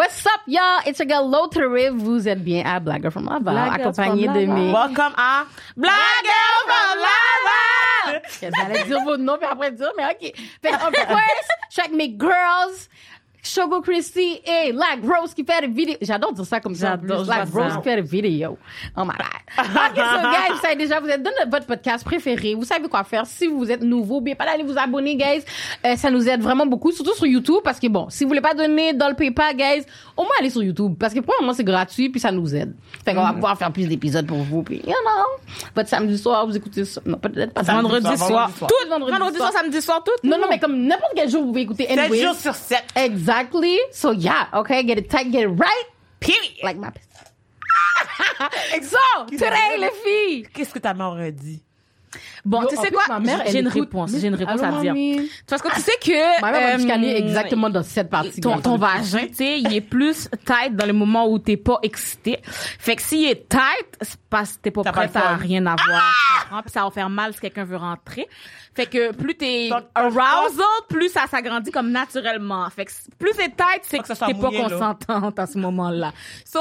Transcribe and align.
What's 0.00 0.24
up, 0.24 0.40
y'all? 0.46 0.80
It's 0.86 0.98
your 0.98 1.04
girl 1.04 1.28
Lothar 1.28 1.68
Vous 1.92 2.26
êtes 2.26 2.42
bien 2.42 2.64
à 2.64 2.80
Black 2.80 3.02
Girl 3.02 3.10
from 3.10 3.26
Laval, 3.26 3.54
accompagné 3.54 4.24
from 4.24 4.34
de 4.34 4.40
Laval. 4.46 4.56
mes... 4.56 4.72
Welcome 4.72 5.14
à 5.14 5.44
Black 5.76 6.24
Girl 6.24 6.58
from 6.64 6.96
Laval! 7.04 8.22
J'allais 8.40 8.84
dire 8.84 9.04
vos 9.04 9.18
noms, 9.18 9.36
puis 9.36 9.46
après 9.46 9.72
dire, 9.72 9.92
mais 9.98 10.06
OK. 10.06 10.32
Fait 10.62 10.72
of 10.72 10.80
course, 10.80 11.48
je 11.68 11.72
suis 11.74 11.82
avec 11.82 11.92
mes 11.92 12.16
girls, 12.18 12.88
Shogo 13.42 13.80
Christy 13.80 14.40
et 14.44 14.72
Black 14.72 15.00
Rose 15.02 15.34
qui 15.34 15.44
fait 15.44 15.60
des 15.62 15.66
vidéos. 15.68 15.96
J'adore 16.00 16.32
dire 16.32 16.44
ça 16.44 16.60
comme 16.60 16.74
ça. 16.74 16.96
Black 16.96 17.48
Rose 17.52 17.76
qui 17.78 17.82
fait 17.82 17.96
des 17.96 18.02
vidéos. 18.02 18.58
Oh 18.96 19.02
my 19.02 19.08
God. 19.08 19.26
OK, 19.58 19.96
so 19.96 20.28
guys, 20.30 20.52
vous 20.52 20.60
savez 20.60 20.76
déjà, 20.76 21.00
vous 21.00 21.08
êtes 21.08 21.22
dans 21.22 21.30
votre 21.50 21.66
podcast 21.66 22.04
préféré. 22.04 22.54
Vous 22.54 22.64
savez 22.64 22.88
quoi 22.88 23.02
faire. 23.04 23.26
Si 23.26 23.46
vous 23.46 23.70
êtes 23.70 23.82
nouveau, 23.82 24.16
n'oubliez 24.16 24.34
pas 24.36 24.44
d'aller 24.46 24.62
vous 24.62 24.78
abonner, 24.78 25.16
guys. 25.16 25.42
Euh, 25.84 25.96
ça 25.96 26.10
nous 26.10 26.28
aide 26.28 26.40
vraiment 26.40 26.66
beaucoup, 26.66 26.92
surtout 26.92 27.14
sur 27.14 27.26
YouTube, 27.26 27.60
parce 27.64 27.80
que 27.80 27.88
bon, 27.88 28.08
si 28.10 28.24
vous 28.24 28.28
voulez 28.28 28.40
pas 28.40 28.54
donner 28.54 28.92
dans 28.92 29.08
le 29.08 29.14
PayPal, 29.14 29.56
guys, 29.56 29.84
au 30.16 30.22
moins 30.22 30.30
allez 30.38 30.50
sur 30.50 30.62
YouTube, 30.62 30.94
parce 30.98 31.12
que 31.14 31.20
premièrement, 31.20 31.52
c'est 31.52 31.64
gratuit, 31.64 32.08
puis 32.10 32.20
ça 32.20 32.30
nous 32.30 32.54
aide. 32.54 32.74
Fait 33.04 33.14
qu'on 33.14 33.22
va 33.22 33.32
pouvoir 33.32 33.58
faire 33.58 33.72
plus 33.72 33.86
d'épisodes 33.88 34.26
pour 34.26 34.38
vous, 34.38 34.62
puis, 34.62 34.76
you 34.76 34.82
know, 34.84 35.64
votre 35.74 35.88
samedi 35.88 36.16
soir, 36.18 36.46
vous 36.46 36.56
écoutez 36.56 36.84
ça. 36.84 37.00
Non, 37.04 37.18
peut-être 37.18 37.52
pas 37.52 37.64
samedi 37.64 37.82
Vendredi 37.82 38.16
soir, 38.16 38.18
soir. 38.18 38.50
vendredi 38.50 38.58
soir. 38.58 38.68
Tout, 38.70 38.88
Vendredi 38.90 39.12
vendredi 39.12 39.36
soir. 39.38 39.50
soir, 39.50 39.62
samedi 39.62 39.82
soir, 39.82 40.04
tout. 40.04 40.28
Non, 40.28 40.38
non, 40.38 40.46
mais 40.48 40.58
comme 40.58 40.76
n'importe 40.76 41.12
quel 41.16 41.28
jour, 41.30 41.40
vous 41.42 41.48
pouvez 41.48 41.62
écouter 41.62 41.86
7 41.88 41.98
anyway. 41.98 42.22
jours 42.22 42.34
sur 42.34 42.54
7. 42.54 42.82
Exactly. 43.30 43.78
So 43.92 44.10
yeah, 44.10 44.48
okay, 44.52 44.82
get 44.82 44.98
it 44.98 45.08
tight, 45.08 45.30
get 45.30 45.44
it 45.44 45.48
right, 45.48 45.84
Period. 46.18 46.64
like 46.64 46.76
my 46.76 46.90
So, 48.82 48.98
today, 49.30 49.76
les 49.78 49.90
filles. 50.02 50.48
Qu'est-ce 50.52 50.72
que 50.74 50.80
ta 50.80 50.94
mère 50.94 51.10
aurait 51.10 51.30
dit? 51.30 51.62
Bon, 52.44 52.62
Yo, 52.62 52.68
tu 52.68 52.76
sais 52.76 52.90
quoi? 52.90 53.02
ma 53.08 53.20
mère, 53.20 53.42
J'ai 53.46 53.60
une 53.60 53.68
réponse. 53.68 54.12
J'ai 54.16 54.26
une 54.28 54.34
réponse 54.34 54.60
à 54.62 54.80
dire. 54.80 54.94
Parce 55.46 55.62
que 55.62 55.74
tu 55.74 55.80
sais 55.80 55.96
que. 56.02 56.40
Ma 56.40 56.50
mère 56.50 56.78
me 56.78 57.06
euh, 57.06 57.16
exactement 57.16 57.70
dans 57.70 57.82
cette 57.82 58.10
partie. 58.10 58.40
ton, 58.40 58.60
ton 58.60 58.76
vagin, 58.76 59.26
tu 59.28 59.34
sais, 59.34 59.60
il 59.60 59.72
est 59.74 59.80
plus 59.80 60.28
tight 60.44 60.74
dans 60.74 60.86
les 60.86 60.92
moments 60.92 61.28
où 61.28 61.38
t'es 61.38 61.56
pas 61.56 61.78
excité. 61.82 62.38
Fait 62.44 62.96
que 62.96 63.02
s'il 63.02 63.28
est 63.28 63.48
tight, 63.48 63.86
c'est 64.00 64.18
parce 64.28 64.56
que 64.56 64.62
t'es 64.62 64.70
pas 64.70 64.82
T'as 64.82 65.02
le 65.02 65.08
fun. 65.08 65.20
à 65.20 65.36
rien 65.36 65.64
avoir. 65.66 65.78
tu 65.78 66.42
comprends? 66.42 66.62
Puis 66.62 66.70
ça 66.70 66.84
va 66.84 66.90
faire 66.90 67.10
mal 67.10 67.32
si 67.34 67.40
quelqu'un 67.40 67.64
veut 67.64 67.76
rentrer. 67.76 68.28
Fait 68.74 68.86
que 68.86 69.12
plus 69.12 69.34
t'es 69.36 69.70
arousal, 69.94 70.64
plus 70.88 71.10
ça 71.10 71.26
s'agrandit 71.26 71.70
comme 71.70 71.90
naturellement. 71.90 72.68
Fait 72.70 72.84
que 72.84 72.92
plus 73.18 73.32
c'est 73.34 73.56
tight, 73.56 73.82
c'est 73.82 73.98
que, 73.98 74.06
t'es 74.06 74.34
pas 74.34 74.50
consentante 74.50 75.38
à 75.38 75.46
ce 75.46 75.58
moment-là. 75.58 76.12
So, 76.44 76.60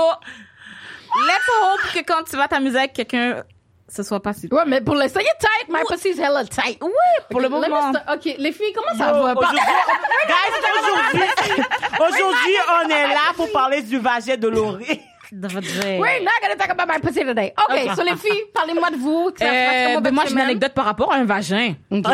let's 1.15 1.49
hope 1.63 1.93
que 1.93 1.99
quand 2.05 2.23
tu 2.23 2.35
vas 2.35 2.47
t'amuser 2.47 2.77
avec 2.79 2.93
quelqu'un, 2.93 3.43
ce 3.91 4.03
soit 4.03 4.19
pas 4.21 4.33
si 4.33 4.47
Ouais, 4.51 4.63
mais 4.67 4.81
pour 4.81 4.95
l'instant, 4.95 5.19
il 5.19 5.25
est 5.25 5.39
tight. 5.39 5.67
My 5.69 5.83
pussy's 5.87 6.17
hella 6.19 6.43
tight. 6.45 6.77
Oui, 6.81 6.89
pour 7.29 7.41
le 7.41 7.49
moment. 7.49 7.91
start- 7.93 8.05
OK, 8.15 8.35
les 8.37 8.51
filles, 8.51 8.73
comment 8.73 8.97
ça 8.97 9.17
Yo, 9.17 9.23
va? 9.23 9.33
Guys, 9.33 10.53
aujourd'hui, 10.79 11.63
aujourd'hui, 11.99 12.55
on 12.85 12.89
est 12.89 13.07
là 13.07 13.33
pour 13.35 13.51
parler 13.51 13.81
du 13.81 13.97
vagin 13.99 14.37
de 14.37 14.47
Laurie. 14.47 15.01
We're 15.31 16.23
not 16.23 16.31
gonna 16.41 16.55
talk 16.57 16.69
about 16.71 16.87
my 16.87 16.99
pussy 16.99 17.23
today. 17.23 17.53
OK, 17.57 17.75
Ok. 17.87 17.95
so 17.95 18.03
les 18.03 18.15
filles, 18.15 18.43
parlez-moi 18.53 18.89
de 18.91 18.95
vous. 18.97 19.29
ça 19.37 19.45
Euh, 19.45 19.85
comment 19.87 20.01
ben 20.01 20.13
moi, 20.13 20.23
j'ai 20.25 20.33
une 20.33 20.39
anecdote 20.39 20.73
par 20.73 20.85
rapport 20.85 21.11
à 21.13 21.17
un 21.17 21.25
vagin. 21.25 21.75
Ok. 21.91 22.05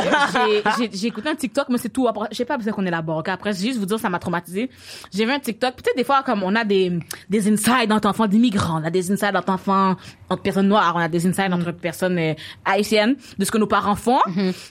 J'ai- 0.92 1.08
écouté 1.08 1.30
un 1.30 1.36
TikTok, 1.36 1.68
mais 1.70 1.78
c'est 1.78 1.90
tout. 1.90 2.08
Après, 2.08 2.28
j'ai 2.32 2.44
pas 2.46 2.58
besoin 2.58 2.74
qu'on 2.74 2.86
élabore. 2.86 3.18
ok? 3.20 3.30
Après, 3.30 3.54
juste 3.54 3.80
vous 3.80 3.86
dire, 3.86 4.00
ça 4.00 4.10
m'a 4.10 4.20
traumatisé. 4.20 4.70
J'ai 5.14 5.26
vu 5.26 5.32
un 5.32 5.40
TikTok. 5.40 5.76
Peut-être 5.76 5.96
des 5.96 6.04
fois, 6.04 6.24
comme 6.24 6.44
on 6.44 6.56
a 6.56 6.64
des 6.66 6.92
des 7.30 7.48
insides 7.52 7.92
entre 7.92 8.10
enfants 8.10 8.28
d'immigrants, 8.28 8.82
on 8.82 8.86
a 8.86 8.90
des 8.90 9.12
insides 9.12 9.36
entre 9.36 9.52
enfants 9.52 9.96
entre 10.30 10.42
personnes 10.42 10.68
noires, 10.68 10.94
on 10.96 11.00
a 11.00 11.08
des 11.08 11.26
insides 11.28 11.54
entre 11.54 11.72
personnes 11.72 12.18
euh, 12.18 12.34
haïtiennes 12.66 13.16
de 13.38 13.46
ce 13.46 13.52
que 13.52 13.58
nos 13.58 13.68
parents 13.68 13.96
font. 13.96 14.20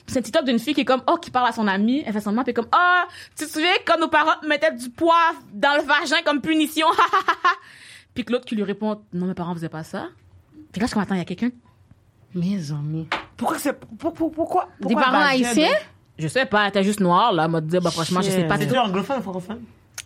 C'est 0.07 0.19
un 0.19 0.21
TikTok 0.21 0.45
d'une 0.45 0.59
fille 0.59 0.73
qui 0.73 0.81
est 0.81 0.85
comme 0.85 1.01
oh 1.07 1.17
qui 1.17 1.31
parle 1.31 1.47
à 1.47 1.51
son 1.51 1.67
amie, 1.67 2.03
elle 2.05 2.13
fait 2.13 2.19
semblant, 2.21 2.43
puis 2.43 2.53
comme 2.53 2.67
oh 2.75 3.01
tu 3.37 3.45
te 3.45 3.49
souviens 3.49 3.69
quand 3.85 3.97
nos 3.99 4.07
parents 4.09 4.35
mettaient 4.47 4.73
du 4.73 4.89
poivre 4.89 5.39
dans 5.53 5.75
le 5.75 5.81
vagin 5.83 6.17
comme 6.25 6.41
punition, 6.41 6.87
puis 8.15 8.25
que 8.25 8.31
l'autre 8.33 8.45
qui 8.45 8.55
lui 8.55 8.63
répond 8.63 8.99
non 9.13 9.27
mes 9.27 9.35
parents 9.35 9.53
faisaient 9.53 9.69
pas 9.69 9.83
ça. 9.83 10.07
Que 10.73 10.79
là, 10.79 10.87
je 10.91 10.99
attends, 10.99 11.13
il 11.15 11.19
y 11.19 11.21
a 11.21 11.25
quelqu'un 11.25 11.51
Mes 12.33 12.71
amis. 12.71 13.07
Pourquoi 13.37 13.59
c'est, 13.59 13.73
pour, 13.73 14.13
pour- 14.13 14.31
pourquoi, 14.31 14.69
Des 14.81 14.95
parents 14.95 15.19
de- 15.19 15.23
haïtiens? 15.25 15.69
Je 16.17 16.27
sais 16.27 16.45
pas, 16.45 16.67
était 16.67 16.83
juste 16.83 16.99
noire, 17.01 17.31
là, 17.33 17.43
elle 17.45 17.51
m'a 17.51 17.61
dit, 17.61 17.77
bah, 17.79 17.91
franchement, 17.91 18.21
je 18.21 18.29
sais 18.31 18.45
pas 18.47 18.55
du 18.57 18.63
C'est 18.63 18.67
tout. 18.69 18.73
du 18.73 18.79
anglophone 18.79 19.19
ou 19.19 19.21
francophone? 19.21 19.61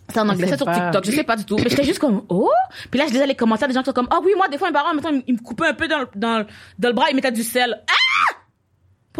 C'est 0.08 0.18
en 0.18 0.28
anglais, 0.28 0.48
c'est 0.48 0.56
sur. 0.56 0.66
TikTok, 0.70 1.04
je 1.04 1.10
sais 1.12 1.22
pas 1.24 1.36
du 1.36 1.44
tout. 1.44 1.56
Mais 1.56 1.68
j'étais 1.70 1.84
juste 1.84 2.00
comme, 2.00 2.22
oh! 2.28 2.50
Puis 2.90 2.98
là, 2.98 3.06
je 3.06 3.12
lisais 3.12 3.26
les 3.28 3.36
commentaires 3.36 3.68
des 3.68 3.74
gens 3.74 3.80
qui 3.82 3.86
sont 3.86 3.92
comme, 3.92 4.08
ah 4.10 4.18
oui, 4.24 4.32
moi, 4.36 4.48
des 4.48 4.58
fois, 4.58 4.68
mes 4.68 4.72
parents, 4.74 4.92
mettons, 4.92 5.22
ils 5.26 5.34
me 5.34 5.38
coupaient 5.40 5.68
un 5.68 5.74
peu 5.74 5.86
dans, 5.86 6.00
le- 6.00 6.08
dans, 6.16 6.38
le- 6.40 6.46
dans 6.80 6.88
le 6.88 6.94
bras, 6.94 7.10
ils 7.10 7.14
mettaient 7.14 7.30
du 7.30 7.44
sel. 7.44 7.80
Ah! 7.88 8.34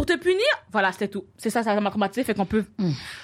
Pour 0.00 0.06
te 0.06 0.16
punir? 0.16 0.40
Voilà, 0.72 0.92
c'était 0.92 1.08
tout. 1.08 1.24
C'est 1.36 1.50
ça, 1.50 1.62
ça 1.62 1.78
m'a 1.78 1.90
traumatisé, 1.90 2.24
fait 2.24 2.32
qu'on 2.34 2.46
peut 2.46 2.64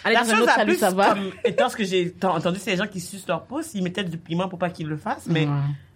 aller 0.04 0.14
La 0.14 0.22
dans 0.24 0.28
un 0.28 0.32
chose 0.32 0.40
autre 0.42 0.46
la 0.48 0.54
salut, 0.56 0.72
plus, 0.72 0.78
ça 0.78 0.90
va. 0.90 1.08
comme, 1.14 1.30
étant 1.44 1.68
ce 1.70 1.76
que 1.76 1.84
j'ai 1.84 2.14
entendu, 2.22 2.58
c'est 2.60 2.72
les 2.72 2.76
gens 2.76 2.86
qui 2.86 3.00
sucent 3.00 3.26
leur 3.26 3.44
pouce, 3.46 3.70
ils 3.72 3.82
mettaient 3.82 4.04
du 4.04 4.18
piment 4.18 4.46
pour 4.48 4.58
pas 4.58 4.68
qu'ils 4.68 4.86
le 4.88 4.98
fassent, 4.98 5.26
mais, 5.26 5.46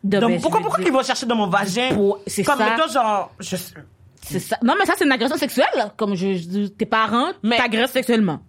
donc, 0.02 0.22
ben, 0.30 0.40
pourquoi, 0.40 0.60
pourquoi 0.60 0.78
dire- 0.78 0.86
qu'ils 0.86 0.94
vont 0.94 1.02
chercher 1.02 1.26
dans 1.26 1.36
mon 1.36 1.48
vagin? 1.48 1.90
Pour- 1.92 2.18
c'est 2.26 2.44
comme, 2.44 2.56
ça. 2.56 2.70
mettons, 2.70 2.90
genre, 2.90 3.30
je 3.40 3.56
sais- 3.56 3.74
C'est 4.22 4.38
ça. 4.38 4.56
Non, 4.62 4.74
mais 4.78 4.86
ça, 4.86 4.94
c'est 4.96 5.04
une 5.04 5.12
agression 5.12 5.36
sexuelle. 5.36 5.92
Comme 5.96 6.14
je, 6.14 6.66
tes 6.68 6.86
parents 6.86 7.32
Mais- 7.42 7.56
t'agressent 7.58 7.92
sexuellement. 7.92 8.40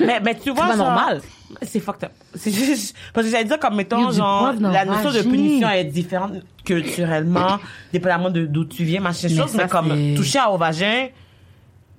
Mais, 0.00 0.20
mais 0.20 0.34
tu 0.34 0.50
vois, 0.50 0.68
genre, 0.68 0.76
normal. 0.78 1.20
C'est 1.62 1.80
fucked 1.80 2.04
up. 2.04 2.12
C'est 2.34 2.50
juste, 2.50 2.96
parce 3.12 3.26
que 3.26 3.30
j'allais 3.32 3.44
dire 3.44 3.58
comme, 3.58 3.76
mettons, 3.76 4.10
genre, 4.10 4.52
la 4.60 4.84
notion 4.84 5.12
de 5.12 5.22
punition 5.22 5.68
est 5.70 5.84
différente 5.84 6.32
culturellement, 6.64 7.58
dépendamment 7.92 8.30
de 8.30 8.46
d'où 8.46 8.64
tu 8.64 8.84
viens, 8.84 9.00
machin 9.00 9.28
chose, 9.28 9.54
mais 9.54 9.68
comme, 9.68 9.90
c'est- 9.90 10.16
toucher 10.16 10.40
au 10.50 10.56
vagin, 10.56 11.08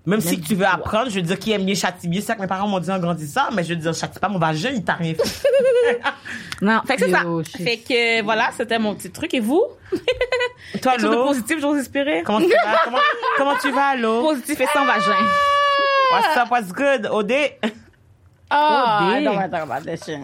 même 0.05 0.21
si 0.21 0.39
tu 0.39 0.55
veux 0.55 0.65
apprendre, 0.65 1.09
je 1.09 1.15
veux 1.15 1.21
dire, 1.21 1.38
qui 1.38 1.51
aime 1.51 1.65
bien 1.65 1.75
châtie 1.75 2.07
bien, 2.07 2.21
c'est 2.21 2.27
ça 2.27 2.35
que 2.35 2.41
mes 2.41 2.47
parents 2.47 2.67
m'ont 2.67 2.79
dit 2.79 2.89
en 2.91 2.99
grandissant, 2.99 3.51
mais 3.53 3.63
je 3.63 3.69
veux 3.69 3.75
dire, 3.75 3.94
châtie 3.94 4.19
pas 4.19 4.29
mon 4.29 4.39
vagin, 4.39 4.69
il 4.73 4.83
t'a 4.83 4.94
rien 4.94 5.13
fait. 5.13 5.23
Non, 6.61 6.81
fait 6.88 6.95
que 6.95 7.05
c'est 7.05 7.11
ça. 7.11 7.21
Fait 7.63 7.77
que, 7.77 8.23
voilà, 8.23 8.49
c'était 8.57 8.79
mon 8.79 8.95
petit 8.95 9.11
truc. 9.11 9.31
Et 9.35 9.39
vous? 9.39 9.63
Toi, 10.81 10.97
Lo, 10.99 11.25
positif, 11.25 11.59
j'ose 11.61 11.77
espérer? 11.77 12.23
comment 12.25 12.39
tu 12.41 12.47
vas? 12.49 12.79
Comment, 12.83 12.97
comment 13.38 13.53
tu 13.61 13.71
vas, 13.71 13.95
Lo? 13.95 14.23
Positif 14.23 14.59
et 14.61 14.65
sans 14.73 14.85
vagin. 14.85 15.13
What's 16.12 16.38
up, 16.38 16.50
what's 16.51 16.72
good? 16.72 17.06
Odé? 17.12 17.53
Ah, 18.50 19.09
Oh, 19.12 19.19
non, 19.22 19.31
dear. 19.31 19.40
attends, 19.41 19.69
attends, 19.69 19.94
attends. 19.94 20.22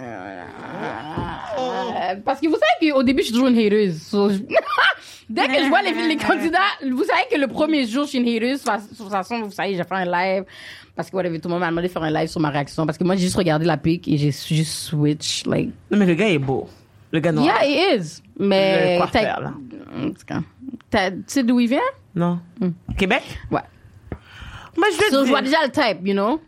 Euh, 1.59 2.15
Parce 2.23 2.39
que 2.39 2.47
vous 2.47 2.55
savez 2.55 2.91
qu'au 2.91 3.03
début, 3.03 3.19
je 3.21 3.25
suis 3.25 3.33
toujours 3.33 3.49
une 3.49 3.57
hateuse. 3.57 4.01
So, 4.01 4.29
je- 4.29 4.37
Dès 5.29 5.47
que 5.47 5.63
je 5.63 5.67
vois 5.69 5.81
les, 5.81 5.91
les 6.07 6.15
candidats, 6.27 6.59
vous 6.89 7.03
savez 7.03 7.23
que 7.31 7.37
le 7.37 7.47
premier 7.47 7.85
jour, 7.87 8.03
je 8.05 8.09
suis 8.11 8.19
une 8.19 8.27
hateuse. 8.27 8.63
De 8.63 8.95
toute 8.95 9.09
façon, 9.09 9.41
vous 9.41 9.51
savez, 9.51 9.75
j'ai 9.75 9.83
fait 9.83 9.95
un 9.95 10.05
live. 10.05 10.43
Parce 10.95 11.09
que 11.09 11.15
whatever, 11.15 11.39
tout 11.39 11.47
le 11.47 11.53
monde 11.53 11.61
m'a 11.61 11.69
demandé 11.69 11.87
de 11.87 11.91
faire 11.93 12.03
un 12.03 12.11
live 12.11 12.27
sur 12.29 12.39
ma 12.39 12.49
réaction. 12.49 12.85
Parce 12.85 12.97
que 12.97 13.03
moi, 13.03 13.15
j'ai 13.15 13.23
juste 13.23 13.35
regardé 13.35 13.65
la 13.65 13.77
pic 13.77 14.07
et 14.07 14.17
j'ai 14.17 14.31
juste 14.31 14.73
switch. 14.73 15.45
Like, 15.45 15.71
Non, 15.91 15.97
mais 15.97 16.05
le 16.05 16.13
gars 16.13 16.29
est 16.29 16.37
beau. 16.37 16.69
Le 17.11 17.19
gars 17.19 17.31
noir. 17.31 17.45
yeah, 17.45 17.65
it 17.95 18.01
is. 18.01 18.21
Mais. 18.37 18.99
Le 18.99 19.07
faire, 19.07 19.39
là? 19.41 19.53
En 19.97 20.09
tout 20.11 20.25
cas, 20.25 20.39
t'as- 20.89 21.11
Tu 21.11 21.17
sais 21.27 21.43
d'où 21.43 21.59
il 21.59 21.67
vient? 21.69 21.79
Non. 22.15 22.39
Québec? 22.97 23.23
Ouais. 23.51 23.61
So, 25.09 25.21
te 25.21 25.25
je 25.25 25.29
vois 25.29 25.41
dire. 25.41 25.51
déjà 25.51 25.65
le 25.65 25.71
type, 25.71 26.05
you 26.07 26.13
know? 26.13 26.41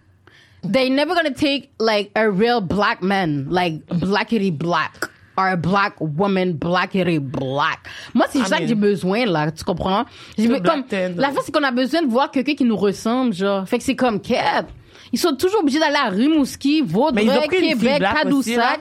They 0.63 0.89
never 0.89 1.13
gonna 1.13 1.31
take, 1.31 1.69
like, 1.79 2.11
a 2.15 2.29
real 2.29 2.59
black 2.61 3.01
man, 3.01 3.47
like, 3.49 3.85
blackity 3.87 4.51
black. 4.51 5.09
Or 5.37 5.47
a 5.49 5.57
black 5.57 5.95
woman, 5.99 6.53
blackity 6.53 7.19
black. 7.19 7.79
Moi, 8.13 8.25
c'est 8.29 8.43
ça 8.45 8.57
que 8.57 8.67
j'ai 8.67 8.73
besoin, 8.75 9.25
là, 9.25 9.51
tu 9.51 9.63
comprends? 9.63 10.05
J'ai 10.37 10.47
be- 10.47 10.61
black 10.61 10.87
comme, 10.89 11.15
la 11.17 11.31
fin, 11.31 11.41
c'est 11.43 11.51
qu'on 11.51 11.63
a 11.63 11.71
besoin 11.71 12.01
de 12.03 12.07
voir 12.07 12.31
quelqu'un 12.31 12.55
qui 12.55 12.63
nous 12.63 12.77
ressemble, 12.77 13.33
genre. 13.33 13.67
Fait 13.67 13.77
que 13.77 13.83
c'est 13.83 13.95
comme 13.97 14.19
Kev. 14.21 14.65
Ils 15.11 15.19
sont 15.19 15.35
toujours 15.35 15.59
obligés 15.59 15.79
d'aller 15.79 15.97
à 15.97 16.09
Rimouski, 16.09 16.81
Vaudreuil, 16.81 17.47
Québec. 17.49 18.01
Tadoussac. 18.01 18.79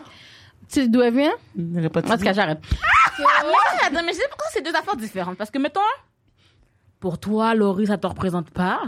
Tu 0.72 0.80
sais 0.80 0.88
d'où 0.88 1.02
elle 1.02 1.14
vient? 1.14 1.32
J'aurais 1.74 1.90
pas 1.90 2.00
En 2.00 2.16
tout 2.16 2.24
cas, 2.24 2.32
j'arrête. 2.32 2.60
Ah, 3.18 3.90
mais 3.92 4.12
je 4.12 4.14
sais 4.14 4.28
pourquoi 4.28 4.46
c'est 4.52 4.62
deux 4.64 4.74
affaires 4.74 4.96
différentes. 4.96 5.36
Parce 5.36 5.50
que, 5.50 5.58
mettons, 5.58 5.80
pour 6.98 7.18
toi, 7.18 7.54
Laurie, 7.54 7.86
ça 7.86 7.98
te 7.98 8.06
représente 8.06 8.50
pas. 8.50 8.80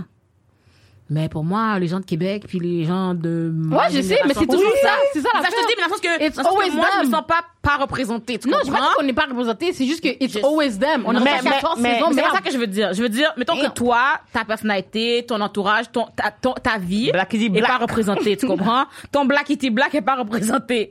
Mais 1.08 1.28
pour 1.28 1.44
moi, 1.44 1.78
les 1.78 1.86
gens 1.86 2.00
de 2.00 2.04
Québec, 2.04 2.44
puis 2.48 2.58
les 2.58 2.84
gens 2.84 3.14
de. 3.14 3.52
Ouais, 3.70 3.84
je 3.92 4.00
sais, 4.00 4.18
mais 4.26 4.34
c'est 4.34 4.46
toujours 4.46 4.72
ça. 4.82 4.90
C'est 5.12 5.20
ça 5.20 5.28
Ça, 5.34 5.40
la 5.40 5.48
je 5.48 5.54
te 5.54 5.68
dis, 5.68 5.74
mais 5.76 5.82
dans 5.82 5.88
le 5.88 5.92
sens 5.92 6.00
que, 6.00 6.18
dans 6.18 6.24
le 6.24 6.32
sens 6.32 6.70
que 6.70 6.76
moi, 6.76 6.86
je 7.00 7.06
me 7.06 7.10
sens 7.12 7.24
pas, 7.26 7.40
pas 7.66 7.76
représentée. 7.76 8.38
Tu 8.38 8.48
Non, 8.48 8.58
je 8.64 8.66
pas 8.70 8.72
comprends? 8.72 8.86
dire 8.86 8.96
qu'on 8.96 9.02
n'est 9.04 9.12
pas 9.12 9.26
représenté, 9.28 9.72
c'est 9.72 9.86
juste 9.86 10.02
que 10.02 10.08
it's 10.22 10.34
Je- 10.34 10.44
always 10.44 10.78
them. 10.78 11.02
On 11.06 11.14
a 11.14 11.20
mais- 11.20 11.38
fait 11.38 11.48
14 11.48 11.78
mais- 11.80 11.94
saisons, 11.94 12.06
Mais 12.10 12.14
c'est 12.16 12.22
pas 12.28 12.34
ça 12.34 12.40
que 12.40 12.50
je 12.52 12.58
veux 12.58 12.66
dire. 12.66 12.92
Je 12.94 13.02
veux 13.02 13.08
dire, 13.08 13.32
mettons 13.36 13.56
que 13.56 13.68
toi, 13.70 14.02
ta 14.32 14.44
personnalité, 14.44 15.24
ton 15.26 15.40
entourage, 15.40 15.90
ton, 15.92 16.06
ta, 16.16 16.30
ton- 16.30 16.52
ta 16.54 16.78
vie 16.78 17.10
Blackity 17.12 17.46
est 17.46 17.48
black. 17.48 17.66
pas 17.66 17.78
représentée, 17.78 18.36
tu 18.36 18.46
comprends? 18.46 18.84
Ton 19.12 19.24
blackity 19.24 19.70
black 19.70 19.94
est 19.94 20.02
pas 20.02 20.14
représenté. 20.16 20.90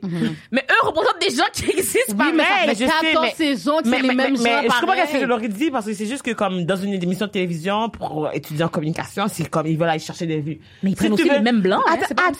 Mais 0.50 0.64
eux 0.70 0.86
représentent 0.86 1.20
des 1.20 1.30
gens 1.34 1.44
qui 1.52 1.70
existent 1.70 2.14
Oui, 2.18 2.32
mais 2.34 2.42
ça 2.42 2.48
pareil. 2.48 2.68
fait 2.68 2.84
je 2.84 2.90
sais, 2.90 3.06
14 3.12 3.24
mais- 3.26 3.34
saisons 3.34 3.78
c'est 3.84 3.90
les 4.02 4.08
mêmes 4.08 4.16
mais, 4.16 4.36
gens. 4.36 4.42
mais 4.42 4.62
je 4.62 4.66
comprends 4.68 4.86
pareil. 4.86 5.02
ce 5.08 5.12
que 5.12 5.20
je 5.20 5.24
leur 5.26 5.42
ai 5.42 5.48
dit 5.48 5.70
parce 5.70 5.86
que 5.86 5.94
c'est 5.94 6.06
juste 6.06 6.22
que 6.22 6.32
comme 6.32 6.64
dans 6.64 6.76
une 6.76 6.94
émission 6.94 7.26
de 7.26 7.30
télévision 7.30 7.88
pour 7.88 8.28
étudier 8.32 8.64
en 8.64 8.68
communication, 8.68 9.24
c'est 9.32 9.48
comme 9.48 9.66
ils 9.66 9.78
veulent 9.78 9.88
aller 9.88 9.98
chercher 9.98 10.26
des 10.26 10.40
vues. 10.40 10.58
Mais 10.82 10.90
ils 10.90 10.96
prennent 10.96 11.12
aussi 11.12 11.28
les 11.28 11.40
mêmes 11.40 11.60
blancs, 11.60 11.82
hein, 11.86 11.94
Attends, 12.02 12.14
pas 12.14 12.30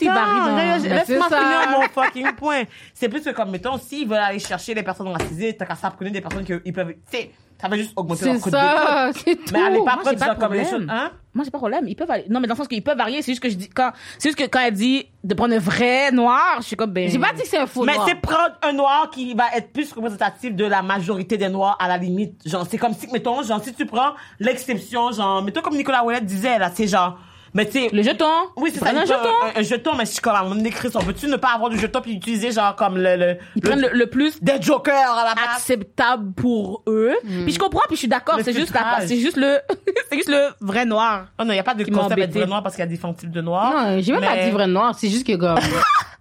Laisse-moi 0.87 1.27
finir 1.27 1.69
mon 1.71 1.81
fucking 2.03 2.31
point. 2.33 2.63
C'est 2.93 3.09
plus 3.09 3.21
que 3.21 3.29
comme 3.31 3.51
mettons 3.51 3.77
s'ils 3.77 4.07
veulent 4.07 4.17
aller 4.27 4.39
chercher 4.39 4.73
les 4.73 4.83
personnes 4.83 5.07
racisées, 5.07 5.55
t'as 5.55 5.65
qu'à 5.65 5.75
s'apprendre 5.75 6.11
des 6.11 6.21
personnes 6.21 6.45
qu'ils 6.45 6.73
peuvent, 6.73 6.93
tu 6.93 7.17
sais, 7.17 7.31
ça 7.59 7.67
va 7.67 7.75
juste 7.75 7.93
augmenter 7.95 8.25
leur 8.25 8.39
coût 8.39 8.49
ça, 8.49 9.11
d'écoute. 9.11 9.23
c'est 9.25 9.35
tout. 9.35 9.53
Mais 9.53 9.61
allez 9.61 9.79
pas 9.79 9.97
prendre 9.97 10.17
pas 10.17 10.25
ça 10.25 10.35
de 10.35 10.39
comme 10.39 10.53
les 10.53 10.65
choses, 10.65 10.85
hein? 10.87 11.11
Moi, 11.33 11.43
j'ai 11.43 11.51
pas 11.51 11.57
de 11.57 11.61
problème. 11.61 11.87
Ils 11.87 11.95
peuvent 11.95 12.09
aller. 12.09 12.25
Non, 12.29 12.39
mais 12.39 12.47
dans 12.47 12.55
le 12.55 12.57
sens 12.57 12.67
qu'ils 12.67 12.83
peuvent 12.83 12.97
varier. 12.97 13.21
C'est 13.21 13.31
juste 13.31 13.43
que 13.43 13.49
je 13.49 13.55
dis, 13.55 13.69
quand, 13.69 13.91
c'est 14.17 14.29
juste 14.29 14.39
que 14.39 14.45
quand 14.45 14.59
elle 14.59 14.73
dit 14.73 15.05
de 15.23 15.33
prendre 15.35 15.53
un 15.53 15.59
vrai 15.59 16.11
noir, 16.11 16.57
je 16.57 16.63
suis 16.63 16.75
comme, 16.75 16.91
ben. 16.91 17.09
J'ai 17.09 17.19
pas 17.19 17.33
dit 17.33 17.41
que 17.41 17.47
c'est 17.47 17.57
un 17.57 17.67
faux 17.67 17.83
Mais 17.83 17.93
noir. 17.93 18.07
c'est 18.07 18.15
prendre 18.15 18.55
un 18.63 18.73
noir 18.73 19.09
qui 19.11 19.33
va 19.33 19.45
être 19.55 19.71
plus 19.71 19.91
représentatif 19.93 20.55
de 20.55 20.65
la 20.65 20.81
majorité 20.81 21.37
des 21.37 21.49
noirs 21.49 21.77
à 21.79 21.87
la 21.87 21.97
limite. 21.97 22.41
Genre, 22.47 22.65
c'est 22.69 22.77
comme 22.77 22.93
si, 22.93 23.07
mettons, 23.11 23.43
genre, 23.43 23.63
si 23.63 23.73
tu 23.73 23.85
prends 23.85 24.13
l'exception, 24.39 25.11
genre, 25.11 25.43
mettons 25.43 25.61
comme 25.61 25.77
Nicolas 25.77 26.03
Ouellet 26.03 26.21
disait, 26.21 26.57
là, 26.57 26.71
c'est 26.73 26.87
genre, 26.87 27.19
mais 27.57 27.65
tu 27.65 27.71
sais, 27.73 27.89
Le 27.91 28.03
jeton. 28.03 28.25
oui, 28.55 28.69
c'est 28.73 28.79
ça. 28.79 28.89
Un 28.91 29.03
jeton. 29.05 29.29
Un, 29.55 29.59
un 29.59 29.63
jeton, 29.63 29.95
mais 29.95 30.05
je 30.05 30.11
suis 30.11 30.21
comme, 30.21 30.35
à 30.35 30.43
mon 30.43 30.63
écrit, 30.63 30.89
on 30.93 30.99
peut-tu 30.99 31.27
ne 31.27 31.35
pas 31.37 31.49
avoir 31.55 31.69
de 31.71 31.75
jeton 31.75 31.99
puis 32.01 32.13
utiliser, 32.13 32.51
genre, 32.51 32.75
comme 32.75 32.97
le, 32.97 33.15
le, 33.17 33.37
Ils 33.55 33.61
prennent 33.61 33.81
le, 33.81 33.89
le 33.91 34.05
plus 34.07 34.41
des 34.41 34.61
jokers 34.61 34.93
à 34.95 35.25
la 35.25 35.33
base? 35.35 35.55
acceptable 35.55 36.31
pour 36.33 36.83
eux. 36.87 37.15
Puis 37.45 37.51
je 37.53 37.59
comprends, 37.59 37.81
puis 37.87 37.95
je 37.95 37.99
suis 38.01 38.07
d'accord. 38.07 38.37
C'est 38.43 38.53
juste 38.53 38.73
c'est 39.05 39.17
juste 39.19 39.37
le, 39.37 39.57
c'est 40.09 40.15
juste 40.17 40.29
le 40.29 40.49
vrai 40.61 40.85
noir. 40.85 41.25
Oh 41.39 41.43
non, 41.43 41.49
il 41.51 41.55
n'y 41.55 41.59
a 41.59 41.63
pas 41.63 41.73
de 41.73 41.83
concept 41.83 42.11
embêté. 42.13 42.39
vrai 42.39 42.47
noir 42.47 42.61
parce 42.61 42.75
qu'il 42.75 42.83
y 42.83 42.87
a 42.87 42.89
différents 42.89 43.13
types 43.13 43.31
de 43.31 43.41
noirs. 43.41 43.73
Non, 43.73 43.99
j'ai 44.01 44.11
même 44.13 44.21
pas 44.21 44.37
dit 44.45 44.51
vrai 44.51 44.67
noir. 44.67 44.95
C'est 44.97 45.09
juste 45.09 45.25
que 45.25 45.35
comme, 45.35 45.57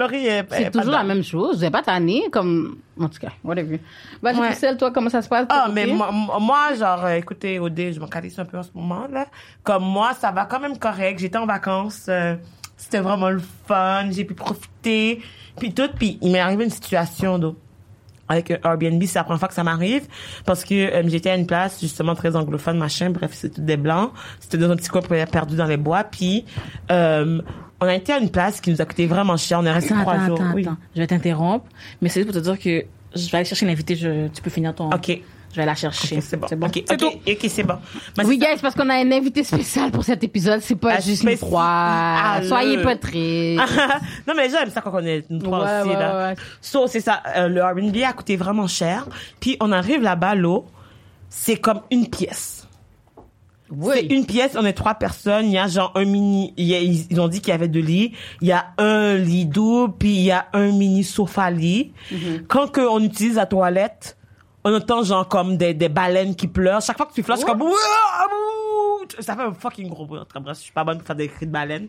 Laurie 0.00 0.26
est, 0.26 0.44
c'est 0.50 0.62
est 0.64 0.70
toujours 0.70 0.90
la 0.92 1.04
même 1.04 1.22
chose. 1.22 1.58
Vous 1.58 1.64
êtes 1.64 1.72
pas 1.72 1.82
tanné, 1.82 2.24
comme, 2.32 2.78
en 2.98 3.08
tout 3.08 3.18
cas, 3.20 3.28
whatever. 3.44 3.78
Vas-y, 4.22 4.38
Ouais. 4.40 4.46
Christelle, 4.48 4.76
toi, 4.76 4.90
comment 4.90 5.10
ça 5.10 5.22
se 5.22 5.28
passe? 5.28 5.46
Ah, 5.50 5.68
mais 5.72 5.86
moi, 5.86 6.10
moi, 6.40 6.74
genre, 6.78 7.04
euh, 7.04 7.14
écoutez, 7.16 7.58
Odé, 7.60 7.92
je 7.92 8.00
m'en 8.00 8.06
calisse 8.08 8.38
un 8.38 8.44
peu 8.44 8.58
en 8.58 8.62
ce 8.62 8.70
moment, 8.74 9.06
là. 9.12 9.26
Comme 9.62 9.84
moi, 9.84 10.12
ça 10.14 10.30
va 10.32 10.46
quand 10.46 10.60
même 10.60 10.78
correct. 10.78 11.18
J'étais 11.20 11.38
en 11.38 11.46
vacances. 11.46 12.06
euh, 12.08 12.34
C'était 12.76 13.00
vraiment 13.00 13.28
le 13.30 13.42
fun. 13.66 14.10
J'ai 14.10 14.24
pu 14.24 14.34
profiter. 14.34 15.20
Puis 15.58 15.74
tout. 15.74 15.88
Puis 15.98 16.18
il 16.22 16.32
m'est 16.32 16.40
arrivé 16.40 16.64
une 16.64 16.70
situation, 16.70 17.38
donc, 17.38 17.56
avec 18.28 18.50
un 18.52 18.58
Airbnb. 18.64 19.02
C'est 19.04 19.18
la 19.18 19.24
première 19.24 19.38
fois 19.40 19.48
que 19.48 19.54
ça 19.54 19.64
m'arrive. 19.64 20.06
Parce 20.46 20.64
que 20.64 20.74
euh, 20.74 21.02
j'étais 21.08 21.30
à 21.30 21.34
une 21.36 21.46
place, 21.46 21.78
justement, 21.80 22.14
très 22.14 22.34
anglophone, 22.36 22.78
machin. 22.78 23.10
Bref, 23.10 23.32
c'était 23.34 23.60
des 23.60 23.76
blancs. 23.76 24.12
C'était 24.38 24.56
dans 24.56 24.70
un 24.70 24.76
petit 24.76 24.88
coin 24.88 25.02
perdu 25.02 25.56
dans 25.56 25.66
les 25.66 25.76
bois. 25.76 26.04
Puis, 26.04 26.44
euh, 26.90 27.42
on 27.80 27.86
a 27.86 27.94
été 27.94 28.12
à 28.12 28.18
une 28.18 28.30
place 28.30 28.60
qui 28.60 28.70
nous 28.70 28.80
a 28.80 28.84
coûté 28.84 29.06
vraiment 29.06 29.36
cher. 29.36 29.58
On 29.60 29.64
est 29.66 29.72
resté 29.72 29.94
trois 29.94 30.14
attends, 30.14 30.26
jours. 30.26 30.40
attends, 30.40 30.54
oui. 30.54 30.62
attends. 30.66 30.76
Je 30.94 31.00
vais 31.00 31.06
t'interrompre, 31.06 31.66
mais 32.00 32.08
c'est 32.08 32.20
juste 32.20 32.32
pour 32.32 32.40
te 32.42 32.44
dire 32.44 32.58
que 32.58 32.84
je 33.18 33.30
vais 33.30 33.38
aller 33.38 33.44
chercher 33.46 33.66
l'invité. 33.66 33.96
Tu 33.96 34.42
peux 34.42 34.50
finir 34.50 34.74
ton. 34.74 34.90
OK. 34.90 35.20
Je 35.52 35.56
vais 35.56 35.66
la 35.66 35.74
chercher. 35.74 36.20
C'est 36.20 36.36
bon. 36.36 36.46
C'est 36.48 36.54
bon? 36.54 36.68
OK, 36.68 36.84
C'est 36.86 37.48
c'est 37.48 37.62
bon. 37.64 37.74
Oui, 38.24 38.38
guys, 38.38 38.60
parce 38.62 38.72
qu'on 38.76 38.88
a 38.88 38.94
un 38.94 39.10
invité 39.10 39.42
spécial 39.42 39.90
pour 39.90 40.04
cet 40.04 40.22
épisode. 40.22 40.60
C'est 40.60 40.76
pas 40.76 40.94
Ah, 40.98 41.00
juste 41.00 41.24
nous 41.24 41.36
trois. 41.38 41.64
Ah, 41.66 42.40
Soyez 42.46 42.76
le- 42.76 42.82
pas 42.84 42.94
tristes. 42.94 43.58
non, 44.28 44.34
mais 44.36 44.46
les 44.46 44.50
gens 44.54 44.60
aiment 44.60 44.70
ça 44.70 44.80
quand 44.80 44.92
on 44.94 45.04
est 45.04 45.28
nous 45.28 45.40
trois 45.40 45.64
Ouais, 45.64 45.80
aussi, 45.80 45.88
ouais, 45.88 45.96
là. 45.96 46.28
ouais. 46.28 46.34
So, 46.60 46.86
c'est 46.86 47.00
ça. 47.00 47.20
euh, 47.36 47.48
le 47.48 47.56
Airbnb 47.62 47.96
a 48.06 48.12
coûté 48.12 48.36
vraiment 48.36 48.68
cher. 48.68 49.08
Puis, 49.40 49.56
on 49.58 49.72
arrive 49.72 50.02
là-bas, 50.02 50.36
l'eau, 50.36 50.66
c'est 51.28 51.56
comme 51.56 51.80
une 51.90 52.08
pièce. 52.08 52.59
C'est 53.92 54.06
une 54.06 54.26
pièce, 54.26 54.52
on 54.56 54.64
est 54.64 54.72
trois 54.72 54.94
personnes. 54.94 55.46
Il 55.46 55.52
y 55.52 55.58
a 55.58 55.68
genre 55.68 55.92
un 55.94 56.04
mini. 56.04 56.52
il 56.56 56.66
y 56.66 56.74
a- 56.74 56.80
ils, 56.80 57.20
ont 57.20 57.28
dit 57.28 57.40
qu'il 57.40 57.50
y 57.50 57.54
avait 57.54 57.68
deux 57.68 57.80
lits. 57.80 58.12
Il 58.40 58.48
y 58.48 58.52
a 58.52 58.66
un 58.78 59.14
lit 59.16 59.46
double, 59.46 59.94
puis 59.98 60.10
il 60.14 60.22
y 60.22 60.30
a 60.32 60.46
un 60.52 60.72
mini 60.72 61.04
sofa 61.04 61.50
lit. 61.50 61.92
Mm-hmm. 62.12 62.46
Quand 62.48 62.70
que 62.70 62.80
on 62.80 63.00
utilise 63.00 63.36
la 63.36 63.46
toilette, 63.46 64.16
on 64.64 64.74
entend 64.74 65.02
genre 65.02 65.26
comme 65.28 65.56
des, 65.56 65.72
des 65.74 65.88
baleines 65.88 66.34
qui 66.34 66.46
pleurent. 66.48 66.82
Chaque 66.82 66.96
fois 66.96 67.06
que 67.06 67.14
tu 67.14 67.22
flushes, 67.22 67.44
comme 67.44 67.62
ça 69.18 69.34
fait 69.36 69.42
un 69.42 69.52
fucking 69.52 69.88
gros 69.88 70.06
bruit. 70.06 70.20
En 70.20 70.24
tout 70.24 70.32
cas, 70.34 70.40
bref, 70.40 70.56
je 70.58 70.62
suis 70.64 70.72
pas 70.72 70.84
bonne 70.84 70.98
pour 70.98 71.06
faire 71.06 71.16
des 71.16 71.28
cris 71.28 71.46
de 71.46 71.52
baleine, 71.52 71.88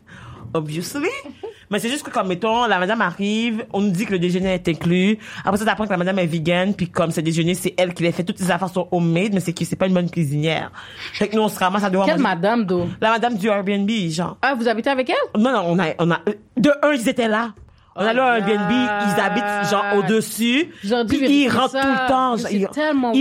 obviously. 0.53 1.07
Mais 1.69 1.79
c'est 1.79 1.88
juste 1.89 2.03
que 2.03 2.09
comme 2.12 2.27
mettons, 2.27 2.65
la 2.68 2.79
madame 2.79 3.00
arrive, 3.01 3.65
on 3.71 3.79
nous 3.81 3.91
dit 3.91 4.06
que 4.06 4.12
le 4.12 4.19
déjeuner 4.19 4.53
est 4.56 4.68
inclus. 4.68 5.18
Après 5.45 5.57
ça, 5.57 5.63
t'apprends 5.65 5.85
que 5.85 5.91
la 5.91 5.97
madame 5.97 6.19
est 6.19 6.25
vegan, 6.25 6.73
puis 6.73 6.89
comme 6.89 7.12
c'est 7.12 7.21
déjeuner, 7.21 7.53
c'est 7.53 7.73
elle 7.77 7.94
qui 7.94 8.03
les 8.03 8.12
fait 8.12 8.23
toutes 8.25 8.39
les 8.41 8.51
affaires 8.51 8.68
sont 8.69 8.88
homemade, 8.91 9.31
mais 9.33 9.39
c'est 9.39 9.53
que 9.53 9.63
c'est 9.63 9.77
pas 9.77 9.88
une 9.88 9.94
bonne 9.94 10.09
cuisinière. 10.12 10.71
Fait 11.13 11.29
que 11.29 11.35
nous 11.38 11.41
on 11.44 11.47
se 11.47 11.57
ramasse 11.57 11.83
à 11.85 11.89
devoir 11.89 12.07
Quelle 12.07 12.18
manger- 12.19 12.35
madame, 12.35 12.65
d'eau? 12.65 12.88
la 13.00 13.12
madame 13.12 13.38
du 13.38 13.47
Airbnb, 13.47 13.89
genre. 14.09 14.38
Ah, 14.41 14.53
vous 14.53 14.68
habitez 14.68 14.89
avec 14.89 15.09
elle? 15.09 15.41
Non, 15.41 15.51
non, 15.53 15.63
on 15.68 15.79
a, 15.79 15.85
on 16.00 16.12
a, 16.12 16.19
de 16.57 16.71
un, 16.83 16.91
ils 16.91 17.07
étaient 17.07 17.29
là. 17.29 17.53
On 17.95 18.01
a 18.05 18.11
Oh 18.11 18.15
là 18.15 18.31
un. 18.33 18.35
Airbnb, 18.38 18.71
ils 18.71 19.19
habitent 19.21 19.69
genre 19.69 19.83
au-dessus. 19.97 20.71
J'aurais 20.83 21.03
dû 21.05 21.17
Puis 21.17 21.43
ils 21.43 21.49
rentrent 21.49 21.71
ça. 21.71 21.81
tout 21.81 21.88
le 21.89 22.07
temps. 22.07 22.38
Genre, 22.38 22.51
ils 22.51 22.67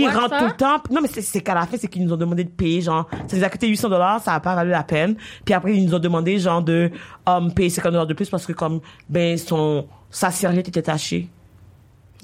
ils 0.01 0.07
rentrent 0.07 0.29
ça. 0.29 0.39
tout 0.39 0.45
le 0.45 0.51
temps. 0.51 0.77
Non, 0.89 1.01
mais 1.01 1.09
c'est, 1.09 1.41
qu'à 1.41 1.53
la 1.53 1.65
fin, 1.65 1.75
c'est 1.77 1.87
qu'ils 1.89 2.05
nous 2.05 2.13
ont 2.13 2.17
demandé 2.17 2.43
de 2.45 2.49
payer, 2.49 2.81
genre, 2.81 3.07
ça 3.27 3.35
nous 3.37 3.43
a 3.43 3.49
coûté 3.49 3.67
800 3.67 3.89
dollars, 3.89 4.21
ça 4.21 4.33
a 4.33 4.39
pas 4.39 4.55
valu 4.55 4.71
la 4.71 4.83
peine. 4.83 5.15
Puis 5.43 5.53
après, 5.53 5.75
ils 5.75 5.85
nous 5.85 5.93
ont 5.93 5.99
demandé, 5.99 6.39
genre, 6.39 6.61
de, 6.61 6.89
um, 7.25 7.53
payer 7.53 7.69
50 7.69 7.91
dollars 7.91 8.07
de 8.07 8.13
plus 8.13 8.29
parce 8.29 8.45
que 8.45 8.53
comme, 8.53 8.79
ben, 9.09 9.37
son, 9.37 9.87
sa 10.09 10.31
serviette 10.31 10.69
était 10.69 10.81
tachée. 10.83 11.27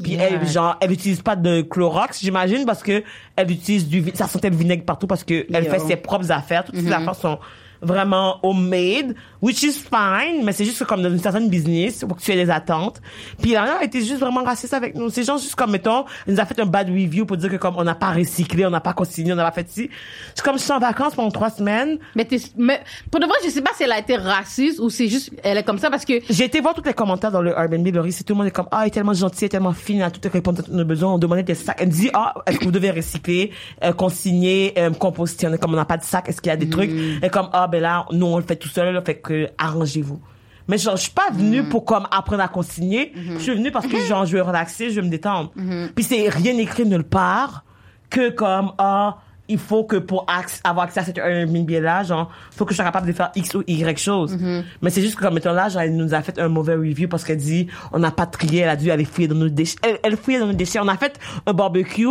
Puis 0.01 0.11
Yeah. 0.13 0.29
elle, 0.29 0.47
genre, 0.47 0.77
elle 0.79 0.91
utilise 0.91 1.21
pas 1.23 1.35
de 1.35 1.61
Clorox, 1.63 2.19
j'imagine, 2.21 2.65
parce 2.65 2.83
que 2.83 3.03
elle 3.35 3.49
utilise 3.51 3.87
du, 3.89 4.05
ça 4.13 4.27
sentait 4.27 4.51
le 4.51 4.55
vinaigre 4.55 4.85
partout 4.85 5.07
parce 5.07 5.23
que 5.23 5.45
elle 5.51 5.65
fait 5.69 5.79
ses 5.79 5.95
propres 5.95 6.31
affaires. 6.31 6.63
Toutes 6.63 6.75
Mm-hmm. 6.75 6.83
ses 6.87 6.93
affaires 6.93 7.15
sont 7.15 7.39
vraiment 7.81 8.39
homemade, 8.43 9.15
which 9.41 9.63
is 9.63 9.73
fine, 9.73 10.43
mais 10.43 10.51
c'est 10.53 10.65
juste 10.65 10.79
que 10.79 10.83
comme 10.85 11.01
dans 11.03 11.09
une 11.11 11.19
certaine 11.19 11.49
business, 11.49 12.01
faut 12.07 12.15
que 12.15 12.21
tu 12.21 12.31
aies 12.31 12.43
des 12.45 12.49
attentes. 12.51 13.01
Puis 13.41 13.51
la 13.51 13.77
a 13.77 13.83
été 13.83 13.99
juste 13.99 14.19
vraiment 14.19 14.43
raciste 14.43 14.73
avec 14.73 14.95
nous. 14.95 15.09
C'est 15.09 15.23
genre 15.23 15.37
juste 15.37 15.55
comme, 15.55 15.71
mettons, 15.71 16.05
elle 16.25 16.33
nous 16.35 16.39
a 16.39 16.45
fait 16.45 16.59
un 16.59 16.65
bad 16.65 16.89
review 16.89 17.25
pour 17.25 17.37
dire 17.37 17.49
que 17.49 17.55
comme 17.57 17.75
on 17.77 17.83
n'a 17.83 17.95
pas 17.95 18.11
recyclé, 18.11 18.65
on 18.65 18.69
n'a 18.69 18.81
pas 18.81 18.93
consigné, 18.93 19.33
on 19.33 19.35
n'a 19.35 19.45
pas 19.45 19.51
fait 19.51 19.69
ci. 19.69 19.89
C'est 20.35 20.43
comme 20.43 20.57
je 20.57 20.63
suis 20.63 20.71
en 20.71 20.79
vacances 20.79 21.15
pendant 21.15 21.31
trois 21.31 21.49
semaines. 21.49 21.97
Mais, 22.15 22.25
t'es- 22.25 22.41
mais 22.57 22.81
pour 23.11 23.19
de 23.19 23.25
vrai, 23.25 23.35
je 23.43 23.49
sais 23.49 23.61
pas 23.61 23.71
si 23.75 23.83
elle 23.83 23.91
a 23.91 23.99
été 23.99 24.15
raciste 24.15 24.79
ou 24.79 24.89
c'est 24.89 25.07
juste, 25.07 25.31
elle 25.43 25.57
est 25.57 25.63
comme 25.63 25.77
ça 25.79 25.89
parce 25.89 26.05
que 26.05 26.13
J'ai 26.29 26.45
été 26.45 26.59
voir 26.61 26.73
tous 26.73 26.83
les 26.83 26.93
commentaires 26.93 27.31
dans 27.31 27.41
le 27.41 27.51
Airbnb, 27.51 27.87
Laurie, 27.93 28.11
c'est 28.11 28.23
tout 28.23 28.33
le 28.33 28.37
monde 28.37 28.47
est 28.47 28.51
comme, 28.51 28.67
ah, 28.71 28.79
elle 28.81 28.87
est 28.87 28.91
tellement 28.91 29.13
gentille, 29.13 29.39
elle 29.41 29.45
est 29.45 29.49
tellement 29.49 29.73
fine, 29.73 29.97
elle 29.97 30.03
a 30.03 30.11
tout 30.11 30.21
répondre 30.31 30.61
à 30.67 30.71
nos 30.71 30.85
besoins, 30.85 31.13
on 31.13 31.17
demandait 31.17 31.43
des 31.43 31.55
sacs. 31.55 31.77
Elle 31.79 31.87
me 31.87 31.91
dit, 31.91 32.09
ah, 32.13 32.33
est-ce 32.45 32.57
que 32.59 32.65
vous 32.65 32.71
devez 32.71 32.91
recycler, 32.91 33.51
euh, 33.83 33.93
consigner, 33.93 34.73
euh, 34.77 34.89
composter, 34.91 35.47
on 35.47 35.53
est 35.53 35.57
comme, 35.57 35.73
on 35.73 35.77
n'a 35.77 35.85
pas 35.85 35.97
de 35.97 36.03
sac, 36.03 36.27
est-ce 36.29 36.41
qu'il 36.41 36.49
y 36.49 36.53
a 36.53 36.57
des 36.57 36.69
trucs? 36.69 36.89
Elle 36.91 37.23
est 37.25 37.29
comme, 37.29 37.49
ah, 37.53 37.66
ben 37.67 37.81
là, 37.81 38.05
nous, 38.11 38.25
on 38.25 38.37
le 38.37 38.43
fait 38.43 38.55
tout 38.55 38.69
seul, 38.69 38.93
là, 38.93 39.01
fait 39.01 39.15
que, 39.15 39.49
arrangez-vous. 39.57 40.19
Mais 40.67 40.77
genre, 40.77 40.97
je 40.97 41.03
suis 41.03 41.11
pas 41.11 41.29
venue 41.31 41.63
pour 41.63 41.85
comme 41.85 42.07
apprendre 42.11 42.43
à 42.43 42.47
consigner. 42.49 43.13
Je 43.15 43.39
suis 43.39 43.53
venue 43.55 43.71
parce 43.71 43.87
que 43.87 43.97
genre, 44.03 44.25
je 44.25 44.35
veux 44.35 44.43
relaxer, 44.43 44.89
je 44.89 44.99
veux 44.99 45.05
me 45.05 45.11
détendre. 45.11 45.51
Puis 45.95 46.03
c'est 46.03 46.27
rien 46.29 46.57
écrit 46.57 46.85
nulle 46.85 47.03
part 47.05 47.63
que 48.09 48.29
comme, 48.29 48.71
ah, 48.77 49.17
il 49.49 49.59
faut 49.59 49.85
que 49.85 49.95
pour 49.95 50.25
avoir 50.65 50.85
accès 50.87 50.99
à 50.99 51.03
cet 51.05 51.19
Airbnb 51.19 51.69
là, 51.69 52.03
genre, 52.03 52.29
faut 52.51 52.65
que 52.65 52.71
je 52.71 52.75
sois 52.75 52.83
capable 52.83 53.07
de 53.07 53.13
faire 53.13 53.31
X 53.33 53.55
ou 53.55 53.63
Y 53.65 53.97
chose. 53.97 54.37
Mais 54.81 54.89
c'est 54.89 55.01
juste 55.01 55.15
que 55.15 55.21
comme 55.21 55.35
mettons 55.35 55.53
là, 55.53 55.69
genre, 55.69 55.83
elle 55.83 55.95
nous 55.95 56.13
a 56.13 56.21
fait 56.21 56.37
un 56.37 56.49
mauvais 56.49 56.75
review 56.75 57.07
parce 57.07 57.23
qu'elle 57.23 57.37
dit, 57.37 57.67
on 57.93 57.99
n'a 57.99 58.11
pas 58.11 58.25
trié, 58.25 58.59
elle 58.63 58.69
a 58.69 58.75
dû 58.75 58.91
aller 58.91 59.05
fouiller 59.05 59.29
dans 59.29 59.35
nos 59.35 59.47
déchets. 59.47 59.77
Elle, 59.83 59.99
elle 60.03 60.17
fouillait 60.17 60.39
dans 60.39 60.47
nos 60.47 60.53
déchets. 60.53 60.79
On 60.81 60.87
a 60.89 60.97
fait 60.97 61.17
un 61.45 61.53
barbecue. 61.53 62.07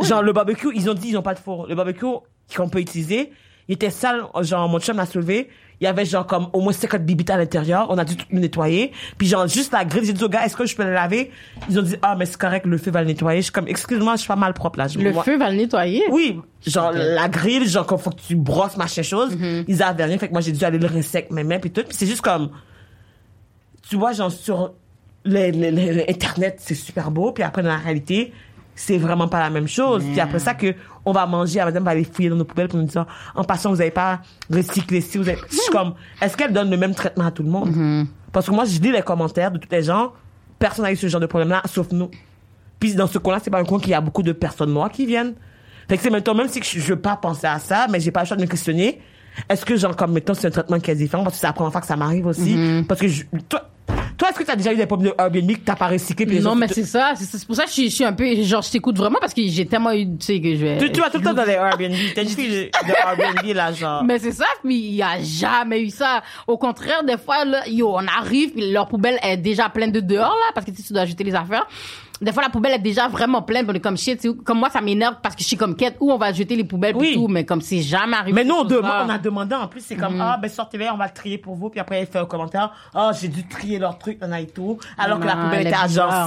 Genre, 0.00 0.22
le 0.22 0.32
barbecue, 0.32 0.70
ils 0.74 0.88
ont 0.88 0.94
dit, 0.94 1.08
ils 1.10 1.18
ont 1.18 1.22
pas 1.22 1.34
de 1.34 1.40
four. 1.40 1.66
Le 1.66 1.74
barbecue 1.74 2.06
qu'on 2.56 2.70
peut 2.70 2.80
utiliser, 2.80 3.32
il 3.68 3.74
était 3.74 3.90
sale, 3.90 4.22
genre, 4.40 4.68
mon 4.68 4.80
chum 4.80 4.96
l'a 4.96 5.06
soulevé. 5.06 5.48
Il 5.80 5.84
y 5.84 5.86
avait 5.86 6.04
genre 6.04 6.26
comme 6.26 6.48
au 6.54 6.60
moins 6.60 6.72
50 6.72 7.02
bibites 7.04 7.30
à 7.30 7.36
l'intérieur. 7.36 7.86
On 7.90 7.98
a 7.98 8.04
dû 8.04 8.16
tout 8.16 8.26
nettoyer. 8.32 8.90
Puis 9.16 9.28
genre 9.28 9.46
juste 9.46 9.72
la 9.72 9.84
grille, 9.84 10.04
j'ai 10.06 10.12
dit 10.12 10.24
aux 10.24 10.28
gars, 10.28 10.44
est-ce 10.44 10.56
que 10.56 10.66
je 10.66 10.74
peux 10.74 10.82
le 10.82 10.92
laver? 10.92 11.30
Ils 11.70 11.78
ont 11.78 11.82
dit, 11.82 11.94
ah, 12.02 12.16
mais 12.18 12.26
c'est 12.26 12.36
correct, 12.36 12.66
le 12.66 12.78
feu 12.78 12.90
va 12.90 13.02
le 13.02 13.06
nettoyer. 13.06 13.38
Je 13.40 13.44
suis 13.44 13.52
comme, 13.52 13.68
excuse-moi, 13.68 14.14
je 14.16 14.20
suis 14.22 14.26
pas 14.28 14.34
mal 14.34 14.54
propre 14.54 14.78
là. 14.80 14.88
Je- 14.88 14.98
le 14.98 15.12
moi- 15.12 15.22
feu 15.22 15.38
va 15.38 15.50
le 15.50 15.56
nettoyer? 15.56 16.02
oui, 16.10 16.40
genre 16.66 16.90
la 16.92 17.28
grille, 17.28 17.68
genre 17.68 17.86
qu'il 17.86 17.96
faut 17.98 18.10
que 18.10 18.20
tu 18.20 18.34
brosses 18.34 18.76
machin 18.76 19.02
chose. 19.02 19.36
Ils 19.68 19.80
avaient 19.84 20.04
rien, 20.06 20.18
fait 20.18 20.26
que 20.26 20.32
moi 20.32 20.40
j'ai 20.40 20.50
dû 20.50 20.64
aller 20.64 20.78
le 20.78 20.88
rincer 20.88 21.18
avec 21.18 21.30
mes 21.30 21.44
mains 21.44 21.60
puis 21.60 21.70
tout. 21.70 21.82
Puis 21.84 21.96
c'est 21.96 22.06
juste 22.06 22.22
comme, 22.22 22.50
tu 23.88 23.94
vois, 23.96 24.12
genre 24.12 24.32
sur 24.32 24.72
le, 25.24 25.50
le- 25.50 25.70
le- 25.70 25.92
le 25.92 26.10
internet 26.10 26.56
c'est 26.58 26.74
super 26.74 27.10
beau, 27.12 27.30
puis 27.32 27.42
après 27.44 27.62
dans 27.62 27.68
la 27.68 27.76
réalité 27.76 28.32
c'est 28.78 28.96
vraiment 28.96 29.26
pas 29.26 29.40
la 29.40 29.50
même 29.50 29.66
chose. 29.66 30.04
Puis 30.04 30.20
après 30.20 30.38
ça 30.38 30.54
que 30.54 30.74
on 31.04 31.12
va 31.12 31.26
manger, 31.26 31.58
madame 31.64 31.84
va 31.84 31.90
aller 31.90 32.04
fouiller 32.04 32.30
dans 32.30 32.36
nos 32.36 32.44
poubelles 32.44 32.68
pour 32.68 32.78
nous 32.78 32.86
dire, 32.86 33.06
en 33.34 33.42
passant 33.42 33.70
vous 33.70 33.80
avez 33.80 33.90
pas 33.90 34.20
recyclé 34.50 35.00
si 35.00 35.18
vous 35.18 35.28
avez. 35.28 35.38
Je 35.50 35.56
suis 35.56 35.72
comme, 35.72 35.94
est-ce 36.22 36.36
qu'elle 36.36 36.52
donne 36.52 36.70
le 36.70 36.76
même 36.76 36.94
traitement 36.94 37.26
à 37.26 37.30
tout 37.30 37.42
le 37.42 37.50
monde? 37.50 38.06
Parce 38.32 38.46
que 38.46 38.52
moi 38.52 38.64
je 38.64 38.78
lis 38.78 38.92
les 38.92 39.02
commentaires 39.02 39.50
de 39.50 39.58
tous 39.58 39.68
les 39.70 39.82
gens, 39.82 40.12
personne 40.58 40.84
n'a 40.84 40.92
eu 40.92 40.96
ce 40.96 41.08
genre 41.08 41.20
de 41.20 41.26
problème 41.26 41.48
là, 41.48 41.62
sauf 41.66 41.90
nous. 41.90 42.10
Puis 42.78 42.94
dans 42.94 43.08
ce 43.08 43.18
coin-là, 43.18 43.40
c'est 43.42 43.50
pas 43.50 43.58
un 43.58 43.64
coin 43.64 43.80
qu'il 43.80 43.90
y 43.90 43.94
a 43.94 44.00
beaucoup 44.00 44.22
de 44.22 44.32
personnes 44.32 44.72
noires 44.72 44.90
qui 44.90 45.06
viennent. 45.06 45.34
Fait 45.88 45.96
que 45.96 46.02
c'est 46.02 46.10
maintenant, 46.10 46.34
même 46.34 46.48
si 46.48 46.62
je, 46.62 46.80
veux 46.80 47.00
pas 47.00 47.16
penser 47.16 47.46
à 47.46 47.58
ça, 47.58 47.86
mais 47.90 47.98
j'ai 47.98 48.12
pas 48.12 48.20
le 48.20 48.26
choix 48.26 48.36
de 48.36 48.42
me 48.42 48.46
questionner. 48.46 49.00
Est-ce 49.48 49.64
que 49.64 49.76
genre 49.76 49.96
comme 49.96 50.12
mettons 50.12 50.34
c'est 50.34 50.46
un 50.46 50.50
traitement 50.50 50.78
qui 50.78 50.90
est 50.90 50.94
différent 50.94 51.24
parce 51.24 51.36
que 51.36 51.40
c'est 51.40 51.46
la 51.46 51.52
première 51.52 51.72
fois 51.72 51.80
que 51.80 51.86
ça 51.86 51.96
m'arrive 51.96 52.26
aussi? 52.26 52.84
Parce 52.86 53.00
que 53.00 53.08
je, 53.08 53.24
toi 53.48 53.68
toi 54.18 54.28
est-ce 54.30 54.38
que 54.38 54.44
t'as 54.44 54.56
déjà 54.56 54.72
eu 54.72 54.76
des 54.76 54.86
problèmes 54.86 55.12
de 55.12 55.14
Airbnb 55.22 55.50
que 55.52 55.60
t'as 55.64 55.76
pas 55.76 55.86
recyclé 55.88 56.26
puis 56.26 56.36
les 56.36 56.42
Non, 56.42 56.54
mais 56.54 56.68
c'est 56.68 56.84
ça. 56.84 57.12
C'est 57.16 57.24
c'est 57.24 57.46
pour 57.46 57.56
ça 57.56 57.62
que 57.64 57.68
je 57.68 57.74
suis, 57.74 57.88
je 57.90 57.94
suis 57.94 58.04
un 58.04 58.12
peu, 58.12 58.42
genre, 58.42 58.62
je 58.62 58.70
t'écoute 58.70 58.96
vraiment 58.98 59.18
parce 59.20 59.32
que 59.32 59.42
j'ai 59.46 59.64
tellement 59.64 59.92
eu, 59.92 60.04
tu 60.18 60.26
sais, 60.26 60.40
que 60.40 60.54
je 60.56 60.64
vais. 60.64 60.78
tu, 60.78 60.90
tu 60.92 61.00
vas 61.00 61.08
tout 61.08 61.18
le 61.18 61.24
temps 61.24 61.34
dans 61.34 61.44
les 61.44 61.52
Airbnb 61.52 61.94
t'es 62.14 62.22
une 62.22 62.28
fille 62.28 62.48
de, 62.48 62.64
de 62.64 62.92
Airbnb 62.92 63.54
là 63.54 63.72
genre 63.72 64.02
Mais 64.04 64.18
c'est 64.18 64.32
ça, 64.32 64.46
puis 64.62 64.76
il 64.76 64.94
y 64.96 65.02
a 65.02 65.22
jamais 65.22 65.80
eu 65.82 65.90
ça. 65.90 66.22
Au 66.46 66.58
contraire, 66.58 67.04
des 67.04 67.16
fois, 67.16 67.44
là, 67.44 67.66
yo, 67.68 67.94
on 67.94 68.06
arrive, 68.06 68.52
puis 68.52 68.72
leur 68.72 68.88
poubelle 68.88 69.18
est 69.22 69.36
déjà 69.36 69.68
pleine 69.68 69.92
de 69.92 70.00
dehors, 70.00 70.34
là, 70.34 70.52
parce 70.54 70.66
que 70.66 70.72
tu 70.72 70.78
sais, 70.78 70.82
tu 70.88 70.92
dois 70.92 71.04
jeter 71.04 71.24
les 71.24 71.34
affaires. 71.34 71.66
Des 72.20 72.32
fois, 72.32 72.42
la 72.42 72.48
poubelle 72.48 72.72
est 72.72 72.78
déjà 72.80 73.06
vraiment 73.08 73.42
pleine, 73.42 73.64
puis 73.64 73.72
on 73.72 73.76
est 73.76 73.80
comme 73.80 73.96
shit, 73.96 74.26
comme 74.44 74.58
moi, 74.58 74.70
ça 74.70 74.80
m'énerve 74.80 75.16
parce 75.22 75.34
que 75.36 75.42
je 75.42 75.46
suis 75.46 75.56
comme 75.56 75.76
quête, 75.76 75.96
où 76.00 76.10
on 76.10 76.18
va 76.18 76.32
jeter 76.32 76.56
les 76.56 76.64
poubelles, 76.64 76.96
Oui. 76.96 77.14
tout, 77.14 77.28
mais 77.28 77.44
comme 77.44 77.60
c'est 77.60 77.80
jamais 77.82 78.16
arrivé. 78.16 78.32
mais 78.34 78.44
nous 78.44 78.56
on, 78.56 78.64
demande, 78.64 79.06
on 79.06 79.08
a 79.08 79.18
demandé 79.18 79.54
en 79.54 79.68
plus 79.68 79.80
c'est 79.84 79.94
comme 79.96 80.20
ah 80.20 80.36
ben 80.40 80.48
sortez-les 80.50 80.88
on 80.90 80.96
va 80.96 81.06
le 81.06 81.12
trier 81.12 81.38
pour 81.38 81.54
vous 81.54 81.70
puis 81.70 81.78
après 81.80 82.00
elle 82.00 82.06
fait 82.06 82.18
un 82.18 82.24
commentaire 82.26 82.72
ah 82.94 83.10
j'ai 83.18 83.28
dû 83.28 83.46
trier 83.46 83.78
leur 83.78 83.98
truc 83.98 84.18
on 84.22 84.32
a 84.32 84.40
et 84.40 84.46
tout 84.46 84.78
alors 84.96 85.20
que 85.20 85.26
la 85.26 85.34
Non, 85.36 85.42
poubelle 85.44 85.60
elle 85.60 85.66
était 85.68 85.76
à 85.76 85.86
genre 85.88 86.26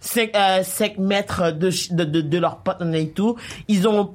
5 0.00 0.30
5 0.62 0.92
euh, 0.98 1.02
mètres 1.02 1.50
de, 1.52 1.70
de, 1.94 2.04
de, 2.04 2.20
de 2.22 2.38
leur 2.38 2.58
pote 2.58 2.76
on 2.80 2.92
a 2.92 2.96
et 2.98 3.10
tout 3.10 3.36
ils 3.68 3.86
ont 3.88 4.14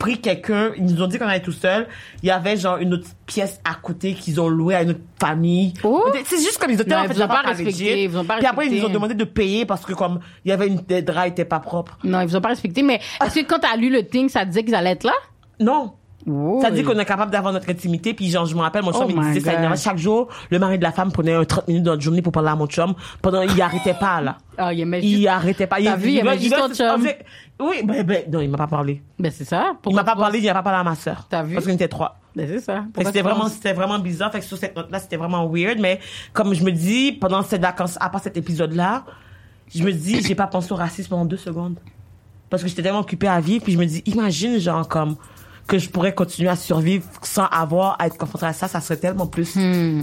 pris 0.00 0.18
quelqu'un, 0.20 0.72
ils 0.76 0.84
nous 0.84 1.00
ont 1.02 1.06
dit 1.06 1.18
qu'on 1.18 1.26
allait 1.28 1.40
tout 1.42 1.52
seul. 1.52 1.86
Il 2.24 2.26
y 2.26 2.32
avait 2.32 2.56
genre 2.56 2.78
une 2.78 2.94
autre 2.94 3.06
pièce 3.26 3.60
à 3.64 3.74
côté 3.74 4.14
qu'ils 4.14 4.40
ont 4.40 4.48
loué 4.48 4.74
à 4.74 4.82
une 4.82 4.90
autre 4.90 5.00
famille. 5.20 5.74
Oh. 5.84 6.04
C'est 6.24 6.38
juste 6.38 6.58
comme 6.58 6.70
ils 6.72 6.80
étaient 6.80 6.92
en 6.94 7.02
ils 7.04 7.08
fait 7.08 7.14
vous 7.14 7.22
ont 7.22 7.28
pas 7.28 7.42
respecté, 7.42 8.02
ils 8.04 8.08
vous 8.08 8.18
ont 8.18 8.24
pas 8.24 8.38
Puis 8.38 8.46
après 8.46 8.66
ils 8.66 8.80
nous 8.80 8.86
ont 8.86 8.92
demandé 8.92 9.14
de 9.14 9.24
payer 9.24 9.64
parce 9.66 9.84
que 9.84 9.92
comme 9.92 10.18
il 10.44 10.48
y 10.48 10.52
avait 10.52 10.66
une 10.66 10.76
des 10.80 11.02
draps 11.02 11.28
étaient 11.28 11.44
pas 11.44 11.60
propres. 11.60 11.96
Non, 12.02 12.20
ils 12.22 12.26
vous 12.26 12.34
ont 12.34 12.40
pas 12.40 12.48
respecté, 12.48 12.82
mais 12.82 12.98
est-ce 13.24 13.36
que 13.40 13.44
quand 13.46 13.60
t'as 13.60 13.76
lu 13.76 13.90
le 13.90 14.04
thing, 14.04 14.28
ça 14.28 14.44
disait 14.44 14.64
qu'ils 14.64 14.74
allaient 14.74 14.90
être 14.92 15.04
là? 15.04 15.12
Non. 15.60 15.92
Oh, 16.28 16.58
Ça 16.60 16.70
dit 16.70 16.82
qu'on 16.82 16.98
est 16.98 17.04
capable 17.06 17.30
d'avoir 17.30 17.50
notre 17.52 17.70
intimité, 17.70 18.12
puis 18.12 18.28
genre, 18.28 18.44
je 18.44 18.54
me 18.54 18.60
rappelle, 18.60 18.82
mon 18.82 18.92
chum, 18.92 19.06
Oh 19.06 19.10
il 19.10 19.20
disait 19.28 19.40
ça, 19.40 19.52
God. 19.52 19.58
énervait. 19.60 19.76
chaque 19.78 19.96
jour, 19.96 20.28
le 20.50 20.58
mari 20.58 20.76
de 20.76 20.82
la 20.82 20.92
femme 20.92 21.10
prenait 21.10 21.32
un 21.32 21.44
30 21.46 21.66
minutes 21.68 21.82
dans 21.82 21.94
la 21.94 21.98
journée 21.98 22.20
pour 22.20 22.30
parler 22.30 22.50
à 22.50 22.56
mon 22.56 22.66
chum, 22.66 22.94
pendant, 23.22 23.40
il 23.40 23.60
arrêtait 23.62 23.94
pas, 23.94 24.20
là. 24.20 24.36
Ah, 24.58 24.70
il 24.74 24.80
Il 25.02 25.26
arrêtait 25.28 25.66
pas. 25.66 25.76
T'as 25.82 25.96
vu, 25.96 26.10
il 26.10 26.18
aimait 26.18 26.30
va- 26.32 26.36
juste 26.36 26.54
ton 26.54 26.74
chum. 26.74 27.06
Oui, 27.60 27.82
ben, 27.84 28.02
ben, 28.02 28.24
non, 28.30 28.40
il 28.40 28.48
m'a 28.48 28.56
pas 28.56 28.66
parlé. 28.66 29.02
Ben, 29.18 29.30
c'est 29.30 29.44
ça. 29.44 29.72
Il 29.86 29.94
m'a 29.94 30.04
pas 30.04 30.16
parlé, 30.16 30.38
il 30.38 30.46
n'a 30.46 30.54
pas 30.54 30.62
parlé 30.62 30.80
à 30.80 30.84
ma 30.84 30.94
sœur. 30.94 31.26
T'as 31.28 31.42
vu? 31.42 31.54
Parce 31.54 31.66
qu'on 31.66 31.72
était 31.72 31.88
trois. 31.88 32.18
Ben, 32.34 32.46
c'est 32.48 32.60
ça. 32.60 32.84
C'était 33.04 33.22
vraiment, 33.22 33.48
c'était 33.48 33.72
vraiment 33.72 33.98
bizarre. 33.98 34.32
Fait 34.32 34.40
que 34.40 34.46
sur 34.46 34.56
cette 34.56 34.74
note-là, 34.74 34.98
c'était 34.98 35.16
vraiment 35.16 35.46
weird. 35.46 35.78
Mais 35.78 36.00
comme 36.32 36.54
je 36.54 36.64
me 36.64 36.72
dis, 36.72 37.12
pendant 37.12 37.42
cette 37.42 37.60
vacances, 37.60 37.98
à 38.00 38.08
part 38.08 38.22
cet 38.22 38.36
épisode-là, 38.36 39.04
je 39.74 39.82
me 39.84 39.92
dis, 39.92 40.22
j'ai 40.22 40.34
pas 40.34 40.46
pensé 40.46 40.72
au 40.72 40.76
racisme 40.76 41.10
pendant 41.10 41.24
deux 41.24 41.36
secondes. 41.36 41.78
Parce 42.48 42.62
que 42.62 42.68
j'étais 42.68 42.82
tellement 42.82 43.00
occupée 43.00 43.28
à 43.28 43.40
vivre. 43.40 43.62
Puis 43.62 43.74
je 43.74 43.78
me 43.78 43.84
dis, 43.84 44.02
imagine, 44.06 44.58
genre, 44.58 44.88
comme, 44.88 45.16
que 45.66 45.78
je 45.78 45.90
pourrais 45.90 46.14
continuer 46.14 46.48
à 46.48 46.56
survivre 46.56 47.04
sans 47.22 47.46
avoir 47.46 47.96
à 48.00 48.06
être 48.06 48.16
confrontée 48.16 48.46
à 48.46 48.52
ça. 48.52 48.68
Ça 48.68 48.80
serait 48.80 48.96
tellement 48.96 49.26
plus. 49.26 49.54
Hmm. 49.54 50.02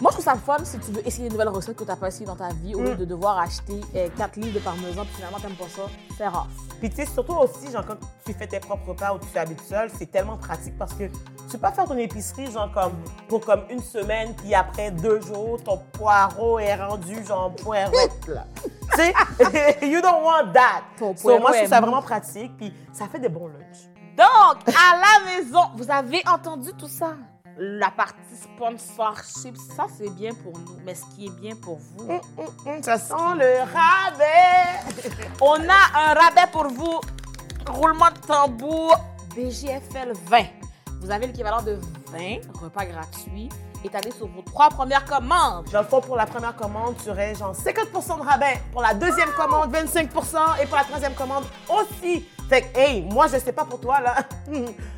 Moi, 0.00 0.10
je 0.10 0.14
trouve 0.14 0.24
ça 0.24 0.32
le 0.32 0.40
fun 0.40 0.56
si 0.64 0.78
tu 0.78 0.92
veux 0.92 1.06
essayer 1.06 1.26
une 1.26 1.32
nouvelle 1.32 1.48
recette 1.48 1.76
que 1.76 1.84
tu 1.84 1.90
n'as 1.90 1.96
pas 1.96 2.08
essayé 2.08 2.24
dans 2.24 2.36
ta 2.36 2.48
vie 2.48 2.74
au 2.74 2.80
lieu 2.80 2.96
de 2.96 3.04
devoir 3.04 3.38
acheter 3.38 3.80
4 4.16 4.36
livres 4.36 4.54
de 4.54 4.60
parmesan 4.60 5.04
puis 5.04 5.16
finalement, 5.16 5.38
tu 5.38 5.46
n'aimes 5.46 5.56
pas 5.56 5.68
ça. 5.68 5.82
C'est 6.16 6.26
rare. 6.26 6.48
Puis 6.80 6.88
tu 6.88 6.96
sais, 6.96 7.06
surtout 7.06 7.34
aussi, 7.34 7.70
genre, 7.70 7.84
quand 7.86 7.96
tu 8.24 8.32
fais 8.32 8.46
tes 8.46 8.60
propres 8.60 8.88
repas 8.88 9.12
ou 9.12 9.18
tu 9.18 9.38
habites 9.38 9.60
seul, 9.60 9.90
c'est 9.98 10.10
tellement 10.10 10.38
pratique 10.38 10.78
parce 10.78 10.94
que 10.94 11.04
tu 11.04 11.52
peux 11.52 11.58
pas 11.58 11.72
faire 11.72 11.84
ton 11.84 11.98
épicerie, 11.98 12.50
genre, 12.50 12.72
comme, 12.72 12.92
pour 13.28 13.44
comme 13.44 13.64
une 13.68 13.82
semaine, 13.82 14.34
puis 14.36 14.54
après 14.54 14.90
deux 14.90 15.20
jours, 15.20 15.62
ton 15.62 15.78
poireau 15.92 16.58
est 16.58 16.76
rendu, 16.76 17.22
genre, 17.26 17.54
poirette, 17.56 17.92
là. 18.28 18.46
tu 18.62 18.96
sais, 18.96 19.12
you 19.86 20.00
don't 20.00 20.24
want 20.24 20.52
that. 20.54 20.82
Ton 20.98 21.14
So, 21.14 21.38
moi, 21.38 21.52
je 21.52 21.58
trouve 21.58 21.68
ça 21.68 21.80
vraiment 21.82 22.00
pratique, 22.00 22.56
puis 22.56 22.72
ça 22.94 23.06
fait 23.06 23.18
des 23.18 23.28
bons 23.28 23.48
lunchs. 23.48 23.90
Donc, 24.16 24.66
à 24.68 24.96
la 24.96 25.24
maison, 25.36 25.60
vous 25.76 25.90
avez 25.90 26.22
entendu 26.26 26.70
tout 26.78 26.88
ça? 26.88 27.14
La 27.62 27.90
partie 27.90 28.16
sponsorship, 28.40 29.54
ça 29.76 29.86
c'est 29.98 30.08
bien 30.14 30.32
pour 30.32 30.52
nous. 30.58 30.78
Mais 30.84 30.94
ce 30.94 31.04
qui 31.14 31.26
est 31.26 31.40
bien 31.40 31.54
pour 31.56 31.76
vous, 31.78 32.10
Hum, 32.66 32.82
ça 32.82 32.96
sent 32.98 33.14
le 33.36 33.60
rabais. 33.60 35.20
on 35.42 35.56
a 35.68 36.10
un 36.10 36.14
rabais 36.14 36.50
pour 36.52 36.68
vous. 36.68 37.00
Roulement 37.68 38.10
de 38.10 38.26
tambour, 38.26 38.96
BGFL 39.36 40.12
20. 40.26 40.38
Vous 41.02 41.10
avez 41.10 41.26
l'équivalent 41.26 41.60
de 41.62 41.78
20 42.12 42.60
repas 42.62 42.86
gratuits 42.86 43.50
étalés 43.84 44.12
sur 44.12 44.26
vos 44.26 44.42
trois 44.42 44.68
premières 44.68 45.04
commandes. 45.04 45.66
Dans 45.72 45.80
le 45.80 45.86
fond, 45.86 46.00
pour 46.00 46.16
la 46.16 46.26
première 46.26 46.54
commande, 46.56 46.96
tu 47.02 47.10
aurais 47.10 47.34
genre 47.34 47.54
50 47.54 48.18
de 48.18 48.22
rabais. 48.22 48.60
Pour 48.72 48.82
la 48.82 48.94
deuxième 48.94 49.30
commande, 49.30 49.70
25 49.70 50.10
Et 50.62 50.66
pour 50.66 50.76
la 50.76 50.84
troisième 50.84 51.14
commande 51.14 51.44
aussi. 51.68 52.24
Fait 52.48 52.62
que, 52.62 52.78
hey, 52.78 53.02
moi, 53.02 53.26
je 53.28 53.38
sais 53.38 53.52
pas 53.52 53.64
pour 53.64 53.80
toi, 53.80 54.00
là. 54.00 54.16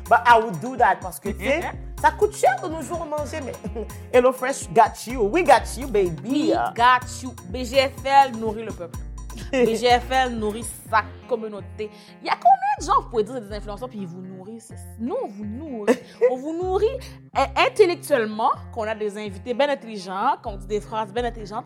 But 0.09 0.19
I 0.25 0.39
would 0.41 0.59
do 0.59 0.75
that 0.75 0.97
parce 1.01 1.19
que, 1.19 1.29
tu 1.29 1.45
sais, 1.45 1.61
ça 2.01 2.11
coûte 2.11 2.35
cher 2.35 2.55
de 2.63 2.67
nos 2.67 2.81
jours 2.81 3.05
manger, 3.05 3.41
mais 3.41 3.53
HelloFresh 4.13 4.69
got 4.73 5.05
you. 5.05 5.21
We 5.21 5.43
got 5.43 5.77
you, 5.77 5.87
baby. 5.87 6.51
We 6.51 6.53
got 6.75 7.21
you. 7.21 7.33
BGFL 7.49 8.37
nourrit 8.39 8.63
le 8.63 8.71
peuple. 8.71 8.97
BGFL 9.51 10.31
nourrit 10.31 10.65
sa 10.89 11.03
communauté. 11.27 11.89
Il 12.21 12.27
y 12.27 12.29
a 12.29 12.35
combien 12.35 12.73
de 12.79 12.85
gens, 12.85 13.01
vous 13.01 13.09
pouvez 13.09 13.23
dire, 13.23 13.41
des 13.41 13.55
influenceurs, 13.55 13.89
puis 13.89 13.99
ils 13.99 14.07
vous 14.07 14.21
nourrissent? 14.21 14.73
Nous, 14.99 15.15
on 15.23 15.27
vous 15.27 15.45
nourrit. 15.45 15.97
on 16.31 16.35
vous 16.35 16.53
nourrit 16.53 16.97
euh, 17.37 17.45
intellectuellement, 17.67 18.51
qu'on 18.73 18.83
a 18.83 18.95
des 18.95 19.17
invités 19.17 19.53
bien 19.53 19.69
intelligents, 19.69 20.37
qu'on 20.43 20.57
dit 20.57 20.67
des 20.67 20.81
phrases 20.81 21.13
bien 21.13 21.25
intelligentes, 21.25 21.65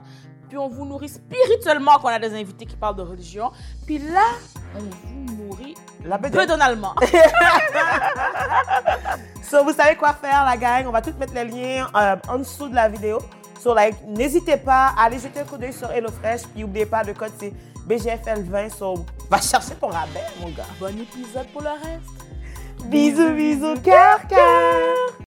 puis 0.49 0.57
on 0.57 0.69
vous 0.69 0.85
nourrit 0.85 1.09
spirituellement, 1.09 1.97
qu'on 1.99 2.07
a 2.07 2.19
des 2.19 2.33
invités 2.33 2.65
qui 2.65 2.75
parlent 2.75 2.95
de 2.95 3.01
religion, 3.01 3.51
puis 3.85 3.97
là, 3.97 4.23
on 4.75 4.79
vous 4.79 5.43
nourrit 5.43 5.75
La 6.05 6.17
peu 6.17 6.45
donalement. 6.45 6.95
So, 9.49 9.63
vous 9.63 9.71
savez 9.71 9.95
quoi 9.95 10.13
faire, 10.13 10.43
la 10.43 10.57
gang. 10.57 10.87
On 10.87 10.91
va 10.91 11.01
tout 11.01 11.13
mettre 11.17 11.33
les 11.33 11.45
liens 11.45 11.87
euh, 11.95 12.17
en 12.27 12.39
dessous 12.39 12.67
de 12.67 12.75
la 12.75 12.89
vidéo. 12.89 13.19
So, 13.59 13.73
like, 13.73 13.95
n'hésitez 14.05 14.57
pas 14.57 14.93
à 14.97 15.05
aller 15.05 15.19
jeter 15.19 15.39
un 15.39 15.43
coup 15.43 15.57
d'œil 15.57 15.73
sur 15.73 15.91
HelloFresh. 15.91 16.43
Puis, 16.53 16.61
n'oubliez 16.61 16.85
pas, 16.85 17.03
le 17.03 17.13
code, 17.13 17.31
c'est 17.39 17.53
BGFL20. 17.87 18.69
So, 18.77 19.05
va 19.29 19.41
chercher 19.41 19.75
ton 19.75 19.87
rabais, 19.87 20.25
mon 20.39 20.49
gars. 20.49 20.65
bon 20.79 20.97
épisode 20.99 21.47
pour 21.47 21.61
le 21.61 21.69
reste. 21.69 22.85
Bisous, 22.85 23.33
bisous, 23.33 23.79
cœur, 23.81 24.19
cœur. 24.27 25.26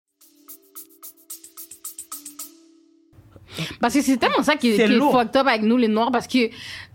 Parce 3.81 3.95
que 3.95 4.03
c'est 4.03 4.17
tellement 4.17 4.43
ça 4.43 4.57
qui, 4.57 4.77
C'est 4.77 4.87
qui 4.87 4.93
est 4.95 4.99
fucked 5.13 5.37
up 5.37 5.47
avec 5.47 5.63
nous, 5.63 5.77
les 5.77 5.89
Noirs, 5.89 6.11
parce 6.11 6.27
que 6.27 6.39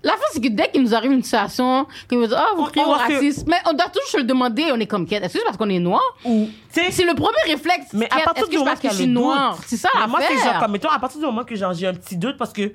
la 0.03 0.11
fin, 0.13 0.23
c'est 0.33 0.41
que 0.41 0.49
dès 0.49 0.69
qu'il 0.69 0.81
nous 0.83 0.93
arrive 0.93 1.11
une 1.11 1.23
situation, 1.23 1.87
qu'ils 2.07 2.17
nous 2.19 2.25
disent, 2.25 2.35
ah, 2.37 2.47
vous 2.55 2.65
se- 2.67 2.79
racisme, 3.15 3.45
mais 3.49 3.57
on 3.67 3.73
doit 3.73 3.87
toujours 3.87 4.09
se 4.09 4.17
le 4.17 4.23
demander, 4.23 4.65
on 4.71 4.79
est 4.79 4.85
comme 4.85 5.05
quête. 5.07 5.23
Est-ce 5.23 5.33
que 5.33 5.39
c'est 5.39 5.45
parce 5.45 5.57
qu'on 5.57 5.69
est 5.69 5.79
noir? 5.79 6.01
Ou, 6.25 6.47
C'est 6.69 6.89
le 7.03 7.15
premier 7.15 7.53
réflexe. 7.55 7.87
Mais 7.93 8.07
à 8.11 8.19
partir 8.25 8.47
du 8.47 8.57
moment 8.57 8.73
que 8.75 8.89
je 8.89 8.93
suis 8.93 9.07
noire? 9.07 9.57
C'est 9.65 9.77
ça 9.77 9.89
Mais 9.99 10.07
moi, 10.07 10.19
c'est 10.21 10.35
genre 10.35 10.45
l'affaire. 10.45 10.59
comme, 10.61 10.71
mettons, 10.73 10.89
à 10.89 10.99
partir 10.99 11.19
du 11.19 11.25
moment 11.25 11.43
que 11.43 11.55
j'ai 11.55 11.63
un 11.87 11.93
petit 11.93 12.17
doute, 12.17 12.37
parce 12.37 12.53
que 12.53 12.71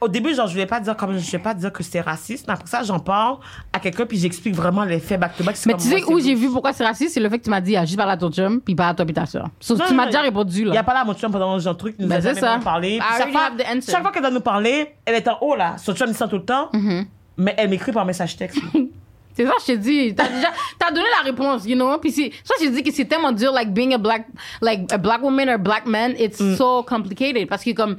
au 0.00 0.08
début, 0.08 0.34
genre, 0.34 0.46
je 0.46 0.54
vais 0.54 0.66
pas 0.66 0.80
dire 0.80 0.96
comme, 0.96 1.18
je 1.18 1.30
vais 1.30 1.38
pas 1.38 1.52
dire 1.54 1.72
que 1.72 1.82
c'est 1.82 2.00
raciste, 2.00 2.46
mais 2.48 2.54
après 2.54 2.66
ça, 2.68 2.82
j'en 2.82 2.98
parle 2.98 3.36
à 3.72 3.78
quelqu'un, 3.78 4.06
puis 4.06 4.18
j'explique 4.18 4.54
vraiment 4.54 4.84
les 4.84 4.98
faits 4.98 5.20
back 5.20 5.36
to 5.36 5.44
back. 5.44 5.56
Mais 5.66 5.74
tu 5.74 5.88
sais 5.88 6.02
où 6.04 6.18
j'ai 6.18 6.34
vu 6.34 6.48
pourquoi 6.50 6.72
c'est 6.72 6.84
raciste, 6.86 7.14
c'est 7.14 7.20
le 7.20 7.28
fait 7.28 7.38
que 7.38 7.44
tu 7.44 7.50
m'as 7.50 7.60
dit, 7.60 7.76
juste 7.82 7.96
parle 7.96 8.10
à 8.10 8.16
ton 8.16 8.30
chum, 8.30 8.60
puis 8.60 8.74
parle 8.74 8.92
à 8.92 8.94
toi 8.94 9.04
et 9.08 9.12
ta 9.12 9.26
soeur. 9.26 9.48
Tu 9.60 9.94
m'as 9.94 10.06
déjà 10.06 10.22
répondu, 10.22 10.60
Il 10.60 10.68
n'y 10.68 10.74
là. 10.74 10.80
a 10.80 10.84
pas 10.84 10.94
la 10.94 11.04
mon 11.04 11.14
chum 11.14 11.30
pendant 11.30 11.58
genre 11.58 11.76
truc, 11.76 11.96
il 11.98 12.04
nous 12.04 12.08
Ben, 12.08 12.16
a 12.16 12.34
jamais 12.34 12.62
parlé. 12.64 12.98
Puis 12.98 13.08
chaque 13.90 14.02
fois, 14.02 14.10
qu'elle 14.10 14.22
doit 14.22 14.30
nous 14.30 14.40
parler, 14.40 14.94
elle 15.04 15.14
est 15.16 15.28
en 15.28 15.38
haut 15.40 15.54
là. 15.56 15.76
Son 15.78 15.94
chum, 15.94 16.08
il 16.08 16.14
sent 16.14 16.28
tout 16.28 16.36
le 16.36 16.44
temps. 16.44 16.70
Mm-hmm. 16.72 17.06
Mais 17.36 17.54
elle 17.58 17.70
m'écrit 17.70 17.92
par 17.92 18.04
message 18.04 18.36
texte. 18.36 18.58
C'est 19.34 19.46
ça, 19.46 19.52
je 19.60 19.64
t'ai 19.66 19.76
dit. 19.78 20.14
T'as 20.14 20.28
déjà, 20.28 20.48
t'as 20.78 20.90
donné 20.90 21.06
la 21.18 21.24
réponse, 21.24 21.64
you 21.64 21.76
know? 21.76 21.96
Puis 21.98 22.10
c'est, 22.10 22.32
ça, 22.42 22.54
je 22.60 22.64
t'ai 22.66 22.70
dit 22.72 22.82
que 22.82 22.90
c'est 22.92 23.04
tellement 23.04 23.30
dur, 23.30 23.52
like 23.52 23.72
being 23.72 23.94
a 23.94 23.98
black, 23.98 24.26
like 24.60 24.92
a 24.92 24.98
black 24.98 25.22
woman 25.22 25.48
or 25.48 25.56
black 25.58 25.86
man, 25.86 26.14
it's 26.18 26.40
Mm. 26.40 26.56
so 26.56 26.82
complicated. 26.82 27.48
Parce 27.48 27.62
que 27.62 27.70
comme, 27.70 27.96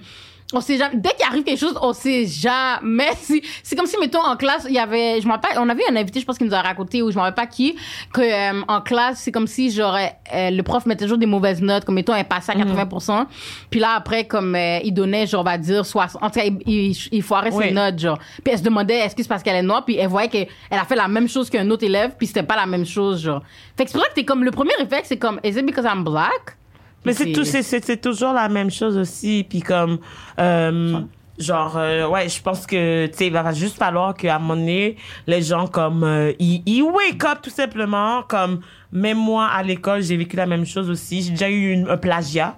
on 0.53 0.61
sait 0.61 0.77
jamais. 0.77 0.95
Dès 0.95 1.09
qu'il 1.11 1.25
arrive 1.25 1.43
quelque 1.43 1.59
chose, 1.59 1.77
on 1.81 1.93
sait 1.93 2.25
jamais. 2.25 3.09
si- 3.17 3.41
C'est 3.63 3.75
comme 3.75 3.85
si, 3.85 3.97
mettons, 3.99 4.23
en 4.23 4.35
classe, 4.35 4.65
il 4.67 4.73
y 4.75 4.79
avait, 4.79 5.19
je 5.21 5.27
m'en 5.27 5.33
rappelle, 5.35 5.57
on 5.59 5.69
avait 5.69 5.83
un 5.89 5.95
invité, 5.95 6.19
je 6.19 6.25
pense 6.25 6.37
qu'il 6.37 6.47
nous 6.47 6.53
a 6.53 6.61
raconté, 6.61 7.01
ou 7.01 7.11
je 7.11 7.15
m'en 7.15 7.23
rappelle 7.23 7.45
pas 7.45 7.47
qui, 7.51 7.75
que 8.13 8.21
euh, 8.21 8.61
en 8.67 8.81
classe, 8.81 9.19
c'est 9.21 9.31
comme 9.31 9.47
si, 9.47 9.71
genre, 9.71 9.95
euh, 10.33 10.49
le 10.49 10.61
prof 10.63 10.85
mettait 10.85 11.05
toujours 11.05 11.17
des 11.17 11.25
mauvaises 11.25 11.61
notes, 11.61 11.85
comme 11.85 11.95
mettons, 11.95 12.13
elle 12.15 12.25
passait 12.25 12.51
à 12.51 12.55
80%. 12.55 13.25
Puis 13.69 13.79
là, 13.79 13.93
après, 13.95 14.25
comme 14.25 14.55
euh, 14.55 14.79
il 14.83 14.93
donnait, 14.93 15.27
genre, 15.27 15.41
on 15.41 15.43
va 15.45 15.57
dire, 15.57 15.85
60. 15.85 16.21
En 16.23 16.29
tout 16.29 16.39
cas, 16.39 16.45
il, 16.45 16.59
il, 16.67 16.97
il 17.11 17.21
foirait 17.23 17.51
Oui. 17.53 17.65
ses 17.67 17.71
notes, 17.71 17.99
genre. 17.99 18.17
Puis 18.43 18.53
elle 18.53 18.59
se 18.59 18.63
demandait, 18.63 18.95
est-ce 18.99 19.15
que 19.15 19.23
c'est 19.23 19.29
parce 19.29 19.43
qu'elle 19.43 19.55
est 19.55 19.61
noire, 19.63 19.85
puis 19.85 19.97
elle 19.97 20.07
voyait 20.07 20.29
qu'elle 20.29 20.47
a 20.71 20.83
fait 20.85 20.95
la 20.95 21.07
même 21.07 21.27
chose 21.27 21.49
qu'un 21.49 21.69
autre 21.69 21.83
élève, 21.83 22.11
puis 22.17 22.27
c'était 22.27 22.43
pas 22.43 22.55
la 22.55 22.65
même 22.65 22.85
chose, 22.85 23.21
genre. 23.23 23.41
Fait 23.77 23.85
que 23.85 23.91
c'est 23.91 23.97
pour 23.97 24.03
ça 24.03 24.09
que 24.09 24.15
t'es 24.15 24.25
comme, 24.25 24.43
le 24.43 24.51
premier 24.51 24.73
réflexe, 24.77 25.07
c'est 25.09 25.17
comme, 25.17 25.39
is 25.43 25.49
it 25.57 25.65
because 25.65 25.85
I'm 25.85 26.03
black? 26.03 26.57
Mais 27.05 27.13
c'est 27.13 27.31
tout, 27.31 27.43
c'est, 27.45 28.01
toujours 28.01 28.33
la 28.33 28.47
même 28.49 28.69
chose 28.69 28.97
aussi. 28.97 29.45
Puis 29.47 29.61
comme, 29.61 29.99
euh, 30.39 30.99
genre, 31.39 31.77
euh, 31.77 32.07
ouais, 32.07 32.29
je 32.29 32.41
pense 32.41 32.67
que, 32.67 33.07
tu 33.07 33.17
sais, 33.17 33.27
il 33.27 33.33
va 33.33 33.51
juste 33.53 33.77
falloir 33.77 34.13
qu'à 34.13 34.35
un 34.35 34.39
moment 34.39 34.55
donné, 34.55 34.97
les 35.25 35.41
gens 35.41 35.67
comme, 35.67 36.03
euh, 36.03 36.33
ils, 36.39 36.61
ils 36.65 36.83
wake 36.83 37.23
up 37.25 37.39
tout 37.41 37.49
simplement. 37.49 38.23
Comme, 38.23 38.61
même 38.91 39.17
moi, 39.17 39.47
à 39.47 39.63
l'école, 39.63 40.01
j'ai 40.01 40.17
vécu 40.17 40.35
la 40.35 40.45
même 40.45 40.65
chose 40.65 40.89
aussi. 40.89 41.23
J'ai 41.23 41.31
déjà 41.31 41.49
eu 41.49 41.71
une, 41.71 41.89
un 41.89 41.97
plagiat. 41.97 42.57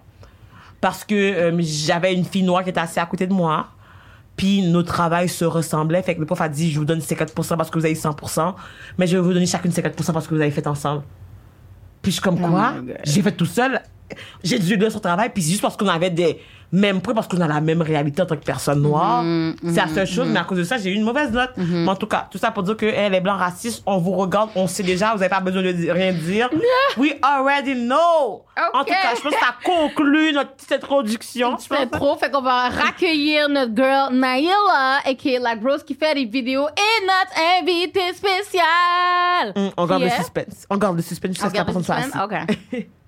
Parce 0.82 1.06
que 1.06 1.56
j'avais 1.60 2.14
une 2.14 2.26
fille 2.26 2.44
noire 2.44 2.62
qui 2.64 2.70
était 2.70 2.82
assise 2.82 2.98
à 2.98 3.06
côté 3.06 3.26
de 3.26 3.34
moi. 3.34 3.68
Puis 4.36 4.64
nos 4.64 4.84
travails 4.84 5.30
se 5.30 5.46
ressemblaient. 5.46 6.02
Fait 6.02 6.16
que 6.16 6.20
le 6.20 6.26
prof 6.26 6.42
a 6.42 6.50
dit, 6.50 6.72
je 6.72 6.80
vous 6.80 6.86
donne 6.86 7.00
50% 7.00 7.56
parce 7.56 7.70
que 7.70 7.80
vous 7.80 7.86
avez 7.86 7.94
100%. 7.94 8.54
Mais 8.98 9.08
je 9.08 9.16
vais 9.16 9.24
vous 9.24 9.32
donner 9.34 9.46
chacune 9.46 9.72
50% 9.72 10.12
parce 10.12 10.28
que 10.28 10.36
vous 10.36 10.42
avez 10.42 10.52
fait 10.52 10.68
ensemble. 10.68 11.04
Puis 12.02 12.12
je 12.12 12.16
suis 12.16 12.22
comme 12.22 12.40
quoi? 12.40 12.74
my 12.74 12.88
God. 12.88 12.98
J'ai 13.06 13.22
fait 13.22 13.32
tout 13.32 13.46
seul? 13.46 13.80
J'ai 14.44 14.60
dû 14.60 14.78
son 14.90 15.00
travail. 15.00 15.30
Puis 15.34 15.44
c'est 15.44 15.50
juste 15.52 15.62
parce 15.62 15.78
qu'on 15.78 15.88
avait 15.88 16.10
des 16.10 16.40
mêmes 16.72 17.02
points, 17.02 17.14
parce 17.14 17.28
qu'on 17.28 17.40
a 17.40 17.48
la 17.48 17.62
même 17.62 17.84
réalité 17.84 18.24
en 18.24 18.26
tant 18.26 18.36
que 18.36 18.44
personne 18.44 18.82
noire. 18.82 19.24
c'est 19.64 19.76
la 19.76 19.88
seule 19.88 20.08
chose. 20.08 20.28
Mais 20.28 20.40
à 20.40 20.44
cause 20.44 20.58
de 20.58 20.64
ça, 20.64 20.78
j'ai 20.80 20.90
eu 20.90 20.96
une 20.96 21.04
mauvaise 21.04 21.32
note. 21.32 21.52
Mais 21.58 21.88
en 21.88 21.96
tout 21.96 22.08
cas, 22.08 22.28
tout 22.32 22.40
ça 22.40 22.50
pour 22.50 22.64
dire 22.64 22.76
que 22.76 22.86
hey, 22.88 23.12
les 23.12 23.20
blancs 23.22 23.38
racistes, 23.38 23.84
on 23.86 24.00
vous 24.00 24.14
regarde, 24.14 24.50
on 24.56 24.66
sait 24.68 24.82
déjà, 24.82 25.12
vous 25.14 25.20
n'avez 25.20 25.30
pas 25.30 25.40
besoin 25.40 25.62
de 25.62 25.92
rien 25.92 26.12
dire. 26.14 26.50
We 26.98 27.14
already 27.22 27.76
know. 27.76 28.44
En 28.74 28.80
Ok. 28.82 28.88
tout 28.88 28.94
cas, 28.94 29.16
je 29.16 29.22
pense 29.22 29.34
que 29.34 29.40
ça 29.40 29.56
conclut 29.64 30.34
notre 30.34 30.52
petite 30.56 30.72
introduction. 30.72 31.58
C'est 31.60 31.92
trop, 31.92 32.18
fait 32.18 32.32
qu'on 32.32 32.42
va 32.42 32.70
raccueillir 32.70 33.50
notre 33.50 33.76
girl 33.76 34.14
Naila, 34.16 35.00
et 35.06 35.40
la 35.40 35.56
grosse 35.56 35.84
qui 35.84 35.94
fait 35.94 36.16
des 36.16 36.26
vidéos, 36.26 36.68
et 36.68 37.06
notre 37.06 37.62
invité 37.62 38.02
spécial. 38.16 39.74
On 39.78 39.86
garde 39.86 40.02
Qui 40.04 40.08
le 40.10 40.14
est- 40.14 40.18
suspense. 40.18 40.66
On 40.72 40.78
garde 40.78 40.96
le 40.98 41.04
suspense 41.04 41.34
jusqu'à 41.34 41.48
ce 41.50 41.54
que 41.54 41.58
la 41.58 41.66
personne 41.66 41.84
soit 41.84 41.96
assise. 41.96 42.14
OK. 42.24 42.88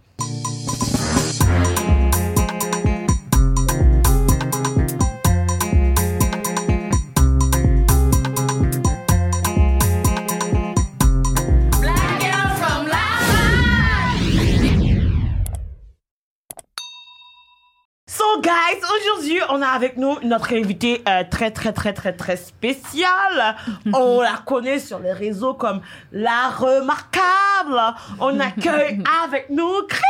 So 18.17 18.39
guys, 18.41 18.79
aujourd'hui, 18.81 19.41
on 19.49 19.61
a 19.61 19.67
avec 19.67 19.97
nous 19.97 20.17
notre 20.23 20.53
invitée 20.53 21.01
euh, 21.05 21.23
très 21.29 21.51
très 21.51 21.73
très 21.73 21.91
très 21.91 22.13
très 22.13 22.37
spéciale. 22.37 23.57
on 23.93 24.21
la 24.21 24.37
connaît 24.45 24.79
sur 24.79 24.99
les 24.99 25.11
réseaux 25.11 25.53
comme 25.53 25.81
la 26.13 26.47
remarquable. 26.49 27.81
On 28.21 28.39
accueille 28.39 29.03
avec 29.25 29.49
nous 29.49 29.81
Chris. 29.89 30.01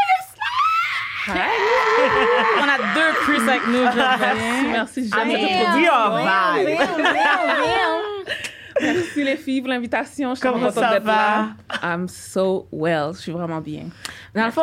On 1.31 2.67
a 2.67 2.77
deux 2.93 3.13
Chris 3.24 3.41
avec 3.50 3.65
nous. 3.65 3.81
Merci, 3.81 4.67
merci. 4.69 5.09
J'aime. 5.09 5.27
Merci 8.81 9.24
les 9.24 9.38
filles 9.38 9.62
pour 9.62 9.69
l'invitation. 9.69 10.35
Je 10.35 10.39
suis 10.39 10.50
Comment 10.50 10.69
ça 10.69 10.91
d'être 10.91 11.03
va? 11.03 11.13
là. 11.13 11.47
I'm 11.81 12.07
so 12.07 12.67
well. 12.71 13.12
Je 13.13 13.21
suis 13.21 13.31
vraiment 13.31 13.62
bien. 13.62 13.85
Dans 14.33 14.45
le 14.45 14.51
fond, 14.51 14.62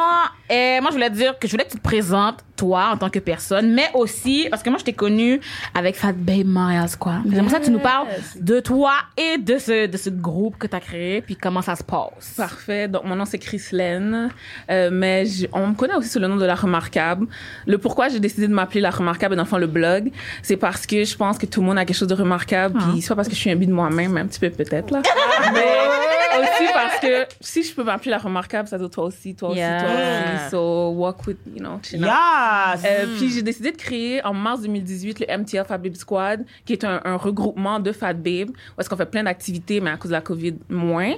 euh, 0.50 0.80
moi, 0.80 0.90
je 0.90 0.94
voulais 0.94 1.11
te 1.11 1.14
dire 1.14 1.38
que 1.38 1.46
je 1.49 1.52
voulais 1.52 1.64
que 1.64 1.70
tu 1.70 1.78
te 1.78 1.82
présentes, 1.82 2.44
toi, 2.62 2.90
en 2.92 2.97
tant 2.97 3.11
que 3.11 3.19
personne, 3.19 3.73
mais 3.75 3.88
aussi, 3.95 4.47
parce 4.49 4.62
que 4.62 4.71
moi, 4.71 4.78
je 4.78 4.85
t'ai 4.85 4.92
connue 4.92 5.40
avec 5.75 5.97
Fat 5.97 6.12
Babe 6.12 6.47
Miles, 6.47 6.97
quoi. 6.97 7.14
J'aimerais 7.28 7.50
ça 7.50 7.59
que 7.59 7.64
tu 7.64 7.71
nous 7.73 7.81
parles 7.81 8.07
de 8.40 8.61
toi 8.61 8.92
et 9.16 9.37
de 9.38 9.59
ce, 9.59 9.87
de 9.87 9.97
ce 9.97 10.11
groupe 10.11 10.57
que 10.59 10.69
tu 10.69 10.76
as 10.76 10.81
créé, 10.81 11.23
puis 11.23 11.35
comment 11.35 11.61
ça 11.61 11.75
se 11.75 11.83
passe. 11.83 12.35
Parfait. 12.37 12.87
Donc, 12.87 13.02
mon 13.04 13.16
nom, 13.16 13.25
c'est 13.25 13.38
Chris 13.38 13.62
Len. 13.73 14.28
Euh, 14.71 14.90
mais 14.92 15.26
je- 15.26 15.47
on 15.52 15.66
me 15.69 15.75
connaît 15.75 15.97
aussi 15.97 16.09
sous 16.09 16.21
le 16.21 16.28
nom 16.28 16.37
de 16.37 16.45
La 16.45 16.54
Remarquable. 16.54 17.26
Le 17.66 17.78
pourquoi 17.78 18.09
j'ai 18.09 18.21
décidé 18.21 18.47
de 18.47 18.54
m'appeler 18.54 18.81
La 18.81 18.90
Remarquable, 18.90 19.35
et 19.35 19.38
le 19.38 19.45
fond, 19.45 19.59
le 19.59 19.66
blog, 19.66 20.12
c'est 20.42 20.57
parce 20.57 20.87
que 20.87 21.02
je 21.04 21.16
pense 21.16 21.38
que 21.38 21.47
tout 21.47 21.61
le 21.62 21.66
monde 21.66 21.78
a 21.78 21.85
quelque 21.85 21.97
chose 21.97 22.07
de 22.09 22.14
remarquable. 22.14 22.78
Puis, 22.92 23.02
soit 23.02 23.16
parce 23.16 23.26
que 23.28 23.35
je 23.35 23.40
suis 23.40 23.50
un 23.50 23.57
de 23.57 23.66
moi-même, 23.73 24.16
un 24.16 24.26
petit 24.26 24.38
peu 24.38 24.50
peut-être, 24.50 24.90
là. 24.92 25.02
mais 25.52 25.61
aussi 26.42 26.72
parce 26.72 26.98
que 26.98 27.26
si 27.40 27.62
je 27.62 27.74
peux 27.74 27.85
m'appeler 27.85 28.11
La 28.11 28.18
Remarquable, 28.18 28.68
ça 28.68 28.78
dire 28.78 28.90
toi 28.90 29.05
aussi, 29.05 29.35
toi 29.35 29.50
Yeah. 29.55 29.76
aussi, 29.76 29.85
toi 29.85 29.94
aussi. 29.94 30.50
So, 30.50 30.90
walk 30.90 31.26
with, 31.26 31.38
you 31.55 31.61
know, 31.61 31.78
China. 31.83 32.07
Yes. 32.74 32.85
Euh, 32.85 33.07
Puis 33.18 33.31
j'ai 33.31 33.42
décidé 33.42 33.72
de 33.72 33.76
créer 33.76 34.24
en 34.24 34.35
mars 34.35 34.61
2018 34.62 35.20
le 35.20 35.26
MTL 35.38 35.64
Fat 35.64 35.78
Babe 35.78 35.94
Squad, 35.94 36.44
qui 36.64 36.72
est 36.72 36.85
un, 36.85 37.00
un 37.05 37.16
regroupement 37.16 37.81
de 37.81 37.92
Fat 37.92 38.14
Babe, 38.14 38.50
où 38.50 38.81
est-ce 38.81 38.88
qu'on 38.88 38.96
fait 38.96 39.07
plein 39.07 39.24
d'activités, 39.24 39.81
mais 39.81 39.90
à 39.90 39.96
cause 39.96 40.11
de 40.11 40.16
la 40.16 40.20
COVID, 40.20 40.55
moins. 40.68 41.12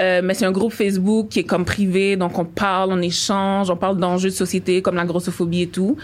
Euh, 0.00 0.20
mais 0.24 0.34
c'est 0.34 0.46
un 0.46 0.52
groupe 0.52 0.72
Facebook 0.72 1.28
qui 1.28 1.40
est 1.40 1.44
comme 1.44 1.64
privé, 1.64 2.16
donc 2.16 2.38
on 2.38 2.44
parle, 2.44 2.90
on 2.92 3.00
échange, 3.02 3.70
on 3.70 3.76
parle 3.76 3.98
d'enjeux 3.98 4.30
de 4.30 4.34
société 4.34 4.82
comme 4.82 4.96
la 4.96 5.04
grossophobie 5.04 5.62
et 5.62 5.68
tout. 5.68 5.96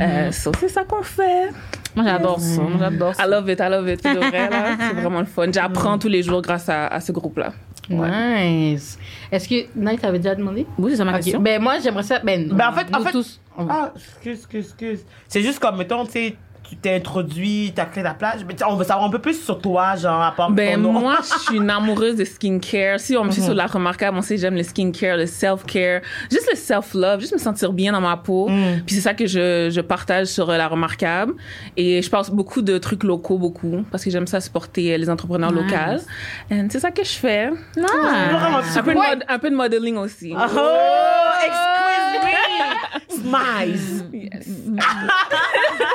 Euh, 0.00 0.30
so, 0.32 0.50
c'est 0.58 0.68
ça 0.68 0.84
qu'on 0.84 1.02
fait. 1.02 1.50
Moi, 1.96 2.04
j'adore 2.04 2.40
ça. 2.40 2.60
Moi, 2.60 2.72
j'adore 2.78 3.14
ça. 3.14 3.24
I 3.24 3.30
love 3.30 3.48
it, 3.48 3.60
I 3.60 3.68
love 3.70 3.88
it. 3.88 4.00
C'est 4.02 4.94
vraiment 4.94 5.20
le 5.20 5.26
fun. 5.26 5.46
J'apprends 5.52 5.98
tous 5.98 6.08
les 6.08 6.22
jours 6.22 6.42
grâce 6.42 6.68
à, 6.68 6.86
à 6.88 7.00
ce 7.00 7.12
groupe-là. 7.12 7.52
Nice. 7.90 8.98
Est-ce 9.30 9.48
que 9.48 9.66
Night 9.76 10.00
t'avais 10.00 10.18
déjà 10.18 10.34
demandé? 10.34 10.66
Oui, 10.78 10.92
c'est 10.92 10.96
ça 10.98 11.04
ma 11.04 11.12
Ok. 11.12 11.16
question. 11.18 11.40
Ben 11.40 11.60
moi 11.60 11.78
j'aimerais 11.82 12.02
ça. 12.02 12.18
Ben, 12.20 12.48
Ben, 12.52 12.68
en 12.68 12.72
fait- 12.72 12.94
en 12.94 12.98
nous 12.98 13.04
fait- 13.04 13.12
tous. 13.12 13.40
on- 13.56 13.66
Ah, 13.68 13.92
excuse, 13.94 14.38
excuse, 14.38 14.64
excuse. 14.66 15.04
C'est 15.28 15.42
juste 15.42 15.58
comme, 15.58 15.76
mettons, 15.76 16.04
tu 16.06 16.12
sais, 16.12 16.36
tu 16.68 16.76
t'es 16.76 16.96
introduit, 16.96 17.72
t'as 17.74 17.84
créé 17.84 18.02
ta 18.02 18.14
plage. 18.14 18.44
Mais 18.46 18.54
tu 18.54 18.58
sais, 18.60 18.64
on 18.64 18.76
veut 18.76 18.84
savoir 18.84 19.06
un 19.06 19.10
peu 19.10 19.18
plus 19.18 19.42
sur 19.42 19.60
toi, 19.60 19.96
genre, 19.96 20.20
à 20.22 20.32
part 20.32 20.50
Ben, 20.50 20.74
ton 20.82 20.92
nom. 20.92 21.00
moi, 21.00 21.18
je 21.22 21.38
suis 21.44 21.56
une 21.56 21.70
amoureuse 21.70 22.16
de 22.16 22.24
skincare. 22.24 22.98
Si 23.00 23.16
on 23.16 23.24
me 23.24 23.30
suit 23.30 23.42
sur 23.42 23.54
la 23.54 23.66
remarquable, 23.66 24.16
on 24.16 24.22
sait 24.22 24.38
j'aime 24.38 24.54
le 24.56 24.62
skincare, 24.62 25.16
le 25.18 25.26
self-care, 25.26 26.00
juste 26.30 26.48
le 26.50 26.56
self-love, 26.56 27.20
juste 27.20 27.32
me 27.34 27.38
sentir 27.38 27.72
bien 27.72 27.92
dans 27.92 28.00
ma 28.00 28.16
peau. 28.16 28.46
Puis 28.86 28.94
c'est 28.96 29.00
ça 29.02 29.14
que 29.14 29.26
je, 29.26 29.70
je 29.70 29.80
partage 29.80 30.26
sur 30.28 30.48
euh, 30.50 30.56
la 30.56 30.68
remarquable. 30.68 31.34
Et 31.76 32.00
je 32.02 32.08
pense 32.10 32.30
beaucoup 32.30 32.62
de 32.62 32.78
trucs 32.78 33.04
locaux, 33.04 33.38
beaucoup, 33.38 33.84
parce 33.90 34.02
que 34.04 34.10
j'aime 34.10 34.26
ça 34.26 34.40
supporter 34.40 34.94
euh, 34.94 34.96
les 34.96 35.10
entrepreneurs 35.10 35.52
Nice. 35.52 35.62
locaux. 35.70 36.02
Et 36.50 36.62
c'est 36.70 36.80
ça 36.80 36.90
que 36.90 37.04
je 37.04 37.12
fais. 37.12 37.50
Vraiment, 37.76 38.58
Un 38.58 38.82
peu, 38.82 38.92
de 38.94 38.98
Ouais. 38.98 39.18
un 39.28 39.38
peu 39.38 39.50
de 39.50 39.54
modeling 39.56 39.96
aussi. 39.96 40.32
Oh, 40.34 40.40
excuse 41.44 41.60
me. 42.22 42.34
Smiles. 43.14 44.04
Yes. 44.12 44.48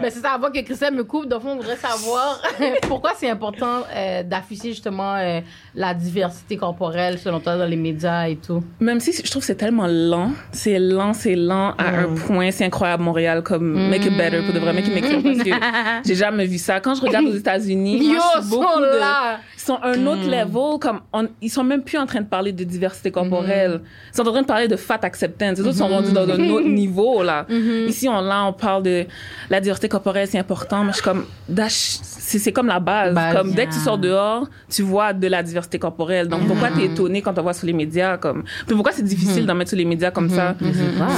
Ben, 0.00 0.10
c'est 0.10 0.20
ça, 0.20 0.32
avant 0.32 0.50
que 0.50 0.60
Christelle 0.60 0.94
me 0.94 1.04
coupe, 1.04 1.26
donc 1.26 1.42
on 1.44 1.56
voudrait 1.56 1.76
savoir 1.76 2.40
pourquoi 2.88 3.12
c'est 3.16 3.28
important 3.28 3.82
euh, 3.94 4.22
d'afficher 4.22 4.70
justement 4.70 5.14
euh, 5.16 5.40
la 5.74 5.94
diversité 5.94 6.56
corporelle 6.56 7.18
selon 7.18 7.40
toi 7.40 7.56
dans 7.56 7.66
les 7.66 7.76
médias 7.76 8.28
et 8.28 8.36
tout. 8.36 8.62
Même 8.80 9.00
si 9.00 9.12
je 9.12 9.30
trouve 9.30 9.42
que 9.42 9.46
c'est 9.46 9.54
tellement 9.54 9.86
lent, 9.86 10.32
c'est 10.52 10.78
lent, 10.78 11.12
c'est 11.12 11.36
lent 11.36 11.74
à 11.78 11.88
un 11.88 12.14
point, 12.14 12.50
c'est 12.50 12.64
incroyable 12.64 13.02
Montréal 13.02 13.42
comme 13.42 13.88
make 13.88 14.04
it 14.04 14.16
better 14.16 14.42
pour 14.42 14.52
de 14.54 14.58
vrai 14.58 14.72
make 14.72 14.86
it 14.86 14.94
make 14.94 15.04
it 15.04 15.22
parce 15.22 15.38
que 15.38 16.04
j'ai 16.08 16.14
jamais 16.14 16.46
vu 16.46 16.58
ça. 16.58 16.80
Quand 16.80 16.94
je 16.94 17.02
regarde 17.02 17.26
aux 17.26 17.34
États-Unis, 17.34 18.02
moi, 18.02 18.14
Yo, 18.14 18.20
je 18.36 18.40
suis 18.40 18.50
beaucoup 18.50 18.72
sont 18.72 18.80
de 18.80 18.98
là. 18.98 19.40
Ils 19.62 19.66
sont 19.66 19.78
un 19.82 20.06
autre 20.06 20.24
level 20.28 20.78
comme 20.80 21.00
on- 21.12 21.28
ils 21.40 21.48
sont 21.50 21.62
même 21.62 21.82
plus 21.82 21.96
en 21.98 22.06
train 22.06 22.20
de 22.20 22.26
parler 22.26 22.52
de 22.52 22.64
diversité 22.64 23.10
corporelle. 23.12 23.80
Ils 24.12 24.16
sont 24.16 24.26
en 24.26 24.32
train 24.32 24.42
de 24.42 24.46
parler 24.46 24.66
de 24.68 24.76
fat 24.76 24.98
acceptance. 25.02 25.58
Les 25.58 25.66
autres 25.66 25.78
sont 25.78 25.88
rendus 25.88 26.12
dans 26.12 26.28
un 26.28 26.48
autre 26.50 26.66
niveau 26.82 27.22
là. 27.22 27.46
Ici 27.86 28.08
on 28.08 28.20
là 28.20 28.44
on 28.46 28.52
parle 28.52 28.82
de 28.82 29.04
la 29.50 29.60
diversité 29.60 29.88
corporelle, 29.88 30.26
c'est 30.28 30.38
important, 30.38 30.82
mais 30.84 30.90
je 30.90 30.96
suis 30.96 31.04
comme 31.04 31.24
c'est 31.68 32.38
c'est 32.38 32.52
comme 32.52 32.66
la 32.66 32.80
base. 32.80 33.16
Comme 33.36 33.52
dès 33.52 33.66
que 33.66 33.72
tu 33.72 33.78
sors 33.78 33.98
dehors, 33.98 34.46
tu 34.68 34.82
vois 34.82 35.12
de 35.12 35.26
la 35.28 35.42
diversité 35.42 35.78
corporelle. 35.78 36.28
Donc 36.28 36.46
pourquoi 36.46 36.70
t'es 36.70 36.84
étonné 36.86 37.22
quand 37.22 37.38
on 37.38 37.42
voit 37.42 37.52
sur 37.54 37.66
les 37.66 37.72
médias 37.72 38.16
comme 38.16 38.42
puis 38.66 38.74
pourquoi 38.74 38.92
c'est 38.92 39.02
difficile 39.04 39.46
d'en 39.46 39.54
mettre 39.54 39.70
sur 39.70 39.78
les 39.78 39.84
médias 39.84 40.10
comme 40.10 40.28
ça? 40.30 40.54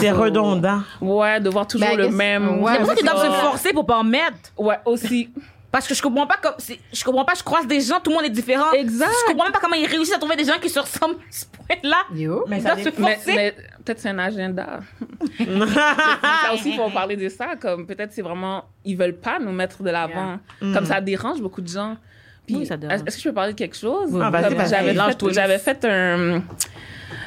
C'est 0.00 0.10
redondant. 0.10 0.80
Ouais, 1.00 1.40
de 1.40 1.48
voir 1.48 1.66
toujours 1.66 1.88
Ben, 1.88 1.96
le 1.96 2.08
même. 2.10 2.60
ouais, 2.62 2.76
Pourquoi 2.76 2.94
mais 2.94 3.00
tu 3.00 3.04
dois 3.06 3.16
se 3.16 3.26
ça- 3.26 3.32
forcer 3.32 3.72
pour 3.72 3.86
pas 3.86 3.98
en 3.98 4.04
mettre? 4.04 4.52
Ouais, 4.58 4.76
aussi. 4.84 5.30
Parce 5.74 5.88
que 5.88 5.94
je 5.96 6.00
comprends 6.00 6.28
pas 6.28 6.36
comme, 6.40 6.54
je 6.92 7.02
comprends 7.02 7.24
pas, 7.24 7.34
je 7.36 7.42
croise 7.42 7.66
des 7.66 7.80
gens, 7.80 7.98
tout 7.98 8.10
le 8.10 8.14
monde 8.14 8.26
est 8.26 8.30
différent. 8.30 8.70
Exact. 8.70 9.10
Je 9.10 9.32
comprends 9.32 9.42
même 9.42 9.52
pas 9.52 9.58
comment 9.58 9.74
ils 9.74 9.88
réussissent 9.88 10.14
à 10.14 10.18
trouver 10.18 10.36
des 10.36 10.44
gens 10.44 10.60
qui 10.62 10.68
se 10.70 10.78
ressemblent 10.78 11.16
à 11.16 11.32
ce 11.32 11.46
point-là. 11.46 11.96
Yo. 12.14 12.44
Mais 12.46 12.60
ça 12.60 12.76
se. 12.76 12.90
Mais, 13.00 13.56
peut-être 13.84 13.98
c'est 13.98 14.10
un 14.10 14.18
agenda. 14.20 14.78
ça 15.36 16.54
aussi, 16.54 16.70
il 16.70 16.76
faut 16.76 16.88
parler 16.90 17.16
de 17.16 17.28
ça. 17.28 17.56
Comme 17.60 17.88
peut-être 17.88 18.12
c'est 18.12 18.22
vraiment, 18.22 18.66
ils 18.84 18.96
veulent 18.96 19.16
pas 19.16 19.40
nous 19.40 19.50
mettre 19.50 19.82
de 19.82 19.90
l'avant. 19.90 20.38
Comme 20.60 20.86
ça 20.86 21.00
dérange 21.00 21.40
beaucoup 21.40 21.60
de 21.60 21.66
gens. 21.66 21.96
Puis, 22.46 22.54
Oui, 22.54 22.66
ça 22.66 22.76
dérange. 22.76 23.00
est-ce 23.04 23.16
que 23.16 23.22
je 23.22 23.28
peux 23.30 23.34
parler 23.34 23.52
de 23.54 23.58
quelque 23.58 23.76
chose? 23.76 24.16
Ah, 24.22 24.30
fait, 24.30 25.32
j'avais 25.32 25.58
fait 25.58 25.84
un, 25.86 26.40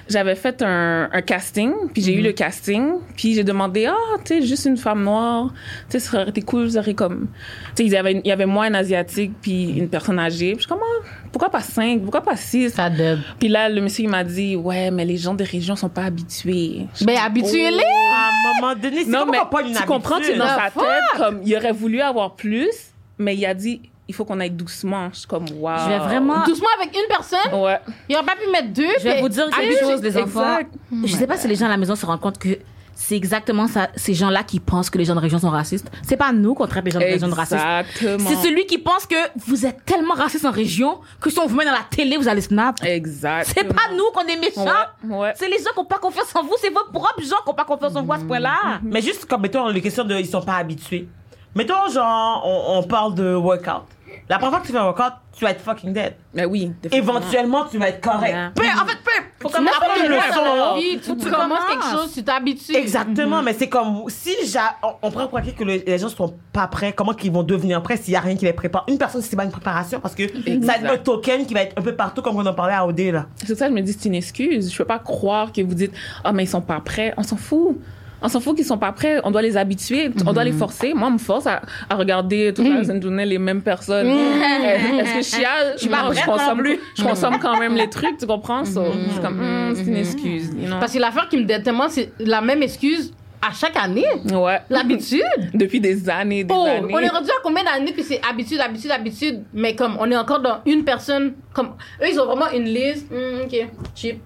j'avais 0.10 0.36
fait 0.36 0.62
un, 0.62 1.10
un 1.12 1.22
casting, 1.22 1.72
puis 1.94 2.02
j'ai 2.02 2.14
eu 2.14 2.22
le 2.22 2.32
casting, 2.32 2.94
puis 3.16 3.34
j'ai 3.34 3.44
demandé, 3.44 3.86
ah, 3.88 3.96
tu 4.24 4.36
sais, 4.36 4.42
juste 4.42 4.66
une 4.66 4.78
femme 4.78 5.04
noire, 5.04 5.54
tu 5.90 5.94
sais, 5.94 6.00
ça 6.00 6.22
aurait 6.22 6.30
été 6.30 6.42
cool, 6.42 6.72
ça 6.72 6.80
aurait 6.80 6.94
comme, 6.94 7.28
tu 7.76 7.84
sais, 7.84 7.86
il 7.86 7.92
y 7.92 7.98
avait, 7.98 8.14
il 8.24 8.28
y 8.28 8.32
avait 8.32 8.46
moi, 8.46 8.66
un 8.66 8.74
asiatique, 8.74 9.34
puis 9.42 9.72
une 9.78 9.90
personne 9.90 10.20
âgée. 10.20 10.54
Puis 10.54 10.58
je 10.58 10.62
suis 10.62 10.70
comme, 10.70 10.80
Ah, 10.82 11.08
pourquoi 11.32 11.50
pas 11.50 11.62
cinq, 11.62 12.02
pourquoi 12.02 12.22
pas 12.22 12.36
six? 12.36 12.70
Ça 12.72 12.90
dub. 12.90 13.20
Puis 13.40 13.48
là, 13.50 13.70
le 13.70 13.82
monsieur, 13.82 14.04
il 14.06 14.10
m'a 14.10 14.24
dit, 14.24 14.56
ouais, 14.56 14.92
mais 14.92 15.06
les 15.06 15.18
gens 15.18 15.34
des 15.34 15.44
régions 15.44 15.76
sont 15.76 15.90
pas 15.90 16.04
habitués. 16.04 16.88
Je 17.00 17.06
Ben, 17.06 17.18
habituez-les! 17.18 17.78
À 17.84 18.30
un 18.30 18.62
moment 18.62 18.76
donné, 18.82 19.04
c'est 19.04 19.26
mais 19.32 19.38
pas 19.52 19.62
une 19.62 19.74
tu 19.74 19.84
comprends, 19.84 20.20
tu 20.20 20.32
es 20.32 20.38
dans 20.38 20.48
sa 20.48 20.70
fuck? 20.72 20.84
tête, 20.84 21.18
comme, 21.22 21.42
il 21.46 21.56
aurait 21.56 21.72
voulu 21.74 22.02
avoir 22.02 22.36
plus, 22.36 22.70
mais 23.18 23.36
il 23.36 23.46
a 23.46 23.54
dit, 23.54 23.82
il 24.08 24.16
faut 24.16 24.26
qu'on 24.26 24.40
aille 24.40 24.52
doucement. 24.52 25.10
Je 25.12 25.20
suis 25.20 25.28
comme, 25.28 25.46
wow. 25.60 25.72
Je 25.86 25.90
vais 25.90 26.00
vraiment. 26.00 26.44
Doucement 26.46 26.68
avec 26.82 26.96
une 26.96 27.08
personne, 27.10 27.54
Ouais. 27.60 27.80
il 28.10 28.16
aurait 28.16 28.26
pas 28.26 28.36
pu 28.36 28.50
mettre 28.52 28.70
deux. 28.74 28.88
Je 29.00 29.04
vais 29.04 29.22
vous 29.22 29.30
dire 29.30 29.50
quelque 29.50 29.80
chose, 29.80 30.02
les 30.02 30.18
enfants. 30.18 30.58
exact. 30.60 30.74
Je 31.06 31.14
sais 31.16 31.28
pas 31.28 31.38
si 31.38 31.48
les 31.48 31.56
gens 31.56 31.66
à 31.66 31.70
la 31.70 31.78
maison 31.78 31.96
se 31.96 32.06
rendent 32.06 32.20
compte 32.22 32.38
que 32.38 32.58
c'est 33.00 33.16
exactement 33.16 33.68
ça, 33.68 33.90
ces 33.96 34.16
gens-là 34.16 34.42
qui 34.42 34.60
pensent 34.60 34.90
que 34.90 34.98
les 34.98 35.06
gens 35.06 35.14
de 35.14 35.20
région 35.20 35.38
sont 35.38 35.52
racistes. 35.52 35.88
C'est 36.02 36.18
pas 36.18 36.32
nous 36.34 36.56
qu'on 36.56 36.66
traite 36.66 36.84
les 36.84 36.90
gens 36.90 36.98
de 37.00 37.04
région 37.06 37.28
de 37.28 37.34
racistes. 37.36 37.62
Exactement. 37.62 38.28
C'est 38.28 38.48
celui 38.48 38.66
qui 38.66 38.80
pense 38.80 39.06
que 39.06 39.16
vous 39.46 39.68
êtes 39.68 39.86
tellement 39.86 40.16
raciste 40.16 40.46
en 40.46 40.52
région 40.52 41.00
que 41.22 41.30
si 41.30 41.38
on 41.38 41.46
vous 41.46 41.56
met 41.56 41.66
dans 41.66 41.72
la 41.74 41.86
télé, 41.92 42.18
vous 42.18 42.28
allez 42.28 42.42
snap. 42.42 42.78
Exact. 42.84 43.52
C'est 43.56 43.66
pas 43.66 43.94
nous 43.96 44.06
qu'on 44.16 44.26
est 44.28 44.40
méchants. 44.40 44.66
Ouais, 45.04 45.16
ouais. 45.16 45.34
C'est 45.36 45.48
les 45.48 45.58
gens 45.60 45.70
qui 45.76 45.80
n'ont 45.80 45.86
pas 45.86 46.00
confiance 46.00 46.36
en 46.36 46.42
vous. 46.42 46.56
C'est 46.60 46.70
vos 46.72 46.86
propres 46.92 47.22
gens 47.22 47.36
qui 47.44 47.50
n'ont 47.50 47.54
pas 47.54 47.66
confiance 47.66 47.96
en 47.96 48.02
vous 48.04 48.14
à 48.14 48.18
ce 48.20 48.24
point-là. 48.26 48.80
Mais 48.82 49.02
juste 49.04 49.26
comme, 49.26 49.42
mettons, 49.42 49.68
les 49.68 49.82
questions 49.82 50.04
de 50.04 50.16
ils 50.16 50.26
sont 50.26 50.42
pas 50.42 50.56
habitués. 50.56 51.08
Mettons, 51.56 51.88
genre, 51.94 52.42
on, 52.46 52.80
on 52.80 52.84
parle 52.84 53.14
de 53.14 53.36
workout. 53.36 53.84
La 54.30 54.38
première 54.38 54.52
fois 54.52 54.60
que 54.62 54.66
tu 54.68 54.74
fais 54.74 54.78
un 54.80 54.84
workout, 54.84 55.14
tu 55.38 55.46
vas 55.46 55.52
être 55.52 55.62
fucking 55.62 55.94
dead. 55.94 56.16
Mais 56.34 56.44
oui. 56.46 56.74
Éventuellement, 56.92 57.66
tu 57.66 57.78
vas 57.78 57.90
être 57.90 58.02
correct. 58.02 58.28
Yeah. 58.34 58.52
Peu, 58.54 58.64
en 58.64 58.86
fait, 58.86 58.98
peu. 59.04 59.12
Faut 59.40 59.48
Tu 59.50 59.56
comme 59.56 59.66
n'as 59.66 59.72
apprendre 59.72 59.94
pas 59.94 60.00
une 60.04 60.10
le 60.10 60.16
leçon. 60.18 60.74
Puis 60.76 61.00
tu, 61.00 61.18
tu 61.18 61.24
Tu 61.26 61.32
commences 61.32 61.60
quelque 61.70 61.86
chose, 61.96 62.12
tu 62.14 62.24
t'habitues. 62.24 62.76
Exactement, 62.76 63.42
mais 63.42 63.54
c'est 63.54 63.70
comme 63.70 64.04
si 64.10 64.36
on, 64.84 64.88
on 65.04 65.12
prend 65.12 65.28
pour 65.28 65.38
acquis 65.38 65.54
que 65.54 65.64
le- 65.64 65.82
les 65.86 65.98
gens 65.98 66.10
sont 66.10 66.34
pas 66.52 66.68
prêts, 66.68 66.92
comment 66.92 67.14
qu'ils 67.14 67.32
vont 67.32 67.44
devenir 67.44 67.82
prêts 67.84 67.98
s'il 67.98 68.14
y 68.14 68.18
a 68.18 68.20
rien 68.20 68.36
qui 68.36 68.46
les 68.46 68.54
prépare? 68.54 68.84
Une 68.90 68.98
personne, 68.98 69.22
c'est 69.22 69.36
pas 69.36 69.46
une 69.46 69.52
préparation 69.52 70.00
parce 70.02 70.16
que 70.16 70.24
ça 70.28 70.34
va 70.34 70.76
être 70.78 70.92
un 70.92 70.98
token 70.98 71.46
qui 71.46 71.54
va 71.54 71.62
être 71.62 71.78
un 71.78 71.82
peu 71.82 71.96
partout 71.96 72.22
comme 72.22 72.36
on 72.36 72.46
en 72.46 72.54
parlait 72.54 72.74
à 72.74 72.86
OD 72.86 73.00
là. 73.14 73.28
C'est 73.46 73.56
ça, 73.58 73.68
je 73.70 73.74
me 73.74 73.82
dis, 73.82 73.94
c'est 73.94 74.10
une 74.10 74.16
excuse. 74.16 74.72
Je 74.74 74.78
peux 74.78 74.86
pas 74.86 75.00
croire 75.00 75.52
que 75.54 75.62
vous 75.62 75.74
dites, 75.76 75.94
ah, 76.24 76.34
mais 76.34 76.44
ils 76.44 76.48
sont 76.50 76.62
pas 76.62 76.80
prêts. 76.82 77.14
On 77.16 77.24
s'en 77.24 77.38
fout. 77.38 77.80
On 78.22 78.28
s'en 78.30 78.40
fout 78.40 78.56
qu'ils 78.56 78.66
sont 78.66 78.78
pas 78.78 78.92
prêts. 78.92 79.20
On 79.24 79.32
doit 79.32 79.42
les 79.42 79.58
habituer. 79.58 80.10
On 80.26 80.34
doit 80.34 80.44
les 80.44 80.52
forcer. 80.52 80.94
Moi, 80.94 81.08
on 81.08 81.12
me 81.12 81.18
force 81.18 81.46
à, 81.48 81.62
à 81.90 81.96
regarder 81.96 82.54
toute 82.54 82.68
la 82.68 82.82
journée 82.84 83.26
les 83.26 83.38
mêmes 83.38 83.62
personnes. 83.62 84.08
Euh, 84.08 85.00
Est-ce 85.00 85.14
que 85.14 85.22
je 85.38 85.42
chiale? 85.42 85.76
Je 85.80 86.56
plus. 86.58 86.80
Je 86.98 87.04
consomme 87.04 87.38
quand 87.40 87.58
même 87.60 87.76
les 87.76 87.90
trucs, 87.90 88.18
tu 88.18 88.26
comprends? 88.26 88.66
So, 88.66 88.84
suis 89.12 89.22
comme, 89.22 89.38
Hmm, 89.40 89.76
c'est 89.76 89.84
une 89.84 89.98
excuse. 89.98 90.50
you 90.58 90.68
know? 90.68 90.80
Parce 90.80 90.94
que 90.94 91.00
l'affaire 91.00 91.28
qui 91.30 91.38
me 91.38 91.44
déteste 91.44 91.70
c'est 91.90 92.12
la 92.20 92.42
même 92.42 92.64
excuse 92.64 93.14
à 93.42 93.54
chaque 93.54 93.78
année. 93.78 94.06
Ouais. 94.34 94.60
L'habitude. 94.70 95.22
Depuis 95.54 95.80
des 95.80 96.10
années, 96.10 96.44
des 96.44 96.54
Oh, 96.56 96.66
années. 96.66 96.92
on 96.94 97.00
est 97.00 97.08
rendu 97.10 97.30
à 97.30 97.40
combien 97.44 97.64
d'années 97.64 97.94
que 97.94 98.02
c'est 98.04 98.20
habitude, 98.28 98.60
habitude, 98.60 98.90
habitude, 98.92 99.44
mais 99.54 99.76
comme 99.76 99.96
on 100.00 100.10
est 100.10 100.18
encore 100.18 100.40
dans 100.42 100.58
une 100.66 100.84
personne, 100.84 101.34
comme 101.54 101.68
eux 102.02 102.08
ils 102.12 102.20
ont 102.20 102.26
vraiment 102.26 102.50
une 102.52 102.66
liste, 102.66 103.08
Hmm, 103.12 103.42
ok, 103.46 103.68
cheap. 103.96 104.20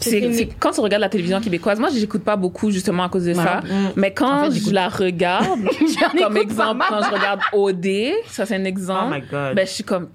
C'est 0.00 0.48
quand 0.58 0.70
tu 0.72 0.80
regardes 0.80 1.00
la 1.02 1.08
télévision 1.08 1.40
québécoise, 1.40 1.78
moi, 1.80 1.88
j'écoute 1.92 2.22
pas 2.22 2.36
beaucoup 2.36 2.70
justement 2.70 3.04
à 3.04 3.08
cause 3.08 3.24
de 3.24 3.34
ça. 3.34 3.60
Mais 3.96 4.12
quand 4.12 4.46
En 4.46 4.50
fait, 4.50 4.58
je 4.60 4.72
la 4.72 4.88
regarde, 4.88 5.60
comme 6.18 6.36
exemple, 6.36 6.84
quand 6.88 7.02
je 7.02 7.10
regarde 7.14 7.40
OD, 7.52 7.86
ça 8.26 8.46
c'est 8.46 8.56
un 8.56 8.64
exemple. 8.64 9.06
Oh 9.08 9.14
my 9.14 9.20
God. 9.30 9.54
Ben, 9.56 9.66
je 9.66 9.72
suis 9.72 9.84
comme, 9.84 10.08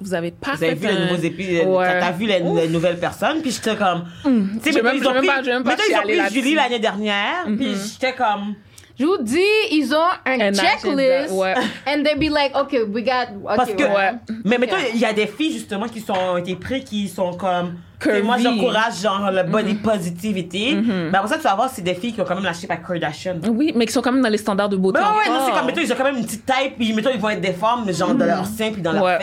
vous 0.00 0.14
avez 0.14 0.30
pas 0.30 0.54
Vous 0.56 0.64
avez 0.64 0.76
fait 0.76 0.86
vu 0.86 0.86
un- 0.88 0.92
les 1.04 1.10
nouveaux 1.10 1.22
épisodes, 1.22 1.66
Ouais. 1.68 2.00
t'as 2.00 2.12
vu 2.12 2.26
les, 2.26 2.38
les 2.40 2.68
nouvelles 2.68 2.98
personnes, 2.98 3.42
puis 3.42 3.50
j'étais 3.50 3.76
comme, 3.76 4.04
tu 4.24 4.72
sais, 4.72 4.80
vais 4.80 4.82
même- 4.82 4.96
ils 4.96 5.06
ont 5.06 5.10
je 5.10 5.14
vais 5.14 5.20
même 5.20 5.20
pris, 5.20 5.26
pas- 5.28 5.42
même 5.42 5.64
pas 5.64 5.76
ils 5.88 5.94
ont 5.96 6.02
pris. 6.26 6.34
Julie 6.34 6.54
l'année 6.54 6.78
dernière, 6.78 7.44
puis 7.56 7.74
j'étais 7.74 8.14
comme, 8.14 8.54
Je 8.98 9.04
vous 9.04 9.18
dis, 9.22 9.38
ils 9.72 9.94
ont 9.94 10.08
un, 10.26 10.40
Un 10.40 10.52
checklist, 10.52 11.32
ouais. 11.32 11.54
and 11.86 12.02
they 12.04 12.14
be 12.16 12.30
like, 12.32 12.54
okay, 12.56 12.82
we 12.82 13.02
got, 13.04 13.34
okay, 13.44 13.56
Parce 13.56 13.72
que, 13.72 13.82
Ouais. 13.82 14.12
mais 14.44 14.58
mettons, 14.58 14.76
il 14.94 15.00
y 15.00 15.04
a 15.04 15.12
des 15.12 15.26
filles 15.26 15.52
justement 15.52 15.86
qui 15.88 16.00
sont 16.00 16.12
ont 16.14 16.36
été 16.38 16.54
prises, 16.56 16.84
qui 16.84 17.08
sont 17.08 17.32
comme, 17.34 17.74
sais, 18.08 18.22
moi 18.22 18.38
j'encourage 18.38 19.00
genre 19.02 19.30
le 19.30 19.42
body 19.42 19.74
positivity, 19.74 20.76
mais 20.86 21.16
après 21.18 21.28
ça 21.28 21.36
tu 21.36 21.42
vas 21.42 21.54
voir 21.54 21.68
c'est 21.70 21.82
des 21.82 21.94
filles 21.94 22.12
qui 22.12 22.20
ont 22.20 22.24
quand 22.24 22.34
même 22.34 22.44
lâché 22.44 22.66
par 22.66 22.82
Kardashian. 22.82 23.36
Oui, 23.50 23.72
mais 23.74 23.86
qui 23.86 23.92
sont 23.92 24.00
quand 24.02 24.12
même 24.12 24.22
dans 24.22 24.28
les 24.28 24.38
standards 24.38 24.68
de 24.68 24.76
beauté. 24.76 25.00
Mais 25.00 25.06
ouais, 25.30 25.34
non, 25.38 25.44
c'est 25.46 25.52
comme, 25.52 25.66
mettons, 25.66 25.80
ils 25.80 25.92
ont 25.92 25.96
quand 25.96 26.04
même 26.04 26.16
une 26.16 26.24
petite 26.24 26.46
taille, 26.46 26.72
puis 26.78 26.92
mettons, 26.92 27.10
ils 27.12 27.20
vont 27.20 27.30
être 27.30 27.40
des 27.40 27.52
formes, 27.52 27.84
mais 27.86 27.92
genre, 27.92 28.14
dans 28.14 28.24
leur 28.24 28.46
sein, 28.46 28.70
puis 28.72 28.80
dans 28.82 28.92
leur 28.92 29.02
que- 29.18 29.22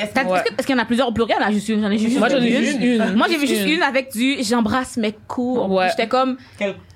est-ce 0.58 0.66
qu'il 0.68 0.76
y 0.76 0.80
en 0.80 0.82
a 0.82 0.86
plusieurs 0.86 1.08
au 1.08 1.12
pluriel? 1.12 1.38
Là, 1.40 1.52
juste 1.52 1.70
une. 1.70 1.82
J'en 1.82 1.90
ai 1.90 1.98
juste 1.98 2.18
Moi, 2.20 2.30
j'en 2.30 2.38
ai 2.38 2.52
juste 2.64 2.80
une. 2.82 3.14
Moi, 3.16 3.28
j'ai 3.30 3.38
vu 3.38 3.48
juste 3.48 3.68
Une. 3.68 3.82
avec 3.84 4.12
du 4.12 4.44
j'embrasse 4.44 4.98
mes. 4.98 5.16
Ouais. 5.38 5.88
J'étais 5.90 6.08
comme, 6.08 6.38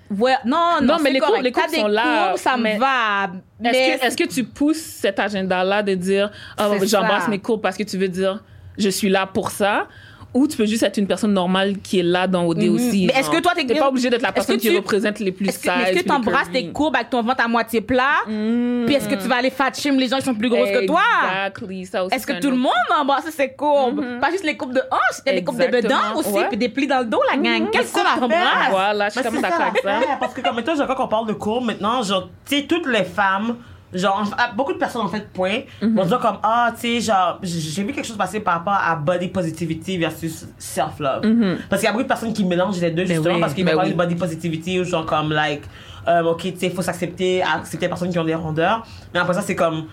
ouais, 0.10 0.34
non, 0.46 0.58
non, 0.82 0.96
Non, 0.96 0.98
mais 1.02 1.12
les 1.12 1.20
correct. 1.20 1.44
les 1.44 1.52
courbes 1.52 1.66
T'as 1.70 1.76
des 1.76 1.82
sont 1.82 1.88
là, 1.88 2.28
courbes, 2.28 2.38
ça 2.40 2.58
mais- 2.58 2.76
me 2.76 2.80
va. 2.80 3.30
Est-ce 3.64 3.72
que, 4.02 4.06
est-ce 4.08 4.18
que 4.18 4.28
tu 4.28 4.44
pousses 4.44 4.78
cet 4.82 5.20
agenda-là 5.20 5.84
de 5.84 5.94
dire, 5.96 6.32
oh, 6.60 6.74
j'embrasse 6.84 7.28
mes 7.28 7.40
courbes 7.40 7.62
parce 7.62 7.78
que 7.78 7.84
tu 7.84 7.98
veux 7.98 8.08
dire, 8.10 8.44
je 8.78 8.90
suis 8.90 9.10
là 9.10 9.26
pour 9.28 9.52
ça? 9.52 9.88
Ou 10.34 10.48
tu 10.48 10.56
peux 10.56 10.66
juste 10.66 10.84
être 10.84 10.98
une 10.98 11.08
personne 11.08 11.34
normale 11.34 11.78
qui 11.80 12.00
est 12.00 12.04
là 12.04 12.26
dans 12.26 12.46
OD 12.46 12.64
aussi. 12.70 13.02
Mhm. 13.02 13.12
Mais 13.14 13.20
est-ce 13.20 13.30
que 13.30 13.42
toi, 13.42 13.52
t'es- 13.54 13.66
T'es 13.66 13.76
pas 13.76 13.90
obligé 13.90 14.10
d'être 14.10 14.22
la 14.22 14.32
personne 14.32 14.56
que 14.56 14.62
qui 14.62 14.70
tu- 14.70 14.76
représente 14.78 15.20
les 15.20 15.32
plus 15.34 15.48
Est-ce 15.50 15.60
que, 15.60 15.70
size. 15.70 15.88
est-ce 15.90 16.00
que 16.04 16.08
t'embrasses 16.08 16.44
curvy. 16.50 16.68
tes 16.68 16.72
courbes 16.72 16.96
avec 16.96 17.10
ton 17.10 17.22
ventre 17.22 17.44
à 17.44 17.48
moitié 17.50 17.82
plat? 17.82 18.22
Puis 18.26 18.96
est-ce 18.96 19.10
que 19.10 19.16
tu 19.16 19.28
vas 19.28 19.36
aller 19.38 19.50
fat 19.50 19.72
shame 19.74 19.98
les 19.98 20.08
gens 20.08 20.18
qui 20.18 20.24
sont 20.24 20.34
plus 20.36 20.50
grosses 20.50 20.70
que 20.72 20.86
toi? 20.86 21.02
Exactly. 21.24 21.86
Ça 21.86 22.06
aussi, 22.06 22.16
Est-ce 22.16 22.26
que 22.26 22.40
tout 22.40 22.50
le 22.50 22.56
monde 22.58 22.72
embrasse 22.98 23.30
ses 23.30 23.50
courbes? 23.52 24.04
Pas 24.22 24.32
juste 24.32 24.46
les 24.46 24.56
courbes 24.56 24.74
de 24.74 24.82
hanche, 24.92 25.22
il 25.26 25.30
y 25.30 25.36
a 25.36 25.40
des 25.40 25.44
courbes 25.44 25.60
de 25.60 25.68
bedans 25.68 26.16
aussi, 26.16 26.30
Ouais. 26.30 26.48
puis 26.48 26.58
des 26.58 26.70
plis 26.70 26.88
dans 26.88 27.00
le 27.00 27.06
dos, 27.06 27.20
la 27.30 27.38
gang. 27.38 27.70
Quelle 27.72 27.86
ça 27.86 28.04
l'affaire. 28.04 28.20
t'embrasses? 28.22 28.70
Voilà, 28.72 29.10
je 29.10 29.14
suis 29.20 29.24
comme 29.24 29.42
d'accord 29.42 29.62
avec 29.62 29.82
ça. 29.84 30.00
Parce 30.20 30.34
que, 30.34 30.42
comme 30.42 30.56
mettons, 30.56 30.76
genre, 30.76 30.88
quand 30.88 31.04
on 31.04 31.08
parle 31.08 31.28
de 31.28 31.34
cours, 31.34 31.62
maintenant, 31.62 32.02
genre, 32.04 32.30
tu 32.46 32.56
sais, 32.58 32.64
toutes 32.64 32.88
les 32.88 33.04
femmes, 33.04 33.58
genre, 33.94 34.22
en- 34.26 34.36
ah, 34.38 34.52
beaucoup 34.56 34.74
de 34.74 34.78
personnes, 34.78 35.02
en 35.02 35.08
fait, 35.08 35.28
point, 35.34 35.60
Mhm. 35.82 35.96
vont 35.96 36.06
dire 36.06 36.20
comme, 36.20 36.38
ah, 36.44 36.72
tu 36.74 36.82
sais, 36.82 37.02
genre, 37.02 37.40
j'ai 37.44 37.84
vu 37.84 37.92
quelque 37.94 38.06
chose 38.08 38.18
passer 38.18 38.40
par 38.40 38.56
rapport 38.56 38.74
à 38.74 38.96
body 38.96 39.28
positivity 39.28 39.98
versus 39.98 40.46
self-love. 40.58 41.22
Parce 41.70 41.82
qu'il 41.82 41.88
y 41.88 41.90
a 41.90 41.92
beaucoup 41.92 42.04
de 42.04 42.08
personnes 42.08 42.34
qui 42.34 42.46
mélangent 42.46 42.80
les 42.80 42.92
deux, 42.92 43.06
justement, 43.06 43.36
oui, 43.36 43.42
parce 43.42 43.54
qu'ils 43.54 43.66
vont 43.66 43.72
Mhm. 43.72 43.78
Ben 43.78 43.84
oui. 43.86 43.92
de 43.92 43.98
body 43.98 44.16
positivity 44.16 44.80
ou 44.80 44.84
genre, 44.84 45.06
comme, 45.06 45.32
like, 45.34 45.64
euh, 46.08 46.24
ok, 46.24 46.42
tu 46.42 46.50
sais, 46.58 46.68
il 46.68 46.72
faut 46.74 46.82
s'accepter, 46.82 47.42
accepter 47.44 47.86
les 47.86 47.90
personnes 47.90 48.10
qui 48.12 48.18
ont 48.20 48.24
des 48.24 48.36
rondeurs. 48.36 48.86
Mais 49.14 49.20
après 49.20 49.34
ça, 49.34 49.42
c'est 49.42 49.56
comme, 49.56 49.86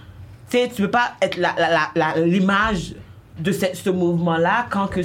tu 0.50 0.56
sais, 0.58 0.70
tu 0.74 0.82
peux 0.82 0.90
pas 0.90 1.12
être 1.20 1.38
l'image 2.16 2.94
de 3.38 3.52
ce, 3.52 3.66
ce 3.74 3.90
mouvement-là 3.90 4.66
quand 4.70 4.86
que. 4.86 5.00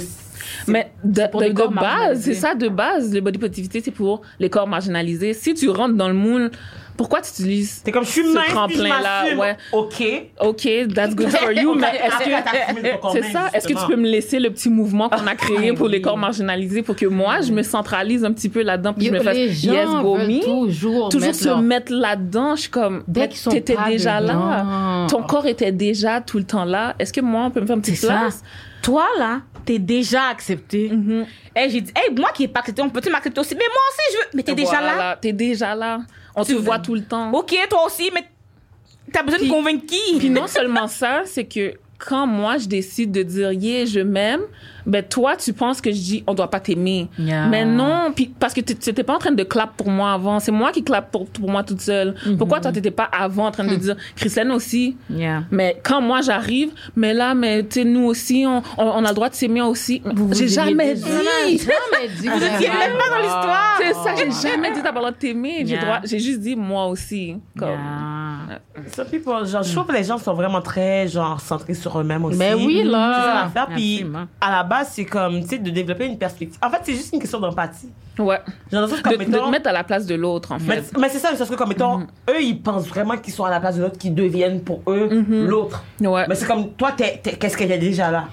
Mais 0.66 0.92
de, 1.02 1.74
base, 1.74 2.20
c'est 2.22 2.34
ça 2.34 2.54
de 2.54 2.68
base, 2.68 3.12
le 3.14 3.20
body 3.20 3.38
positivity, 3.38 3.80
c'est 3.84 3.90
pour 3.90 4.22
les 4.38 4.50
corps 4.50 4.66
marginalisés. 4.66 5.32
Si 5.32 5.54
tu 5.54 5.68
rentres 5.70 5.94
dans 5.94 6.08
le 6.08 6.14
moule, 6.14 6.50
pourquoi 6.96 7.20
tu 7.20 7.30
utilises 7.30 7.82
C'est 7.84 7.90
comme, 7.92 8.04
je 8.04 8.10
suis 8.10 8.22
ce 8.22 8.28
mince, 8.32 8.44
puis 8.44 8.50
je 8.50 8.54
tremplin-là? 8.54 9.36
Ouais. 9.36 9.56
Ok. 9.72 10.02
Ok, 10.40 10.68
that's 10.94 11.14
good 11.14 11.28
for 11.30 11.50
you, 11.52 11.74
mais 11.78 11.88
est-ce 11.88 12.24
que. 12.24 13.10
C'est 13.12 13.32
ça. 13.32 13.50
Est-ce 13.52 13.66
que 13.68 13.72
tu 13.72 13.86
peux 13.86 13.96
me 13.96 14.08
laisser 14.08 14.38
le 14.38 14.50
petit 14.50 14.70
mouvement 14.70 15.08
qu'on 15.08 15.26
a 15.26 15.34
créé 15.34 15.72
pour 15.72 15.88
les 15.88 16.00
corps 16.00 16.16
marginalisés 16.18 16.82
pour 16.82 16.96
que 16.96 17.06
moi, 17.06 17.40
je 17.40 17.52
me 17.52 17.62
centralise 17.62 18.24
un 18.24 18.32
petit 18.32 18.48
peu 18.48 18.62
là-dedans 18.62 18.92
puis 18.92 19.06
je 19.06 19.12
me 19.12 19.20
fasse 19.20 19.34
les 19.36 19.52
gens 19.52 19.72
yes, 19.72 19.88
go 19.88 20.16
me? 20.16 20.40
toujours, 20.42 21.08
Toujours 21.08 21.26
mettre 21.28 21.38
se 21.38 21.48
leur- 21.48 21.62
mettre 21.62 21.92
là-dedans. 21.92 22.54
Je 22.56 22.60
suis 22.62 22.70
comme, 22.70 23.02
Dès 23.08 23.20
mais 23.22 23.28
qu'ils 23.28 23.38
sont 23.38 23.50
t'étais 23.50 23.74
pas 23.74 23.88
déjà 23.88 24.20
là. 24.20 25.06
Ton 25.08 25.22
corps 25.22 25.46
était 25.46 25.72
déjà 25.72 26.20
tout 26.20 26.38
le 26.38 26.44
temps 26.44 26.64
là. 26.64 26.94
Est-ce 26.98 27.12
que 27.12 27.20
moi, 27.20 27.44
on 27.46 27.50
peut 27.50 27.60
me 27.60 27.66
faire 27.66 27.76
une 27.76 27.82
petite 27.82 27.96
C'est 27.96 28.06
ça. 28.06 28.12
place? 28.20 28.42
Toi, 28.82 29.04
là, 29.18 29.40
t'es 29.64 29.78
déjà 29.78 30.24
accepté. 30.30 30.90
Mhm. 30.90 31.24
Eh, 31.56 31.70
j'ai 31.70 31.80
dit, 31.80 31.92
hey, 31.96 32.14
moi 32.14 32.30
qui 32.34 32.44
est 32.44 32.48
pas 32.48 32.60
accepté, 32.60 32.82
on 32.82 32.90
peut-tu 32.90 33.10
m'accepter 33.10 33.40
aussi? 33.40 33.54
Mais 33.54 33.64
moi 33.66 33.80
aussi, 33.90 34.12
je 34.12 34.18
veux. 34.18 34.30
Mais 34.34 34.42
t'es 34.42 34.54
déjà 34.54 34.80
là. 34.80 34.94
Voilà, 34.94 35.18
T'es 35.20 35.32
déjà 35.32 35.74
là. 35.74 35.98
On 36.36 36.44
te 36.44 36.52
voit 36.52 36.78
tout 36.78 36.94
le 36.94 37.04
temps. 37.04 37.30
Ok, 37.32 37.54
toi 37.70 37.86
aussi, 37.86 38.10
mais 38.12 38.24
t'as 39.12 39.22
besoin 39.22 39.38
Puis- 39.38 39.48
de 39.48 39.52
convaincre 39.52 39.86
qui? 39.86 40.18
Puis 40.18 40.30
non 40.30 40.46
seulement 40.46 40.88
ça, 40.88 41.22
c'est 41.24 41.44
que 41.44 41.74
quand 41.98 42.26
moi 42.26 42.58
je 42.58 42.66
décide 42.68 43.12
de 43.12 43.22
dire 43.22 43.52
yeah 43.52 43.84
je 43.86 44.00
m'aime, 44.00 44.40
ben 44.86 45.02
toi 45.02 45.36
tu 45.36 45.52
penses 45.52 45.80
que 45.80 45.90
je 45.90 45.96
dis 46.00 46.24
on 46.26 46.34
doit 46.34 46.50
pas 46.50 46.60
t'aimer. 46.60 47.08
Yeah. 47.18 47.46
Mais 47.46 47.64
non, 47.64 48.12
puis 48.14 48.26
parce 48.38 48.52
que 48.52 48.60
tu 48.60 48.74
t'étais 48.74 49.02
pas 49.02 49.14
en 49.14 49.18
train 49.18 49.32
de 49.32 49.42
clap 49.42 49.76
pour 49.76 49.88
moi 49.90 50.12
avant, 50.12 50.40
c'est 50.40 50.52
moi 50.52 50.72
qui 50.72 50.82
clap 50.84 51.10
pour, 51.10 51.26
pour 51.26 51.48
moi 51.50 51.62
toute 51.62 51.80
seule. 51.80 52.14
Pourquoi 52.38 52.60
toi 52.60 52.72
t'étais 52.72 52.90
pas 52.90 53.04
avant 53.12 53.46
en 53.46 53.50
train 53.50 53.64
de 53.64 53.76
dire 53.76 53.96
Christine 54.16 54.50
aussi? 54.50 54.96
Yeah. 55.10 55.44
mais 55.50 55.80
quand 55.82 56.00
moi 56.00 56.20
j'arrive, 56.20 56.70
mais 56.96 57.14
là, 57.14 57.34
mais 57.34 57.62
tu 57.62 57.80
sais, 57.80 57.84
nous 57.84 58.04
aussi, 58.04 58.44
on, 58.46 58.58
on, 58.78 58.84
on 58.84 59.04
a 59.04 59.08
le 59.08 59.14
droit 59.14 59.28
de 59.30 59.34
s'aimer 59.34 59.62
aussi. 59.62 60.02
J'ai 60.32 60.48
jamais 60.48 60.94
dit. 60.94 61.02
jamais 61.58 62.08
dit. 62.20 62.28
Vous 62.28 62.36
étiez 62.44 62.68
même 62.68 62.96
pas 62.98 63.08
dans 63.10 63.22
l'histoire. 63.22 63.78
C'est 63.80 63.94
ça, 63.94 64.14
j'ai 64.16 64.48
jamais 64.48 64.72
dit 64.72 64.82
d'avoir 64.82 64.94
le 64.94 65.00
droit 65.00 65.10
de 65.12 65.16
t'aimer. 65.16 65.64
J'ai 65.66 65.78
droit- 65.78 66.00
J'ai 66.04 66.18
juste 66.18 66.40
dit 66.40 66.56
moi 66.56 66.86
aussi. 66.86 67.36
Comme, 67.58 67.70
Yeah. 68.48 68.60
Ça, 68.88 69.04
genre, 69.44 69.62
je 69.62 69.72
trouve 69.72 69.86
que 69.86 69.92
les 69.92 70.04
gens 70.04 70.18
sont 70.18 70.34
vraiment 70.34 70.60
très, 70.60 71.08
genre, 71.08 71.40
centrés 71.40 71.74
sur 71.90 72.00
eux-mêmes 72.00 72.24
aussi. 72.24 72.38
Mais 72.38 72.54
oui, 72.54 72.82
là. 72.84 73.48
C'est 73.52 73.58
ça. 73.60 73.66
Puis, 73.66 74.04
à 74.40 74.50
la 74.50 74.62
base, 74.64 74.90
c'est 74.92 75.04
comme, 75.04 75.40
tu 75.42 75.48
sais, 75.48 75.58
de 75.58 75.70
développer 75.70 76.06
une 76.06 76.18
perspective. 76.18 76.58
En 76.64 76.70
fait, 76.70 76.80
c'est 76.82 76.92
juste 76.94 77.12
une 77.12 77.20
question 77.20 77.40
d'empathie. 77.40 77.88
Ouais. 78.18 78.38
Genre, 78.72 78.86
De, 78.88 79.00
comme, 79.02 79.12
de 79.12 79.18
mettons- 79.18 79.46
te 79.46 79.50
mettre 79.50 79.68
à 79.68 79.72
la 79.72 79.84
place 79.84 80.06
de 80.06 80.14
l'autre, 80.14 80.52
en 80.52 80.58
fait. 80.58 80.92
mais 80.98 81.08
c'est 81.08 81.18
ça, 81.18 81.28
c'est 81.32 81.38
parce 81.38 81.50
que 81.50 81.54
comme 81.56 81.68
mettons, 81.70 82.00
eux, 82.30 82.40
ils 82.42 82.60
pensent 82.60 82.86
vraiment 82.86 83.16
qu'ils 83.16 83.32
sont 83.34 83.44
à 83.44 83.50
la 83.50 83.60
place 83.60 83.76
de 83.76 83.82
l'autre, 83.82 83.98
qu'ils 83.98 84.14
deviennent 84.14 84.60
pour 84.62 84.80
eux 84.86 85.08
l'autre. 85.28 85.82
Ouais. 86.00 86.24
Mais 86.28 86.34
c'est 86.34 86.46
comme 86.46 86.70
toi, 86.72 86.92
qu'est-ce 86.92 87.56
qu'elle 87.56 87.72
est 87.72 87.78
déjà 87.78 88.10
là? 88.10 88.24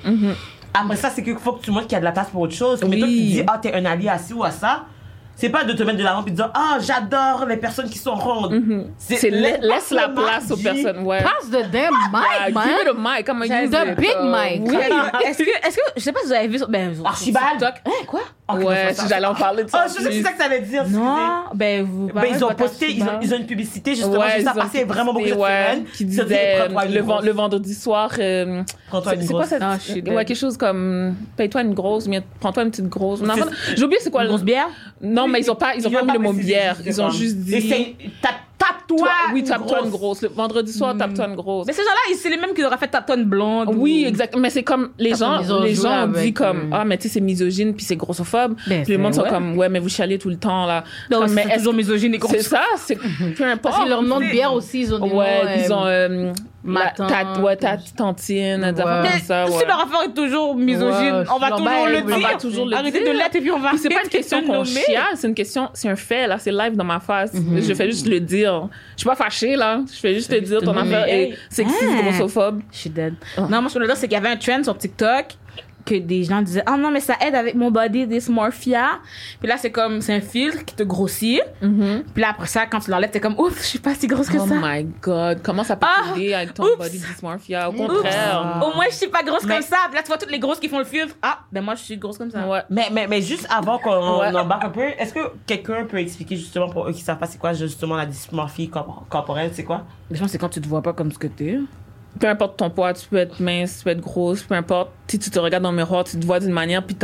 Après 0.74 0.96
ça, 0.96 1.10
c'est 1.10 1.22
qu'il 1.24 1.36
faut 1.36 1.54
que 1.54 1.64
tu 1.64 1.72
montres 1.72 1.88
qu'il 1.88 1.94
y 1.94 1.98
a 1.98 2.00
de 2.00 2.06
la 2.06 2.12
place 2.14 2.30
pour 2.30 2.42
autre 2.42 2.54
chose. 2.54 2.82
Mais 2.88 2.98
toi, 2.98 3.08
tu 3.08 3.14
Oui. 3.14 3.26
dis, 3.34 3.44
ah, 3.46 3.58
t'es 3.62 3.74
un 3.74 3.84
allié 3.86 4.08
à 4.08 4.18
ci 4.18 4.34
ou 4.34 4.44
à 4.44 4.52
ça. 4.52 4.86
C'est 5.42 5.50
pas 5.50 5.64
de 5.64 5.74
te 5.74 5.82
mettre 5.82 5.98
de 5.98 6.04
la 6.04 6.14
rampe 6.14 6.28
et 6.28 6.32
de 6.32 6.36
dire, 6.36 6.52
ah, 6.54 6.78
j'adore 6.80 7.48
les 7.48 7.58
personnes 7.58 7.90
qui 7.90 7.98
sont 7.98 8.14
rondes. 8.14 8.86
C'est 9.00 9.32
la- 9.32 9.58
laisse 9.58 9.90
la 9.90 10.08
place 10.10 10.52
aux 10.52 10.56
mic, 10.56 10.64
personnes. 10.64 11.00
Ouais. 11.04 11.24
Passe 11.24 11.50
de 11.50 11.64
damn 11.72 11.92
mic, 12.14 12.22
Yeah, 12.46 12.50
man. 12.54 12.64
give 12.68 12.82
it 12.84 12.88
a 12.88 13.34
mic. 13.34 13.50
Use 13.50 13.72
the 13.72 14.00
big 14.00 14.16
Uh, 14.22 14.26
mic. 14.28 14.70
Oui. 14.72 14.78
Est-ce 15.28 15.38
que, 15.40 15.68
est-ce 15.68 15.76
que, 15.78 15.82
je 15.98 16.02
sais 16.02 16.12
pas 16.12 16.20
si 16.20 16.28
vous 16.28 16.34
avez 16.34 16.48
vu 16.48 16.60
ben, 16.70 16.94
Archibald. 17.04 17.58
TikTok. 17.58 17.74
Hein, 17.86 18.06
quoi? 18.08 18.22
Ouais, 18.54 18.94
ça, 18.94 19.06
j'allais 19.08 19.26
en 19.28 19.34
parler 19.34 19.64
de 19.64 19.70
Oh, 19.74 19.78
ça. 19.78 19.86
je 19.88 19.94
sais 19.94 20.00
que 20.00 20.04
plus. 20.10 20.14
c'est 20.18 20.24
ça 20.24 20.32
que 20.34 20.38
ça 20.38 20.46
allait 20.46 20.60
dire. 20.60 20.84
Non, 20.90 21.44
ben, 21.54 21.86
vous. 21.86 22.10
Ben, 22.14 22.24
ils 22.30 22.44
ont 22.44 22.54
posté, 22.54 22.92
ils 22.92 23.02
ont, 23.04 23.20
ils 23.22 23.34
ont 23.34 23.38
une 23.38 23.46
publicité 23.46 23.96
justement, 23.96 24.20
Ouais, 24.20 24.32
juste 24.36 24.46
ça 24.48 24.54
passait 24.54 24.84
vraiment 24.84 25.14
beaucoup 25.14 25.24
posté, 25.26 25.40
cette 25.40 25.42
ouais, 25.42 25.72
semaine. 25.72 25.86
qui 25.96 26.06
disait 26.06 26.56
prends-toi 26.66 26.86
une 26.86 27.26
le, 27.26 27.32
vendredi 27.32 27.74
soir. 27.74 28.12
euh, 28.20 28.62
Prends-toi 28.90 29.14
c'est 29.22 29.26
quoi 29.28 29.40
grosse. 29.46 29.48
cette 29.50 29.64
Ah, 29.64 29.78
ouais 30.14 30.26
quelque 30.26 30.36
chose 30.38 30.58
comme 30.58 31.16
paye-toi 31.38 31.62
une 31.62 31.74
grosse 31.74 32.08
mais 32.10 32.22
prends-toi 32.42 32.64
une 32.64 32.72
petite 32.72 32.90
grosse. 32.90 33.22
J'ai 33.76 33.84
oublié 33.84 34.00
c'est 34.02 34.12
quoi 34.12 34.22
Une 34.22 34.28
le 34.28 34.32
grosse 34.34 34.44
bière? 34.44 34.68
Non 35.02 35.28
mais 35.32 35.40
ils 35.40 35.50
ont 35.52 35.56
pas 35.56 35.76
ils 35.76 35.86
ont 35.88 35.90
Ils 35.90 35.94
pas 35.96 36.04
mis 36.04 36.14
le 36.14 36.20
mot 36.20 36.34
bière. 36.34 36.78
Ils 36.86 37.02
ont 37.02 37.10
juste 37.10 37.38
dit 37.38 37.62
c'est, 37.62 37.96
tape- 38.22 38.36
tape-toi. 38.58 38.98
toi, 38.98 39.10
oui 39.34 39.40
une 39.40 39.46
tape-toi 39.48 39.80
une 39.84 39.90
grosse. 39.90 40.22
Le 40.22 40.30
vendredi 40.30 40.72
soir 40.72 40.96
tape-toi 40.98 41.28
une 41.30 41.36
grosse. 41.36 41.66
Mais 41.68 41.74
ces 41.74 41.82
gens-là, 41.82 42.16
c'est 42.18 42.30
les 42.30 42.38
mêmes 42.38 42.54
qui 42.54 42.64
auraient 42.64 42.78
fait 42.78 42.88
ta 42.90 43.02
tonne 43.02 43.24
blonde. 43.26 43.70
Oui, 43.76 44.04
ou- 44.06 44.10
exact. 44.10 44.36
Mais 44.38 44.50
c'est 44.50 44.64
comme 44.64 44.90
les 45.00 45.16
gens, 45.16 45.40
ont 45.52 45.62
les 45.64 45.76
gens 45.76 46.04
ont 46.06 46.08
dit 46.08 46.34
comme 46.34 46.58
euh, 46.74 46.78
ah 46.78 46.86
mais 46.86 46.98
tu 46.98 47.04
sais 47.08 47.16
c'est 47.16 47.22
misogyne 47.22 47.74
puis 47.74 47.86
c'est 47.86 47.96
grossophobe. 47.96 48.56
Ben, 48.68 48.84
puis 48.84 48.94
le 48.94 49.00
monde 49.00 49.14
c'est- 49.14 49.22
sont 49.22 49.28
comme 49.30 49.58
ouais 49.58 49.70
mais 49.70 49.80
vous 49.80 49.90
chialez 49.90 50.18
tout 50.20 50.30
le 50.30 50.38
temps 50.38 50.66
là. 50.66 50.84
Mais 51.30 51.44
est-ce 51.44 51.58
toujours 51.60 51.74
misogyne 51.74 52.14
et 52.14 52.20
c'est 52.20 52.28
grosse. 52.28 52.42
ça? 52.48 52.62
C'est 52.78 52.96
peu 52.98 53.44
importe. 53.46 53.62
Parce 53.62 53.84
que 53.84 53.90
leur 53.90 54.02
nom 54.04 54.20
de 54.20 54.26
bière 54.30 54.54
aussi, 54.54 54.82
ils 54.82 54.94
ont 54.94 55.00
des 55.08 55.14
Ouais, 55.14 55.64
ils 55.66 55.72
ont 55.74 55.86
ma 56.64 56.90
tante. 56.92 57.10
ta, 57.10 57.42
ouais, 57.42 57.56
ta 57.56 57.78
tantine, 57.96 58.64
Ouais. 58.64 58.74
comme 58.84 59.20
ça. 59.26 59.46
Si 59.48 59.66
leur 59.66 59.80
affaire 59.82 60.04
est 60.06 60.14
toujours 60.14 60.56
misogyne, 60.56 61.16
Ouais, 61.16 61.24
on 61.34 61.40
va 61.40 61.52
toujours 61.52 61.88
le 61.88 61.98
on 62.04 62.06
dire. 62.18 62.28
va 62.28 62.36
toujours 62.36 62.66
le 62.66 62.76
Arrêtez 62.76 63.00
dire. 63.04 63.14
de 63.14 63.18
l'être 63.18 63.36
et 63.36 63.42
puis 63.42 63.52
on 63.52 63.60
va 63.60 63.72
c'est 63.78 63.88
pas 63.90 63.94
une 63.96 64.00
arrêter 64.02 64.18
question 64.18 64.42
de 64.42 64.48
qu'on 64.48 64.64
chiale, 64.64 65.04
c'est 65.16 65.28
une 65.28 65.34
question, 65.34 65.70
c'est 65.74 65.90
un 65.90 65.96
fait, 65.96 66.28
là, 66.28 66.38
c'est 66.38 66.52
live 66.52 66.76
dans 66.76 66.84
ma 66.84 67.00
face. 67.00 67.34
Mhm. 67.34 67.62
Je 67.62 67.74
fais 67.74 67.86
juste 67.90 68.08
le 68.08 68.20
dire. 68.20 68.68
Je 68.96 69.02
suis 69.02 69.08
pas 69.10 69.16
fâchée, 69.16 69.56
là. 69.56 69.82
Je 69.92 70.00
fais 70.00 70.14
juste 70.14 70.30
te 70.32 70.40
dire, 70.40 70.62
ton 70.62 70.76
affaire 70.78 71.06
est 71.08 71.32
sexiste, 71.50 71.84
Ah. 72.00 72.02
grossophobe. 72.04 72.62
Je 72.72 72.78
suis 72.78 72.90
dead. 72.90 73.16
Non, 73.38 73.62
moi, 73.62 73.70
ce 73.70 73.74
que 73.74 73.80
je 73.80 73.80
veux 73.80 73.88
dire, 73.88 73.98
c'est 73.98 74.08
qu'il 74.08 74.18
y 74.18 74.22
avait 74.22 74.30
un 74.30 74.38
trend 74.38 74.64
sur 74.64 74.78
TikTok 74.78 75.26
que 75.86 75.96
des 75.96 76.24
gens 76.24 76.42
disaient 76.42 76.64
ah 76.66 76.78
non 76.78 76.92
mais 76.92 77.00
ça 77.00 77.16
aide 77.22 77.36
avec 77.36 77.56
mon 77.56 77.72
body 77.72 78.08
dysmorphia 78.08 79.00
puis 79.40 79.48
là 79.48 79.58
c'est 79.58 79.72
comme 79.72 80.02
c'est 80.02 80.14
un 80.14 80.22
filtre 80.22 80.64
qui 80.66 80.76
te 80.76 80.84
grossit 80.84 81.42
puis 81.60 82.22
là 82.22 82.30
après 82.32 82.48
ça 82.48 82.66
quand 82.66 82.80
tu 82.80 82.92
l'enlèves 82.92 83.12
t'es 83.12 83.20
comme 83.20 83.38
ouf 83.40 83.60
je 83.62 83.66
suis 83.68 83.80
pas 83.80 83.94
si 83.96 84.08
grosse 84.08 84.30
que 84.30 84.38
Oh 84.38 84.48
ça 84.48 84.56
my 84.62 84.84
god, 85.02 85.42
comment 85.44 85.64
ça 85.64 85.76
peut 85.76 85.86
Ah, 85.90 86.14
t'aider 86.14 86.34
avec 86.34 86.54
ton 86.54 86.66
body 86.78 87.00
dysmorphia? 87.00 87.70
Au 87.70 87.74
contraire. 87.74 88.62
au 88.64 88.76
moins 88.76 88.86
je 88.90 88.96
suis 88.96 89.08
pas 89.08 89.24
grosse 89.24 89.44
Mais- 89.46 89.56
comme 89.56 89.64
ça 89.64 89.78
puis 89.88 89.96
là 89.96 90.02
tu 90.02 90.08
vois 90.08 90.18
toutes 90.18 90.32
les 90.32 90.40
grosses 90.40 90.60
qui 90.60 90.70
font 90.70 90.80
le 90.80 90.86
filtre 90.86 91.16
ah 91.22 91.40
ben 91.52 91.62
moi 91.62 91.76
je 91.76 91.82
suis 91.84 91.98
grosse 91.98 92.18
comme 92.18 92.32
ça 92.32 92.48
Ouais. 92.48 92.62
Mais, 92.70 92.88
mais, 92.92 93.08
mais 93.08 93.22
juste 93.22 93.48
avant 93.50 93.78
qu'on 93.78 94.20
Ouais. 94.20 94.36
embarque 94.36 94.64
un 94.66 94.70
peu, 94.70 94.82
est-ce 94.98 95.14
que 95.14 95.20
quelqu'un 95.46 95.86
peut 95.86 95.98
expliquer 96.00 96.36
justement 96.36 96.70
pour 96.70 96.88
eux 96.88 96.92
qui 96.92 97.02
savent 97.02 97.18
pas 97.18 97.28
c'est 97.28 97.38
quoi 97.38 97.54
justement 97.54 97.96
la 97.96 98.06
dysmorphie 98.06 98.68
corp- 98.70 99.08
corporelle, 99.10 99.52
c'est 99.54 99.64
quoi? 99.64 99.86
je 100.10 100.18
pense 100.18 100.28
que 100.28 100.32
c'est 100.34 100.38
quand 100.38 100.50
tu 100.50 100.60
te 100.62 100.68
vois 100.68 100.82
pas 100.82 100.94
comme 100.94 101.12
ce 101.12 101.18
que 101.18 101.28
t'es 101.28 101.60
Peu 102.20 102.28
importe 102.28 102.58
ton 102.58 102.70
poids, 102.70 102.94
tu 102.94 103.08
peux 103.08 103.18
être 103.18 103.40
mince, 103.42 103.78
tu 103.80 103.84
peux 103.86 103.90
être 103.92 104.02
grosse, 104.02 104.44
peu 104.44 104.54
importe. 104.54 104.92
Si 105.08 105.18
tu 105.20 105.30
te 105.30 105.40
regardes 105.40 105.64
dans 105.64 105.72
le 105.72 105.78
miroir, 105.78 106.04
tu 106.04 106.18
te 106.20 106.26
vois 106.26 106.40
d'une 106.40 106.52
manière, 106.52 106.86
puis 106.86 106.96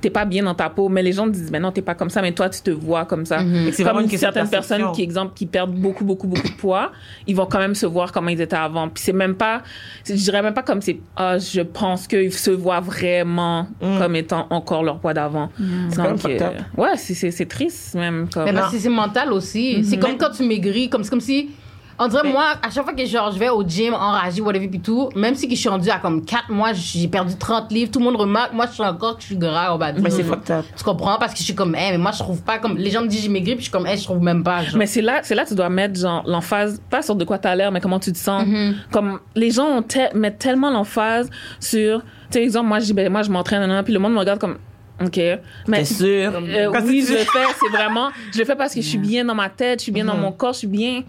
t'es 0.00 0.10
pas 0.10 0.24
bien 0.24 0.42
dans 0.44 0.54
ta 0.54 0.70
peau. 0.70 0.88
Mais 0.88 1.02
les 1.02 1.12
gens 1.12 1.26
te 1.26 1.30
disent, 1.30 1.50
mais 1.50 1.60
non, 1.60 1.70
t'es 1.72 1.82
pas 1.82 1.94
comme 1.94 2.10
ça, 2.10 2.22
mais 2.22 2.32
toi, 2.32 2.48
tu 2.48 2.60
te 2.62 2.70
vois 2.70 3.04
comme 3.04 3.26
ça. 3.26 3.42
Et 3.42 3.72
c'est 3.72 3.82
vraiment 3.84 3.98
Comme 4.00 4.04
une 4.10 4.18
certaines 4.18 4.42
personnes 4.50 4.78
qui, 4.92 5.02
exemple, 5.02 5.32
qui 5.34 5.46
perdent 5.46 5.74
beaucoup, 5.74 6.04
beaucoup, 6.04 6.26
beaucoup 6.26 6.48
de 6.48 6.54
poids, 6.54 6.90
ils 7.26 7.36
vont 7.36 7.46
quand 7.46 7.58
même 7.58 7.74
se 7.74 7.86
voir 7.86 8.12
comment 8.12 8.30
ils 8.30 8.40
étaient 8.40 8.56
avant. 8.56 8.88
Puis 8.88 9.02
c'est 9.04 9.12
même 9.12 9.34
pas, 9.34 9.62
c'est- 10.04 10.16
je 10.16 10.22
dirais 10.22 10.42
même 10.42 10.54
pas 10.54 10.62
comme 10.62 10.80
c'est, 10.80 10.98
ah, 11.16 11.38
je 11.38 11.60
pense 11.60 12.06
qu'ils 12.06 12.32
se 12.32 12.50
voient 12.50 12.80
vraiment 12.80 13.66
comme 13.98 14.16
étant 14.16 14.46
encore 14.50 14.82
leur 14.84 14.98
poids 14.98 15.14
d'avant. 15.14 15.50
C'est 15.90 15.98
même 16.02 16.12
Donc, 16.12 16.24
euh, 16.24 16.38
ouais, 16.76 16.96
c'est, 16.96 17.14
c'est, 17.14 17.30
c'est 17.30 17.46
triste 17.46 17.94
même. 17.94 18.28
Comme, 18.32 18.44
Mais 18.44 18.52
parce 18.52 18.72
que 18.72 18.78
c'est 18.78 18.88
mental 18.88 19.32
aussi. 19.32 19.84
C'est 19.84 19.98
comme 19.98 20.16
quand 20.16 20.30
tu 20.30 20.44
maigris, 20.44 20.88
comme, 20.88 21.04
c'est 21.04 21.10
comme 21.10 21.20
si. 21.20 21.50
On 21.98 22.08
dirait, 22.08 22.28
moi, 22.30 22.54
à 22.62 22.70
chaque 22.70 22.84
fois 22.84 22.92
que 22.94 23.04
genre, 23.04 23.30
je 23.32 23.38
vais 23.38 23.48
au 23.48 23.62
gym, 23.66 23.94
enragé, 23.94 24.40
whatever, 24.40 24.66
puis 24.68 24.80
tout, 24.80 25.10
même 25.14 25.34
si 25.34 25.48
je 25.48 25.54
suis 25.54 25.68
rendue 25.68 25.90
à 25.90 25.98
comme 25.98 26.24
4 26.24 26.50
mois, 26.50 26.72
j'ai 26.72 27.06
perdu 27.08 27.36
30 27.36 27.70
livres, 27.70 27.90
tout 27.90 27.98
le 27.98 28.06
monde 28.06 28.16
remarque, 28.16 28.52
moi, 28.52 28.66
je 28.66 28.72
suis 28.72 28.82
encore, 28.82 29.16
je 29.20 29.26
suis 29.26 29.36
gras, 29.36 29.74
on 29.74 29.78
va 29.78 29.92
dire. 29.92 30.02
Mais 30.02 30.10
c'est 30.10 30.22
fucked 30.22 30.50
up. 30.50 30.64
Tu 30.76 30.82
comprends? 30.84 31.16
Parce 31.18 31.32
que 31.32 31.38
je 31.38 31.44
suis 31.44 31.54
comme, 31.54 31.74
eh, 31.74 31.90
mais 31.92 31.98
moi, 31.98 32.10
je 32.12 32.18
trouve 32.18 32.42
pas 32.42 32.58
comme. 32.58 32.76
Les 32.76 32.90
gens 32.90 33.02
me 33.02 33.06
disent 33.08 33.22
j'ai 33.22 33.28
maigri, 33.28 33.52
puis 33.54 33.58
je 33.58 33.70
suis 33.70 33.72
comme, 33.72 33.86
eh, 33.86 33.96
je 33.96 34.04
trouve 34.04 34.20
même 34.22 34.42
pas. 34.42 34.62
genre. 34.64 34.76
Mais 34.78 34.86
c'est 34.86 35.02
là, 35.02 35.20
c'est 35.22 35.34
là 35.34 35.44
que 35.44 35.50
tu 35.50 35.54
dois 35.54 35.68
mettre 35.68 35.98
genre 36.00 36.22
l'emphase, 36.26 36.80
pas 36.90 37.02
sur 37.02 37.14
de 37.14 37.24
quoi 37.24 37.38
t'as 37.38 37.54
l'air, 37.54 37.70
mais 37.70 37.80
comment 37.80 38.00
tu 38.00 38.12
te 38.12 38.18
sens. 38.18 38.44
Mm-hmm. 38.44 38.74
Comme 38.90 39.20
les 39.34 39.50
gens 39.50 39.66
ont 39.66 39.82
te- 39.82 40.16
mettent 40.16 40.38
tellement 40.38 40.70
l'emphase 40.70 41.28
sur, 41.60 42.00
tu 42.00 42.06
sais, 42.30 42.42
exemple, 42.42 42.68
moi 42.68 42.78
je 42.80 42.86
dis, 42.86 42.92
ben, 42.94 43.10
moi 43.12 43.22
je 43.22 43.30
m'entraîne, 43.30 43.82
puis 43.84 43.92
le 43.92 43.98
monde 43.98 44.12
me 44.14 44.18
regarde 44.18 44.38
comme, 44.40 44.56
ok. 45.04 45.20
Mais 45.68 45.84
sûr? 45.84 46.32
euh, 46.34 46.72
oui, 46.84 47.04
je 47.06 47.12
le 47.12 47.18
fais, 47.18 47.46
c'est 47.60 47.76
vraiment, 47.76 48.10
je 48.32 48.38
le 48.38 48.44
fais 48.44 48.56
parce 48.56 48.74
que 48.74 48.80
je 48.80 48.86
suis 48.88 48.98
bien 48.98 49.24
dans 49.24 49.34
ma 49.34 49.48
tête, 49.48 49.80
je 49.80 49.84
suis 49.84 49.92
bien 49.92 50.04
dans 50.04 50.16
mon 50.16 50.32
corps, 50.32 50.52
je 50.54 50.58
suis 50.60 50.66
bien. 50.66 51.02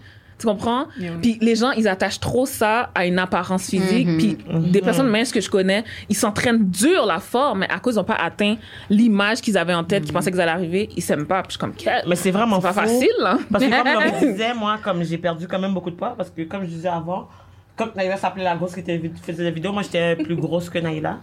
Tu 0.44 0.50
comprends? 0.50 0.86
Puis 1.22 1.38
les 1.40 1.56
gens, 1.56 1.70
ils 1.72 1.88
attachent 1.88 2.20
trop 2.20 2.44
ça 2.44 2.90
à 2.94 3.06
une 3.06 3.18
apparence 3.18 3.68
physique. 3.70 4.06
Puis 4.18 4.36
des 4.70 4.80
personnes 4.82 5.08
minces 5.08 5.32
que 5.32 5.40
je 5.40 5.48
connais, 5.48 5.84
ils 6.10 6.16
s'entraînent 6.16 6.64
dur 6.68 7.06
la 7.06 7.18
forme, 7.18 7.60
mais 7.60 7.70
à 7.70 7.78
cause 7.78 7.94
ils 7.94 7.98
n'ont 7.98 8.04
pas 8.04 8.14
atteint 8.16 8.56
l'image 8.90 9.40
qu'ils 9.40 9.56
avaient 9.56 9.74
en 9.74 9.84
tête, 9.84 10.04
qu'ils 10.04 10.12
pensaient 10.12 10.30
qu'ils 10.30 10.40
allaient 10.40 10.50
arriver, 10.52 10.88
ils 10.96 11.02
s'aiment 11.02 11.26
pas. 11.26 11.42
Puis 11.42 11.48
je 11.48 11.52
suis 11.52 11.58
comme, 11.60 11.72
quel- 11.74 12.02
Mais 12.06 12.16
c'est 12.16 12.30
vraiment 12.30 12.60
pas 12.60 12.72
fou. 12.72 12.80
facile, 12.80 13.08
là. 13.20 13.38
Parce 13.50 13.64
que 13.64 13.70
comme 13.70 13.84
Laurie 13.94 14.10
disait, 14.32 14.54
moi, 14.54 14.78
comme 14.82 15.02
j'ai 15.04 15.18
perdu 15.18 15.48
quand 15.48 15.58
même 15.58 15.72
beaucoup 15.74 15.90
de 15.90 15.96
poids, 15.96 16.14
parce 16.16 16.30
que 16.30 16.42
comme 16.42 16.62
je 16.62 16.68
disais 16.68 16.88
avant, 16.88 17.28
comme 17.76 17.90
Naïla 17.96 18.16
s'appelait 18.16 18.44
la 18.44 18.54
grosse 18.56 18.74
qui 18.74 18.80
était, 18.80 19.00
faisait 19.22 19.44
des 19.44 19.50
vidéos, 19.50 19.72
moi 19.72 19.82
j'étais 19.82 20.16
plus 20.16 20.36
grosse 20.36 20.68
que 20.68 20.78
Naïla. 20.78 21.18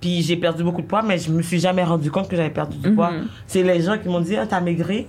Puis 0.00 0.20
j'ai 0.22 0.36
perdu 0.36 0.62
beaucoup 0.62 0.82
de 0.82 0.86
poids, 0.86 1.02
mais 1.02 1.16
je 1.18 1.30
me 1.30 1.40
suis 1.40 1.58
jamais 1.58 1.82
rendu 1.82 2.10
compte 2.10 2.28
que 2.28 2.36
j'avais 2.36 2.50
perdu 2.50 2.76
du 2.76 2.92
poids. 2.94 3.12
C'est 3.46 3.62
les 3.62 3.80
gens 3.80 3.96
qui 3.98 4.08
m'ont 4.08 4.20
dit, 4.20 4.36
ah, 4.36 4.46
t'as 4.46 4.60
maigri. 4.60 5.06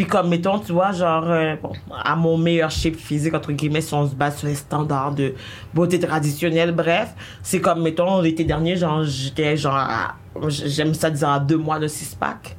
Puis 0.00 0.06
comme, 0.08 0.30
mettons, 0.30 0.58
tu 0.58 0.72
vois, 0.72 0.92
genre, 0.92 1.24
euh, 1.28 1.56
bon, 1.62 1.72
à 2.02 2.16
mon 2.16 2.38
meilleur 2.38 2.70
shape 2.70 2.96
physique, 2.96 3.34
entre 3.34 3.52
guillemets, 3.52 3.82
si 3.82 3.92
on 3.92 4.08
se 4.08 4.14
base 4.14 4.38
sur 4.38 4.46
les 4.48 4.54
standards 4.54 5.12
de 5.14 5.34
beauté 5.74 6.00
traditionnelle, 6.00 6.72
bref, 6.72 7.10
c'est 7.42 7.60
comme, 7.60 7.82
mettons, 7.82 8.22
l'été 8.22 8.44
dernier, 8.44 8.76
genre, 8.76 9.04
j'étais 9.04 9.58
genre, 9.58 9.78
j'aime 10.48 10.94
ça 10.94 11.10
dire, 11.10 11.28
à 11.28 11.38
deux 11.38 11.58
mois 11.58 11.78
de 11.78 11.86
six-pack. 11.86 12.56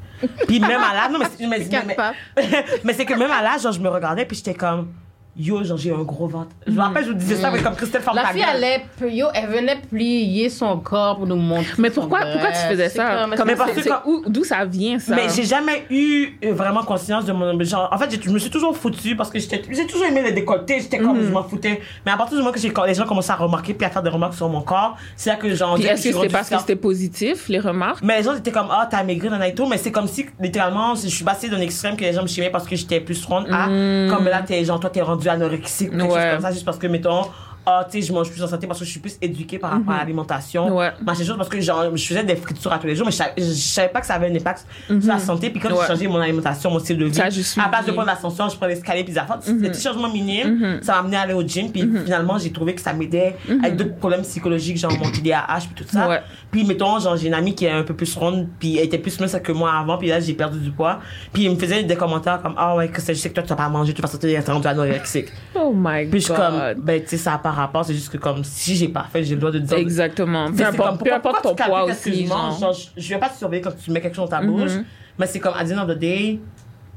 Puis 0.47 0.59
même 0.59 0.81
à 0.83 0.93
l'âge, 0.93 1.11
non, 1.11 1.17
mais, 1.17 1.25
c'est- 1.35 1.47
mais, 1.47 1.95
mais, 2.37 2.65
mais 2.83 2.93
c'est 2.93 3.05
que 3.05 3.15
même 3.15 3.31
à 3.31 3.41
l'âge, 3.41 3.63
genre, 3.63 3.71
je 3.71 3.79
me 3.79 3.89
regardais, 3.89 4.25
puis 4.25 4.37
j'étais 4.37 4.53
comme, 4.53 4.89
yo, 5.37 5.63
genre, 5.63 5.77
j'ai 5.77 5.91
un 5.93 6.03
gros 6.03 6.27
ventre. 6.27 6.49
Je 6.67 6.71
me 6.73 6.79
rappelle, 6.81 7.03
je 7.05 7.09
vous 7.09 7.15
disais 7.17 7.35
ça, 7.35 7.49
mais 7.51 7.61
comme 7.61 7.75
Christelle 7.75 8.01
La 8.05 8.05
Fortagnan. 8.23 8.31
fille, 8.33 8.45
elle, 8.53 8.63
est- 8.63 9.15
yo, 9.15 9.27
elle 9.33 9.47
venait 9.49 9.77
plier 9.89 10.49
son 10.49 10.77
corps 10.79 11.17
pour 11.17 11.27
nous 11.27 11.35
montrer. 11.35 11.73
Mais 11.77 11.89
son 11.89 12.01
pourquoi, 12.01 12.19
pourquoi 12.31 12.51
tu 12.51 12.57
faisais 12.69 12.89
ça? 12.89 13.27
comme- 13.37 13.45
Mais 13.47 13.55
parce 13.55 13.71
que 13.71 13.87
quand- 13.87 14.01
où- 14.05 14.23
D'où 14.27 14.43
ça 14.43 14.65
vient, 14.65 14.99
ça? 14.99 15.15
Mais 15.15 15.27
j'ai 15.33 15.43
jamais 15.43 15.85
eu 15.89 16.37
euh, 16.43 16.53
vraiment 16.53 16.83
conscience 16.83 17.25
de 17.25 17.31
mon 17.31 17.59
genre 17.63 17.89
en 17.91 17.97
fait 17.97 18.11
j'ai- 18.11 18.21
je 18.21 18.29
me 18.29 18.39
suis 18.39 18.49
toujours 18.49 18.75
foutue 18.75 19.15
parce 19.15 19.29
que 19.29 19.39
j'étais 19.39 19.61
j'ai 19.69 19.85
toujours 19.87 20.05
aimé 20.05 20.21
les 20.23 20.31
décolletés 20.31 20.79
j'étais 20.79 20.97
comme 20.97 21.17
Mhm. 21.17 21.25
je 21.25 21.31
m'en 21.31 21.43
foutais 21.43 21.81
mais 22.05 22.11
à 22.11 22.17
partir 22.17 22.37
du 22.37 22.43
moment 22.43 22.53
que 22.53 22.59
j'ai 22.59 22.71
quand 22.71 22.85
les 22.85 22.93
gens 22.93 23.05
commençaient 23.05 23.31
à 23.31 23.35
remarquer 23.35 23.73
puis 23.73 23.85
à 23.85 23.89
faire 23.89 24.01
des 24.03 24.09
remarques 24.09 24.33
sur 24.35 24.47
mon 24.49 24.61
corps 24.61 24.97
c'est 25.15 25.29
là 25.29 25.35
que 25.37 25.53
genre 25.53 25.73
on 25.73 25.75
Puis 25.75 25.85
est-ce 25.85 26.03
je 26.07 26.13
que 26.13 26.21
c'était 26.21 26.29
parce 26.29 26.49
que 26.49 26.57
c'était 26.59 26.75
positif, 26.75 27.47
les 27.49 27.59
remarques? 27.59 27.99
mais 28.03 28.17
les 28.17 28.23
gens 28.23 28.35
étaient 28.35 28.51
comme 28.51 28.67
ah 28.71 28.87
t'as 28.89 29.03
maigri 29.03 29.29
nan, 29.29 29.39
nan, 29.39 29.49
et 29.49 29.53
tout 29.55 29.65
mais 29.67 29.77
c'est 29.77 29.91
comme 29.91 30.07
si 30.07 30.25
littéralement 30.39 30.95
je 30.95 31.07
suis 31.07 31.23
passée 31.23 31.49
d'un 31.49 31.59
extrême 31.61 31.95
que 31.95 32.01
les 32.01 32.13
gens 32.13 32.21
me 32.23 32.27
chimaient 32.27 32.49
parce 32.49 32.67
que 32.67 32.75
j'étais 32.75 32.99
plus 32.99 33.23
ronde 33.25 33.47
à 33.51 33.65
comme 34.09 34.25
là 34.25 34.41
t'es 34.45 34.63
genre 34.65 34.79
toi 34.79 34.89
t'es 34.89 35.01
rendu 35.29 35.43
anorexique 35.43 35.89
ou 35.93 35.97
quelque. 35.97 36.11
Ouais. 36.13 36.21
chose 36.21 36.31
comme 36.31 36.41
ça 36.41 36.51
juste 36.51 36.65
parce 36.65 36.77
que 36.77 36.87
mettons 36.87 37.25
ah 37.65 37.85
tu 37.89 38.01
sais 38.01 38.07
je 38.07 38.11
mange 38.13 38.29
plus 38.31 38.41
en 38.43 38.47
santé 38.47 38.65
parce 38.67 38.79
que 38.79 38.85
je 38.85 38.89
suis 38.91 38.99
plus 38.99 39.17
éduquée 39.21 39.59
par 39.59 39.71
rapport 39.71 39.93
à 39.93 39.99
l'alimentation 39.99 40.67
Mm-hmm. 40.69 40.71
Ouais. 40.77 40.91
machin 41.05 41.23
chose 41.23 41.37
parce 41.37 41.49
que 41.49 41.59
genre 41.61 41.95
je 41.95 42.05
faisais 42.05 42.23
des 42.23 42.35
fritures 42.35 42.71
à 42.73 42.79
tous 42.79 42.87
les 42.87 42.95
jours 42.95 43.05
mais 43.05 43.11
je 43.11 43.17
savais, 43.17 43.33
je 43.37 43.43
savais 43.43 43.89
pas 43.89 43.99
que 44.01 44.07
ça 44.07 44.15
avait 44.15 44.27
un 44.31 44.35
impact 44.35 44.65
sur 44.87 44.99
la 45.07 45.19
santé 45.19 45.49
puis 45.49 45.59
quand. 45.59 45.69
Ouais. 45.69 45.75
j'ai 45.81 45.87
changé 45.87 46.07
mon 46.07 46.19
alimentation 46.19 46.71
mon 46.71 46.79
style 46.79 46.97
de 46.97 47.05
vie 47.05 47.13
Ça 47.13 47.23
a 47.61 47.65
à 47.65 47.69
base 47.69 47.79
de 47.81 47.83
suivi. 47.85 47.91
prendre 47.95 48.07
l'ascenseur 48.07 48.49
je 48.49 48.55
prenais 48.57 48.73
l'escalier 48.75 49.03
puis 49.03 49.13
des 49.13 49.19
affaires 49.19 49.37
des 49.39 49.69
petits 49.69 49.81
changements 49.81 50.09
minimes 50.11 50.79
ça 50.81 50.93
m'a 50.93 50.99
amené 50.99 51.17
à 51.17 51.21
aller 51.21 51.33
au 51.33 51.43
gym 51.47 51.71
puis 51.71 51.81
finalement 52.03 52.37
j'ai 52.37 52.51
trouvé 52.51 52.73
que 52.75 52.81
ça 52.81 52.93
m'aidait 52.93 53.35
avec 53.63 53.75
d'autres 53.75 53.95
problèmes 53.95 54.21
psychologiques 54.23 54.77
genre 54.77 54.91
mon 54.97 55.11
TDAH 55.11 55.59
puis 55.73 55.83
tout 55.83 55.91
ça. 55.91 56.07
Ouais. 56.09 56.21
puis 56.51 56.63
mettons 56.63 56.99
genre 56.99 57.15
j'ai 57.17 57.27
une 57.27 57.33
amie 57.33 57.53
qui 57.55 57.65
est 57.65 57.71
un 57.71 57.83
peu 57.83 57.93
plus 57.93 58.15
ronde 58.15 58.47
puis 58.59 58.77
elle 58.77 58.85
était 58.85 58.97
plus 58.97 59.19
mince 59.19 59.35
que 59.43 59.51
moi 59.51 59.71
avant 59.73 59.97
puis 59.97 60.07
là 60.07 60.19
j'ai 60.19 60.33
perdu 60.33 60.59
du 60.59 60.71
poids 60.71 60.99
puis 61.33 61.43
il 61.45 61.51
me 61.51 61.55
faisait 61.57 61.83
des 61.83 61.95
commentaires 61.95 62.41
comme 62.41 62.55
ah 62.57 62.75
ouais 62.75 62.87
que 62.89 63.01
je 63.01 63.13
sais 63.13 63.29
que 63.29 63.33
toi 63.35 63.43
tu 63.43 63.49
vas 63.49 63.55
pas 63.55 63.69
manger 63.69 63.93
tu 63.93 64.01
vas 64.01 64.07
sortir 64.07 64.41
rendu 64.47 64.67
anorexique 64.67 65.27
Oh 65.55 65.71
my 65.75 66.05
puis 66.07 66.19
je 66.21 66.25
suis 66.25 66.33
God. 66.33 66.37
comme 66.75 66.83
ben 66.83 67.01
tu 67.01 67.09
sais 67.09 67.17
ça 67.17 67.31
n'a 67.31 67.37
pas 67.37 67.50
rapport 67.55 67.85
c'est 67.85 67.93
juste 67.93 68.09
que 68.09 68.17
comme 68.17 68.43
si 68.43 68.75
j'ai 68.75 68.87
pas 68.87 69.05
fait 69.11 69.23
j'ai 69.23 69.35
le 69.35 69.41
droit 69.41 69.51
de 69.51 69.59
dire 69.59 69.77
Exactement. 69.77 70.51
Peu 70.51 70.65
importe, 70.65 71.03
peu 71.03 71.13
importe 71.13 71.43
ton 71.43 71.55
poids 71.55 71.83
aussi, 71.85 72.27
genre. 72.27 72.57
Genre, 72.59 72.73
je 72.73 73.01
je 73.01 73.09
vais 73.09 73.19
pas 73.19 73.29
te 73.29 73.37
surveiller 73.37 73.61
quand 73.61 73.75
tu 73.75 73.91
mets 73.91 74.01
quelque 74.01 74.15
chose 74.15 74.29
dans 74.29 74.37
ta 74.37 74.45
bouche, 74.45 74.71
mais 75.17 75.25
c'est 75.25 75.39
comme, 75.39 75.53
à 75.55 75.63
the 75.65 75.71
end 75.71 75.83
of 75.83 75.95
the 75.95 75.99
day, 75.99 76.39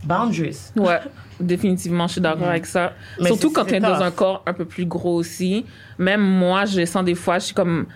boundaries. 0.05 0.71
Ouais, 0.77 1.01
définitivement, 1.41 2.07
je 2.07 2.13
suis 2.13 2.21
d'accord 2.21 2.49
avec 2.49 2.67
ça. 2.67 2.93
Mais 3.21 3.27
Surtout 3.27 3.51
quand 3.51 3.65
tu 3.65 3.75
es 3.75 3.81
dans 3.81 4.03
un 4.03 4.11
corps 4.11 4.43
un 4.47 4.53
peu 4.53 4.65
plus 4.65 4.87
gros 4.87 5.15
aussi. 5.17 5.65
Même 5.99 6.21
moi, 6.21 6.65
je 6.65 6.85
sens 6.85 7.05
des 7.05 7.15
fois, 7.15 7.39
je 7.39 7.47
suis 7.47 7.55
comme. 7.55 7.87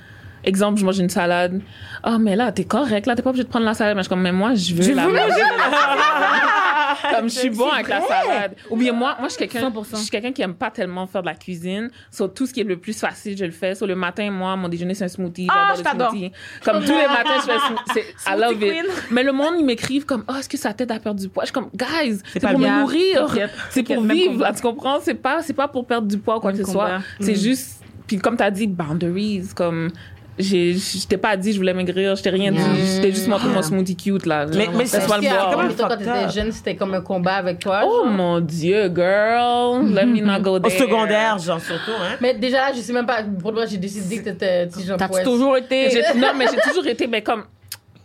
Exemple, 0.49 0.81
je 0.81 0.85
mange 0.87 0.99
une 0.99 1.11
salade. 1.11 1.61
Ah, 2.03 2.17
mais 2.19 2.35
là, 2.35 2.51
t'es 2.53 2.65
correct, 2.65 3.05
là, 3.07 3.15
t'es 3.15 3.21
pas 3.23 3.31
obligé 3.31 3.45
de 3.45 3.49
prendre 3.51 3.67
la 3.67 3.75
salade. 3.75 3.95
Mais 3.97 4.01
je 4.03 4.05
suis 4.05 4.09
comme, 4.09 4.23
mais 4.23 4.33
moi, 4.33 4.55
je 4.55 4.75
veux 4.75 4.95
la 4.95 5.07
manger. 5.07 5.19
Comme 7.15 7.29
je 7.29 7.35
suis 7.39 7.51
bon 7.51 7.69
avec 7.71 7.89
la 7.89 8.01
salade. 8.01 8.55
Ou 8.71 8.77
bien 8.77 8.93
moi, 8.93 9.17
moi 9.19 9.29
je 9.29 9.35
suis 9.35 9.47
quelqu'un, 9.47 9.69
100%. 9.71 9.87
je 9.93 9.97
suis 9.97 10.11
quelqu'un 10.11 10.33
qui 10.33 10.43
aime 10.43 10.55
pas 10.55 10.71
tellement 10.71 11.07
faire 11.07 11.21
de 11.23 11.27
la 11.27 11.35
cuisine. 11.35 11.91
Sur 12.11 12.33
tout 12.33 12.47
ce 12.47 12.53
qui 12.53 12.61
est 12.61 12.65
le 12.65 12.77
plus 12.79 12.99
facile, 12.99 13.37
je 13.39 13.45
le 13.45 13.51
fais. 13.53 13.75
Sur 13.75 13.87
le 13.87 13.95
matin, 13.95 14.31
moi, 14.31 14.57
mon 14.57 14.69
déjeuner 14.69 14.95
c'est 14.95 15.05
un 15.05 15.09
smoothie. 15.09 15.47
Ah, 15.51 15.75
J'adore 15.77 16.11
je 16.11 16.17
le 16.17 16.19
smoothie. 16.21 16.33
Comme 16.65 16.81
tous 16.85 16.93
les 16.93 17.07
matins, 17.07 17.37
je 17.37 17.53
fais 17.53 17.59
smoothie. 17.59 17.83
C'est- 17.95 18.15
I 18.37 18.39
love 18.41 18.63
it. 18.63 18.87
Mais 19.11 19.23
le 19.23 19.33
monde 19.33 19.55
ils 19.59 19.65
m'écrivent 19.65 20.07
comme, 20.07 20.25
oh, 20.29 20.35
est-ce 20.39 20.49
que 20.49 20.57
ça 20.57 20.73
t'aide 20.73 20.91
à 20.91 20.99
perdre 20.99 21.21
du 21.21 21.29
poids? 21.29 21.45
Je 21.45 21.49
suis 21.49 21.53
comme, 21.55 21.71
guys, 21.75 22.19
c'est 22.33 22.41
pour 22.41 22.59
me 22.59 22.81
nourrir, 22.81 23.29
c'est 23.71 23.83
pour 23.85 24.03
vivre. 24.03 24.43
là, 24.43 24.53
tu 24.53 24.63
comprends? 24.63 24.99
C'est 25.01 25.15
pas, 25.15 25.43
c'est 25.43 25.55
pas 25.55 25.69
pour 25.69 25.87
perdre 25.87 26.09
du 26.09 26.19
poids 26.19 26.39
ou 26.39 26.41
quoi 26.41 26.53
que 26.53 26.59
ce 26.65 26.71
soit. 26.71 26.99
C'est 27.21 27.33
Mm. 27.33 27.37
juste. 27.37 27.83
Puis 28.07 28.17
comme 28.19 28.37
t'as 28.37 28.51
dit, 28.51 28.67
boundaries, 28.67 29.45
comme. 29.55 29.91
J'ai- 30.39 30.75
Je 30.75 31.07
t'ai 31.07 31.17
pas 31.17 31.37
dit 31.37 31.53
je 31.53 31.59
voulais 31.59 31.75
maigrir, 31.75 32.15
je 32.17 32.23
t'ai 32.23 32.31
rien 32.31 32.53
dit. 32.53 32.59
Je 32.59 33.01
t'ai 33.03 33.11
juste 33.13 33.29
montré 33.29 33.49
mon 33.49 33.63
smoothie 33.63 33.97
cute, 33.97 34.27
là. 34.27 34.47
Mais- 34.47 34.65
Genre, 34.65 34.75
mais 34.77 34.87
c'est- 34.87 34.97
le 34.99 35.03
c'est 35.03 35.09
boire. 35.29 35.51
Toi, 35.51 35.89
quand 35.89 35.97
t'étais 35.97 36.31
jeune, 36.31 36.53
c'était 36.53 36.77
comme 36.77 36.95
un 36.95 37.01
combat 37.01 37.35
avec 37.35 37.59
toi. 37.59 37.83
Oh 37.85 38.05
genre? 38.05 38.07
mon 38.13 38.41
dieu, 38.41 38.91
girl. 38.95 39.87
Let 39.93 40.07
me 40.07 40.21
not 40.21 40.41
go 40.41 40.57
Au 40.57 40.59
there. 40.61 40.79
secondaire, 40.79 41.39
genre, 41.39 41.61
surtout, 41.61 41.91
hein. 42.01 42.17
Mais 42.21 42.35
déjà 42.35 42.69
là, 42.69 42.73
je 42.75 42.81
sais 42.81 42.93
même 42.93 43.07
pas. 43.07 43.23
Pour 43.23 43.51
le 43.53 43.59
vrai, 43.59 43.67
j'ai 43.69 43.77
décidé 43.79 44.19
que 44.19 44.25
t'étais. 44.31 44.67
T'as-tu 44.69 45.09
pouvais- 45.09 45.23
toujours 45.25 45.57
été. 45.57 45.91
J'ai- 45.91 46.19
Non, 46.19 46.29
mais 46.37 46.47
j'ai 46.51 46.61
toujours 46.69 46.87
été, 46.87 47.07
mais 47.07 47.23
comme, 47.23 47.45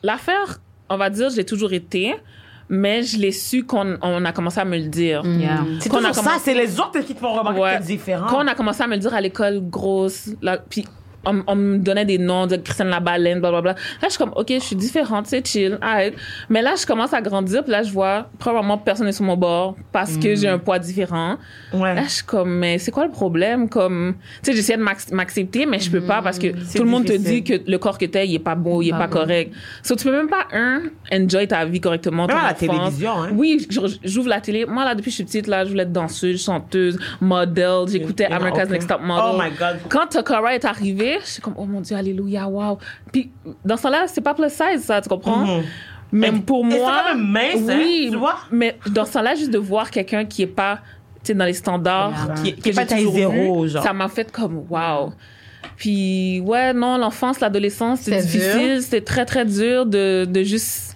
l'affaire, 0.01 0.59
on 0.89 0.97
va 0.97 1.09
dire, 1.09 1.29
je 1.29 1.37
l'ai 1.37 1.45
toujours 1.45 1.73
été, 1.73 2.15
mais 2.69 3.03
je 3.03 3.17
l'ai 3.17 3.31
su 3.31 3.63
qu'on 3.65 3.97
on 4.01 4.25
a 4.25 4.31
commencé 4.31 4.59
à 4.59 4.65
me 4.65 4.77
le 4.77 4.85
dire. 4.87 5.21
Yeah. 5.25 5.59
C'est 5.79 5.89
Qu'on 5.89 5.97
a 5.97 6.09
toujours 6.09 6.15
ça, 6.15 6.21
commencé- 6.23 6.41
c'est 6.45 6.53
les 6.53 6.79
autres 6.79 6.99
qui 7.01 7.13
te 7.13 7.19
font 7.19 7.33
remarquer 7.33 7.59
Ouais. 7.59 7.73
que 7.75 7.77
t'es 7.81 7.87
différent. 7.87 8.27
Quand 8.29 8.43
on 8.43 8.47
a 8.47 8.55
commencé 8.55 8.81
à 8.83 8.87
me 8.87 8.93
le 8.93 8.99
dire 8.99 9.13
à 9.13 9.21
l'école, 9.21 9.59
grosse, 9.61 10.29
là, 10.41 10.57
puis 10.57 10.85
on, 11.25 11.43
on 11.47 11.55
me 11.55 11.77
donnait 11.77 12.05
des 12.05 12.17
noms, 12.17 12.47
de 12.47 12.57
Christiane 12.57 12.89
la 12.89 12.99
baleine, 12.99 13.39
blablabla. 13.39 13.73
Là, 13.73 13.77
je 14.03 14.09
suis 14.09 14.17
comme, 14.17 14.33
OK, 14.35 14.47
je 14.49 14.59
suis 14.59 14.75
différente, 14.75 15.27
c'est 15.27 15.45
chill, 15.45 15.77
arrête. 15.81 16.15
Mais 16.49 16.61
là, 16.61 16.73
je 16.79 16.85
commence 16.85 17.13
à 17.13 17.21
grandir, 17.21 17.63
puis 17.63 17.71
là, 17.71 17.83
je 17.83 17.91
vois, 17.91 18.27
probablement, 18.39 18.77
personne 18.77 19.05
n'est 19.05 19.11
sur 19.11 19.25
mon 19.25 19.37
bord 19.37 19.75
parce 19.91 20.17
que 20.17 20.35
j'ai 20.35 20.47
un 20.47 20.59
poids 20.59 20.79
différent. 20.79 21.37
Ouais. 21.73 21.95
Là, 21.95 22.03
je 22.03 22.09
suis 22.09 22.23
comme, 22.23 22.57
mais 22.57 22.77
c'est 22.77 22.91
quoi 22.91 23.05
le 23.05 23.11
problème? 23.11 23.69
Comme, 23.69 24.15
tu 24.43 24.51
sais, 24.51 24.55
j'essaie 24.55 24.77
de 24.77 24.83
m'ac- 24.83 25.11
m'accepter, 25.11 25.65
mais 25.65 25.79
je 25.79 25.89
peux 25.89 26.01
pas 26.01 26.21
parce 26.21 26.39
que 26.39 26.47
tout 26.75 26.83
le 26.83 26.89
monde 26.89 27.05
te 27.05 27.13
difficile. 27.13 27.43
dit 27.43 27.63
que 27.65 27.71
le 27.71 27.77
corps 27.77 27.97
que 27.97 28.05
t'as, 28.05 28.23
il 28.23 28.35
est 28.35 28.39
pas 28.39 28.55
beau, 28.55 28.81
il 28.81 28.89
est 28.89 28.91
pas, 28.91 29.07
correct. 29.07 29.53
So, 29.81 29.95
tu 29.95 30.05
peux 30.05 30.11
même 30.11 30.29
pas, 30.29 30.47
un, 30.53 30.83
enjoy 31.11 31.47
ta 31.47 31.63
vie 31.65 31.79
correctement. 31.79 32.27
Ton 32.27 32.35
à 32.35 32.47
la 32.47 32.53
télévision, 32.53 33.23
hein. 33.23 33.29
Oui, 33.33 33.67
j'ouvre 34.03 34.29
la 34.29 34.41
télé. 34.41 34.65
Moi, 34.65 34.83
là, 34.83 34.95
depuis 34.95 35.05
que 35.05 35.11
je 35.11 35.15
suis 35.15 35.23
petite, 35.23 35.47
là, 35.47 35.63
je 35.63 35.69
voulais 35.69 35.83
être 35.83 35.91
danseuse, 35.91 36.43
chanteuse, 36.43 36.99
model. 37.21 37.87
J'écoutais 37.87 38.25
America's. 38.25 38.69
Next 38.69 38.87
Top 38.89 39.01
Model. 39.01 39.23
Oh 39.35 39.41
my 39.41 39.51
God. 39.51 39.79
Quand 39.89 40.07
Takara 40.07 40.55
est 40.55 40.65
je 41.21 41.27
suis 41.29 41.41
comme, 41.41 41.53
oh 41.57 41.65
mon 41.65 41.81
Dieu, 41.81 41.95
alléluia, 41.95 42.47
wow. 42.47 42.77
Puis, 43.11 43.31
dans 43.65 43.77
ce 43.77 43.83
temps-là, 43.83 44.05
c'est 44.07 44.21
pas 44.21 44.33
plus 44.33 44.49
size, 44.49 44.83
ça, 44.83 45.01
tu 45.01 45.09
comprends? 45.09 45.61
Même 46.11 46.43
pour 46.43 46.65
Et 46.67 46.71
c'est 46.71 46.77
moi. 46.79 47.01
quand 47.07 47.15
même 47.15 47.27
mince, 47.27 47.69
hein, 47.69 47.77
oui, 47.79 48.07
tu 48.11 48.17
vois? 48.17 48.37
Mais 48.51 48.77
dans 48.91 49.05
ce 49.05 49.13
temps-là, 49.13 49.35
juste 49.35 49.51
de 49.51 49.57
voir 49.57 49.89
quelqu'un 49.89 50.25
qui 50.25 50.43
est 50.43 50.47
pas, 50.47 50.75
tu 51.23 51.27
sais, 51.27 51.33
dans 51.33 51.45
les 51.45 51.53
standards, 51.53 52.35
Qui- 52.43 52.53
qui 52.53 52.69
est 52.69 52.73
pas 52.73 52.85
taille 52.85 53.09
zéro, 53.11 53.67
genre. 53.67 53.83
ça 53.83 53.93
m'a 53.93 54.07
fait 54.09 54.31
comme, 54.31 54.63
wow. 54.69 55.11
Puis, 55.75 56.39
ouais, 56.41 56.73
non, 56.73 56.97
l'enfance, 56.97 57.39
l'adolescence, 57.39 58.01
c'est 58.01 58.21
difficile. 58.21 58.81
C'est 58.81 59.01
très, 59.03 59.25
très 59.25 59.45
dur 59.45 59.85
de, 59.85 60.25
de 60.25 60.43
juste 60.43 60.95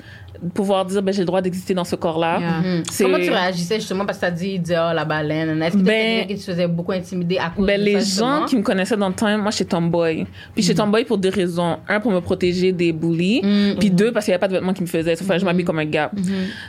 pouvoir 0.53 0.85
dire, 0.85 1.01
ben, 1.01 1.11
j'ai 1.13 1.21
le 1.21 1.25
droit 1.25 1.41
d'exister 1.41 1.73
dans 1.73 1.83
ce 1.83 1.95
corps-là. 1.95 2.39
Yeah. 2.39 2.49
Mhm. 2.59 2.83
C'est- 2.91 3.03
Comment 3.03 3.17
tu 3.17 3.29
réagissais 3.29 3.75
justement 3.79 4.05
parce 4.05 4.17
que 4.17 4.21
t'as 4.25 4.31
dit, 4.31 4.51
il 4.55 4.61
disait, 4.61 4.77
oh, 4.77 4.93
la 4.93 5.05
baleine. 5.05 5.61
Est-ce 5.61 5.77
que 5.77 5.81
Ben- 5.81 6.37
se 6.37 6.51
faisait 6.51 6.67
beaucoup 6.67 6.91
intimider 6.91 7.37
à 7.37 7.49
cause 7.49 7.65
Ben, 7.65 7.79
de 7.79 7.85
les 7.85 8.01
ça, 8.01 8.21
gens 8.39 8.45
qui 8.45 8.55
me 8.57 8.61
connaissaient 8.63 8.97
dans 8.97 9.09
le 9.09 9.13
temps, 9.15 9.37
moi, 9.37 9.51
j'étais 9.51 9.65
tomboy. 9.65 10.25
Puis 10.53 10.63
j'étais 10.63 10.81
tomboy 10.81 11.03
pour 11.05 11.17
deux 11.17 11.29
raisons. 11.29 11.77
Un, 11.87 11.99
pour 11.99 12.11
me 12.11 12.19
protéger 12.21 12.71
des 12.71 12.91
bullies. 12.93 13.41
Mm, 13.43 13.79
Puis 13.79 13.89
deux, 13.91 14.11
parce 14.11 14.25
qu'il 14.25 14.31
n'y 14.31 14.35
avait 14.35 14.41
pas 14.41 14.47
de 14.47 14.53
vêtements 14.53 14.73
qui 14.73 14.81
me 14.81 14.87
faisaient. 14.87 15.15
Que 15.15 15.37
je 15.39 15.45
m'habille 15.45 15.65
comme 15.65 15.79
un 15.79 15.85
gars. 15.85 16.11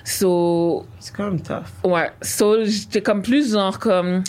So, 0.05 0.85
C'est 0.99 1.15
quand 1.15 1.25
même 1.25 1.41
tough. 1.41 1.65
ouais. 1.85 2.11
So, 2.23 2.65
j'étais 2.65 3.01
comme 3.03 3.23
plus 3.23 3.53
genre 3.53 3.79
comme... 3.79 4.23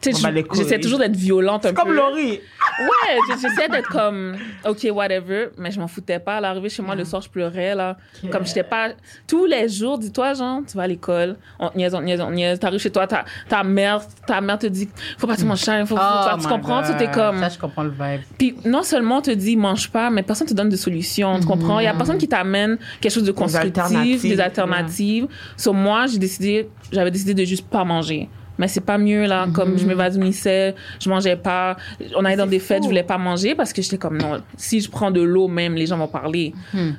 Tu 0.00 0.12
sais, 0.12 0.18
On 0.18 0.22
bat 0.22 0.30
les 0.30 0.40
je- 0.40 0.46
couilles. 0.46 0.58
j'essayais 0.60 0.80
toujours 0.80 0.98
d'être 0.98 1.14
violente 1.16 1.66
un 1.66 1.74
Comme 1.74 1.88
peu. 1.88 1.94
Laurie. 1.96 2.40
Ouais, 2.80 3.16
j- 3.28 3.34
j'essayais 3.42 3.68
d'être 3.68 3.88
comme, 3.90 4.34
OK, 4.66 4.86
whatever, 4.92 5.48
mais 5.58 5.70
je 5.70 5.78
m'en 5.78 5.88
foutais 5.88 6.18
pas. 6.18 6.36
À 6.36 6.40
l'arrivée 6.40 6.70
chez 6.70 6.80
moi, 6.82 6.94
le 6.94 7.04
soir, 7.04 7.20
je 7.20 7.28
pleurais, 7.28 7.74
là. 7.74 7.98
Comme 8.30 8.46
j'étais 8.46 8.62
pas. 8.62 8.88
Tous 9.26 9.44
les 9.44 9.68
jours, 9.68 9.98
dis-toi, 9.98 10.32
genre, 10.34 10.60
tu 10.66 10.76
vas 10.76 10.84
à 10.84 10.86
l'école, 10.86 11.36
on 11.58 11.68
te 11.68 11.76
niaise, 11.76 11.94
on 11.94 11.98
te 11.98 12.04
niaise, 12.04 12.20
on 12.22 12.28
te 12.28 12.32
niaise. 12.32 12.58
T'arrives 12.58 12.80
chez 12.80 12.90
toi, 12.90 13.06
ta, 13.06 13.24
ta 13.48 13.62
mère, 13.62 14.00
ta 14.26 14.40
mère 14.40 14.58
te 14.58 14.66
dit, 14.68 14.88
faut 15.18 15.26
pas 15.26 15.34
que 15.34 15.40
tu 15.40 15.46
manges 15.46 15.58
ça, 15.60 15.84
faut, 15.84 15.96
faut- 15.96 16.02
Oh 16.02 16.28
tu 16.36 16.44
my 16.44 16.46
comprends? 16.46 16.82
Tu 16.82 16.96
t'es 16.96 17.10
comme. 17.10 17.38
Ça, 17.40 17.48
je 17.50 17.58
comprends 17.58 17.82
le 17.82 17.90
vibe. 17.90 18.22
Puis 18.38 18.56
non 18.64 18.82
seulement 18.82 19.18
on 19.18 19.22
te 19.22 19.30
dit 19.32 19.56
mange 19.56 19.90
pas, 19.90 20.08
mais 20.08 20.22
personne 20.22 20.46
te 20.46 20.54
donne 20.54 20.70
de 20.70 20.76
solutions. 20.76 21.38
Tu 21.40 21.46
comprends? 21.46 21.78
Il 21.78 21.84
y 21.84 21.88
a 21.88 21.94
personne 21.94 22.16
qui 22.16 22.28
t'amène 22.28 22.78
quelque 23.02 23.12
chose 23.12 23.24
de 23.24 23.32
constructif, 23.32 23.76
alternatives, 23.84 24.22
des 24.22 24.40
alternatives. 24.40 25.26
Sur 25.58 25.74
moi, 25.74 26.06
j'ai 26.06 26.18
décidé, 26.18 26.70
j'avais 26.90 27.10
décidé 27.10 27.34
de 27.34 27.44
juste 27.44 27.68
pas 27.68 27.84
manger. 27.84 28.28
Mais 28.60 28.68
c'est 28.68 28.80
pas 28.84 28.98
mieux 28.98 29.24
là, 29.26 29.46
comme 29.54 29.78
je 29.78 29.86
m'évanouissais, 29.86 30.74
je 31.00 31.08
mangeais 31.08 31.36
pas. 31.36 31.76
On 32.16 32.24
allait 32.24 32.36
dans 32.36 32.46
des 32.46 32.58
fêtes, 32.58 32.82
je 32.82 32.88
voulais 32.88 33.02
pas 33.02 33.16
manger 33.18 33.54
parce 33.54 33.72
que 33.72 33.80
j'étais 33.82 33.96
comme 33.98 34.18
non, 34.18 34.38
si 34.56 34.80
je 34.80 34.90
prends 34.90 35.10
de 35.10 35.22
l'eau 35.22 35.48
même, 35.48 35.74
les 35.74 35.86
gens 35.86 35.96
vont 35.96 36.06
parler. 36.08 36.52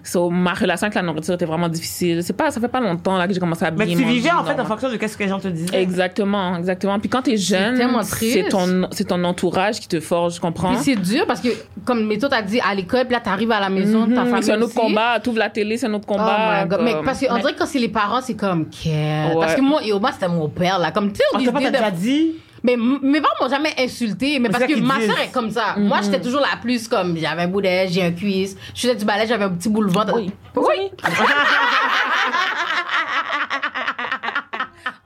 So, 0.04 0.30
ma 0.30 0.54
relation 0.54 0.86
avec 0.86 0.96
la 0.96 1.02
nourriture 1.04 1.36
était 1.36 1.46
vraiment 1.46 1.70
difficile. 1.70 2.24
C'est 2.24 2.34
pas, 2.34 2.50
ça 2.52 2.60
fait 2.60 2.68
pas 2.68 2.80
longtemps 2.80 3.18
là 3.18 3.28
que 3.28 3.34
j'ai 3.34 3.40
commencé 3.40 3.64
à 3.64 3.72
bien 3.72 3.86
Mais 3.86 3.94
tu 3.96 4.04
vivais, 4.04 4.32
en 4.32 4.44
fait, 4.44 4.60
en 4.60 4.66
fonction 4.66 4.90
de 4.90 4.96
qu'est-ce 4.98 5.16
que 5.18 5.24
les 5.24 5.30
gens 5.30 5.40
te 5.40 5.48
disaient. 5.48 5.80
Exactement, 5.82 6.58
exactement. 6.58 7.00
Puis 7.00 7.10
quand 7.10 7.22
t'es 7.22 7.38
jeune, 7.38 7.80
c'est 8.04 8.50
ton, 8.50 8.88
c'est 8.92 9.06
ton 9.08 9.24
entourage 9.24 9.80
qui 9.80 9.88
te 9.88 10.00
forge, 10.00 10.34
tu 10.36 10.40
comprends? 10.42 10.74
Puis 10.76 10.84
c'est 10.84 10.96
dur 10.96 11.26
parce 11.28 11.42
que, 11.42 11.50
comme 11.86 12.08
Méto 12.08 12.28
t'as 12.28 12.42
dit, 12.42 12.60
à 12.60 12.74
l'école, 12.74 13.06
puis 13.06 13.14
là, 13.14 13.20
t'arrives 13.20 13.52
à 13.52 13.60
la 13.60 13.70
maison, 13.70 14.08
ta 14.08 14.24
Mhm, 14.24 14.30
famille 14.30 14.44
C'est 14.44 14.52
un 14.54 14.56
autre 14.62 14.66
aussi. 14.66 14.76
combat. 14.76 15.20
T'ouvres 15.20 15.38
la 15.40 15.50
télé, 15.50 15.78
c'est 15.78 15.86
un 15.86 15.94
autre 15.94 16.06
Oh 16.08 16.14
combat. 16.14 16.64
my 16.64 16.70
God. 16.70 16.80
Mais 16.84 16.94
comme- 16.94 17.06
parce 17.06 17.20
qu'on 17.26 17.34
Mais- 17.36 17.40
dirait 17.42 17.54
que 17.54 17.60
quand 17.60 17.66
c'est 17.68 17.80
les 17.80 17.90
parents, 17.90 18.22
c'est 18.22 18.34
comme. 18.36 18.66
Ouais. 18.86 19.36
Parce 19.40 19.56
que 19.56 19.62
moi, 19.62 19.82
et 19.84 19.92
au 19.92 20.00
moins, 20.00 20.12
c'était 20.12 20.28
mon 20.28 20.50
père, 20.50 20.80
là. 20.80 20.92
Comme, 20.92 21.12
tu 21.12 21.18
sais, 21.18 21.24
Déjà 21.60 21.92
dit? 21.92 22.36
Mais 22.64 22.78
mes 22.78 23.22
parents 23.22 23.34
m'ont 23.42 23.50
jamais 23.50 23.74
insulté, 23.80 24.38
mais 24.38 24.50
parce 24.50 24.66
que 24.66 24.80
ma 24.80 25.02
soeur 25.02 25.20
est 25.20 25.32
comme 25.32 25.50
ça. 25.50 25.76
Moi, 25.78 26.00
j'étais 26.04 26.22
toujours 26.22 26.42
la 26.42 26.58
plus 26.62 26.88
comme, 26.88 27.18
j'avais 27.18 27.44
un 27.44 27.48
boulet, 27.48 27.88
j'ai 27.90 28.04
un 28.04 28.12
cuisse, 28.12 28.56
je 28.76 28.82
faisais 28.82 28.96
du 28.96 29.04
balai, 29.06 29.26
j'avais 29.26 29.46
un 29.46 29.50
petit 29.50 29.70
bout 29.70 29.84
de 29.84 29.92
ventre. 29.92 30.14
Oui. 30.16 30.32
Oui. 30.56 30.92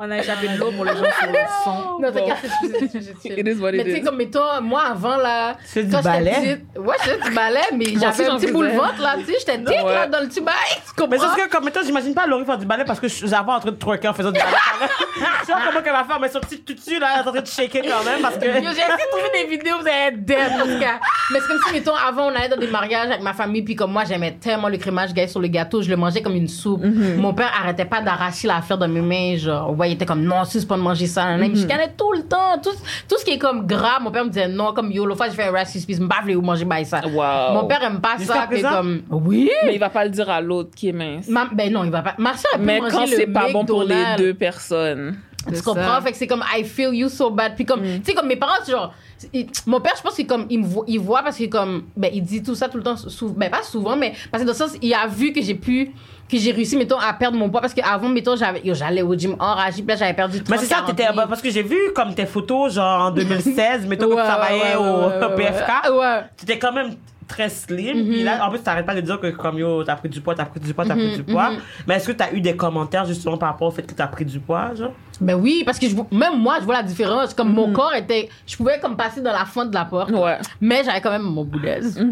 On 0.05 0.11
a 0.11 0.17
échappé 0.19 0.47
de 0.49 0.57
l'eau 0.59 0.71
pour 0.71 0.85
les 0.85 0.91
gens 0.91 0.97
sur 0.97 1.27
le 1.31 1.39
son. 1.63 1.99
Non, 1.99 2.11
t'inquiète, 2.11 2.35
c'est- 2.41 2.47
c'est- 2.47 2.79
c'est- 2.79 3.01
c'est- 3.01 3.15
c'est- 3.21 3.39
It 3.39 3.47
is 3.47 3.59
what 3.59 3.69
it 3.71 3.77
Mais 3.77 3.83
tu 3.85 3.91
sais, 3.91 3.97
is. 3.99 4.03
comme, 4.03 4.17
mettons, 4.17 4.61
moi, 4.61 4.83
avant, 4.91 5.17
là. 5.17 5.55
Tu 5.63 5.67
fais 5.67 5.83
du 5.83 5.91
quand 5.91 5.97
j'étais 5.97 6.09
ballet? 6.09 6.31
petite- 6.31 6.77
Ouais, 6.85 6.95
je 7.03 7.09
faisais 7.09 7.21
du 7.29 7.35
ballet, 7.35 7.59
mais 7.73 7.85
j'avais 7.85 8.05
un 8.25 8.29
j'en 8.31 8.35
petit 8.37 8.47
faisais. 8.47 8.75
ventre, 8.77 9.01
là, 9.01 9.15
tu 9.17 9.25
sais, 9.25 9.33
j'étais 9.39 9.57
tic, 9.57 9.67
Ouais. 9.85 9.93
là, 9.93 10.07
dans 10.07 10.19
le 10.19 10.27
petit 10.27 10.41
bail. 10.41 10.53
Tu 10.69 10.79
Mais 10.97 11.17
comprends? 11.17 11.33
c'est 11.35 11.41
ce 11.41 11.45
que, 11.47 11.51
comme 11.51 11.65
mettons, 11.65 11.79
j'imagine 11.83 12.13
pas 12.13 12.27
Laurie 12.27 12.45
faire 12.45 12.57
du 12.57 12.65
ballet 12.65 12.83
parce 12.85 12.99
que 12.99 13.07
je 13.07 13.13
suis 13.15 13.33
en 13.33 13.43
train 13.43 13.59
de 13.71 13.71
twerker 13.71 14.07
en 14.09 14.13
faisant 14.13 14.31
du 14.31 14.39
ballet. 14.39 14.51
Je 15.41 15.45
sais 15.45 15.53
pas 15.53 15.59
comment 15.69 15.81
qu'elle 15.81 15.93
va 15.93 16.03
faire, 16.03 16.19
mais 16.19 16.27
son 16.27 16.39
petit 16.41 16.61
tutu, 16.61 16.99
là, 16.99 17.07
elle 17.15 17.23
est 17.25 17.27
en 17.27 17.31
train 17.31 17.41
de 17.41 17.47
shaker 17.47 17.81
quand 17.83 18.03
même 18.03 18.21
parce 18.21 18.37
que. 18.37 18.45
Yo, 18.45 18.51
J'ai 18.53 18.59
essayé 18.59 18.85
de 18.85 19.09
trouver 19.17 19.43
des 19.43 19.49
vidéos, 19.57 19.75
vous 19.79 19.87
allez 19.87 20.07
être 20.15 20.25
dead, 20.25 20.51
en 20.61 20.63
tout 20.65 20.79
cas. 20.79 20.99
Mais 21.31 21.39
c'est 21.39 21.47
comme 21.47 21.59
si, 21.67 21.73
mettons, 21.73 21.95
avant, 21.95 22.27
on 22.27 22.35
allait 22.35 22.49
dans 22.49 22.57
des 22.57 22.67
mariages 22.67 23.07
avec 23.07 23.21
ma 23.21 23.33
famille, 23.33 23.61
puis 23.61 23.75
comme 23.75 23.91
moi, 23.93 24.03
j'aimais 24.05 24.37
tellement 24.41 24.67
le 24.67 24.77
crémage 24.77 25.13
gay 25.13 25.27
sur 25.27 25.39
le 25.39 25.47
gâteau, 25.47 25.81
je 25.81 25.89
le 25.89 25.95
mangeais 25.95 26.21
comme 26.21 26.35
une 26.35 26.47
soupe. 26.49 26.83
Mon 26.83 27.33
père 27.33 27.51
arrêtait 27.59 27.85
pas 27.85 28.01
d'arracher 28.01 28.47
l'affaire 28.47 28.77
de 28.77 28.87
mes 28.87 29.01
mains, 29.01 29.37
genre, 29.37 29.77
ouais, 29.77 29.91
était 29.95 30.05
comme, 30.05 30.23
non, 30.23 30.43
c'est 30.45 30.67
pas 30.67 30.77
de 30.77 30.81
manger 30.81 31.07
ça, 31.07 31.25
nan. 31.25 31.43
Il 31.43 31.51
me 31.51 31.55
chicanait 31.55 31.93
tout 31.97 32.11
le 32.13 32.23
temps. 32.23 32.57
Tout, 32.63 32.69
tout 33.07 33.17
ce 33.19 33.25
qui 33.25 33.31
est 33.31 33.37
comme 33.37 33.65
gras, 33.65 33.99
mon 33.99 34.11
père 34.11 34.23
me 34.23 34.29
disait 34.29 34.47
non, 34.47 34.73
comme 34.73 34.91
yo, 34.91 35.05
l'autre 35.05 35.17
fois, 35.17 35.27
j'ai 35.29 35.35
fait 35.35 35.47
un 35.47 35.51
rice 35.51 35.69
Krispies, 35.71 35.99
me 35.99 36.35
ou 36.35 36.41
manger 36.41 36.65
by 36.65 36.85
ça. 36.85 37.01
Wow. 37.05 37.53
Mon 37.53 37.65
père 37.67 37.83
aime 37.83 37.99
pas 38.01 38.17
ça, 38.19 38.47
présent? 38.47 38.69
comme, 38.69 39.01
oui. 39.09 39.49
Mais 39.65 39.73
il 39.75 39.79
va 39.79 39.89
pas 39.89 40.03
le 40.05 40.11
dire 40.11 40.29
à 40.29 40.41
l'autre 40.41 40.71
qui 40.75 40.89
est 40.89 40.93
mince. 40.93 41.27
Ma- 41.27 41.49
ben 41.51 41.71
non, 41.71 41.83
il 41.83 41.91
va 41.91 42.01
pas. 42.01 42.15
Ma 42.17 42.35
soeur, 42.37 42.51
peut 42.55 42.61
Mais 42.63 42.79
quand 42.89 43.01
le 43.01 43.07
c'est 43.07 43.27
pas 43.27 43.51
bon 43.51 43.65
pour 43.65 43.83
les 43.83 44.03
deux 44.17 44.33
personnes. 44.33 45.17
Tu 45.47 45.61
comprends? 45.61 45.83
ça. 45.95 46.01
Fait 46.01 46.11
que 46.11 46.17
c'est 46.17 46.25
comme 46.25 46.43
I 46.57 46.63
feel 46.63 46.91
you 46.95 47.07
so 47.07 47.29
bad. 47.29 47.53
Puis 47.55 47.65
comme, 47.65 47.81
tu 47.83 48.01
sais, 48.03 48.13
comme 48.15 48.27
mes 48.27 48.35
parents, 48.35 48.53
genre, 48.67 48.93
il- 49.31 49.45
mon 49.67 49.79
père, 49.79 49.93
je 49.95 50.01
pense 50.01 50.15
qu'il 50.15 50.25
comme, 50.25 50.47
il 50.49 50.61
me 50.61 50.65
voit, 50.65 50.85
il 50.87 50.99
voit 50.99 51.21
parce 51.21 51.37
que 51.37 51.45
comme, 51.45 51.83
ben, 51.95 52.09
il 52.11 52.23
dit 52.23 52.41
tout 52.41 52.55
ça 52.55 52.67
tout 52.67 52.77
le 52.77 52.83
temps, 52.83 52.97
sou- 52.97 53.31
ben, 53.37 53.51
pas 53.51 53.61
souvent, 53.61 53.95
mais 53.95 54.13
parce 54.31 54.41
que 54.43 54.47
dans 54.47 54.53
le 54.53 54.57
sens, 54.57 54.75
il 54.81 54.91
a 54.93 55.05
vu 55.05 55.31
que 55.33 55.41
j'ai 55.43 55.53
pu, 55.53 55.91
que 56.29 56.37
j'ai 56.37 56.51
réussi, 56.51 56.75
mettons, 56.77 56.97
à 56.99 57.13
perdre 57.13 57.37
mon 57.37 57.49
poids 57.49 57.61
parce 57.61 57.73
qu'avant, 57.73 58.09
mettons, 58.09 58.35
j'avais, 58.35 58.61
yo, 58.63 58.73
j'allais 58.73 59.01
au 59.01 59.13
gym 59.15 59.35
enragé, 59.39 59.77
puis 59.83 59.87
là, 59.87 59.95
j'avais 59.95 60.13
perdu 60.13 60.39
30, 60.39 60.49
Mais 60.49 60.57
c'est 60.57 60.65
ça, 60.65 60.75
40 60.81 60.95
t'étais, 60.95 61.07
parce 61.13 61.41
que 61.41 61.49
j'ai 61.51 61.63
vu 61.63 61.77
comme 61.95 62.13
tes 62.15 62.25
photos, 62.25 62.73
genre 62.73 63.01
en 63.07 63.11
2016, 63.11 63.85
mettons 63.87 64.05
que 64.07 64.11
tu 64.11 64.17
Ouais, 64.17 64.23
travaillais 64.23 64.75
ouais, 64.75 64.81
ouais, 64.81 64.87
au, 64.87 64.99
ouais, 65.07 65.25
au 65.25 65.29
ouais, 65.29 65.35
PFK. 65.35 65.89
ouais. 65.91 65.97
Ouais. 65.97 66.21
T'étais 66.37 66.57
quand 66.59 66.73
même 66.73 66.95
très 67.27 67.49
slim. 67.49 68.05
Puis 68.07 68.23
là, 68.23 68.45
en 68.45 68.49
plus, 68.51 68.59
t'arrêtes 68.59 68.85
pas 68.85 68.93
de 68.93 69.01
dire 69.01 69.19
que 69.19 69.27
comme 69.31 69.57
yo, 69.57 69.83
t'as 69.83 69.95
pris 69.95 70.09
du 70.09 70.21
poids, 70.21 70.35
t'as 70.35 70.45
pris 70.45 70.59
du 70.59 70.73
poids, 70.73 70.85
t'as 70.85 70.93
pris 70.95 71.15
du 71.15 71.23
poids. 71.23 71.51
Mais 71.87 71.95
est-ce 71.95 72.07
que 72.07 72.11
t'as 72.11 72.31
eu 72.31 72.39
des 72.41 72.55
commentaires 72.55 73.05
justement 73.05 73.37
par 73.37 73.49
rapport 73.49 73.67
au 73.67 73.71
fait 73.71 73.81
que 73.83 73.93
t'as 73.93 74.07
pris 74.07 74.25
du 74.25 74.39
poids, 74.39 74.73
genre? 74.75 74.91
Ben 75.21 75.35
oui, 75.35 75.63
parce 75.65 75.79
que 75.79 75.87
je, 75.87 75.95
même 76.11 76.37
moi, 76.37 76.57
je 76.59 76.65
vois 76.65 76.75
la 76.75 76.83
différence. 76.83 77.33
Comme 77.33 77.53
mon 77.53 77.71
corps 77.71 77.93
était, 77.95 78.29
je 78.45 78.55
pouvais 78.57 78.79
comme 78.79 78.95
passer 78.97 79.21
dans 79.21 79.31
la 79.31 79.45
fente 79.45 79.69
de 79.69 79.75
la 79.75 79.85
porte. 79.85 80.11
Ouais. 80.11 80.37
Mais 80.61 80.83
j'avais 80.83 81.01
quand 81.01 81.11
même 81.11 81.21
mon 81.23 81.43
boulaise. 81.43 81.97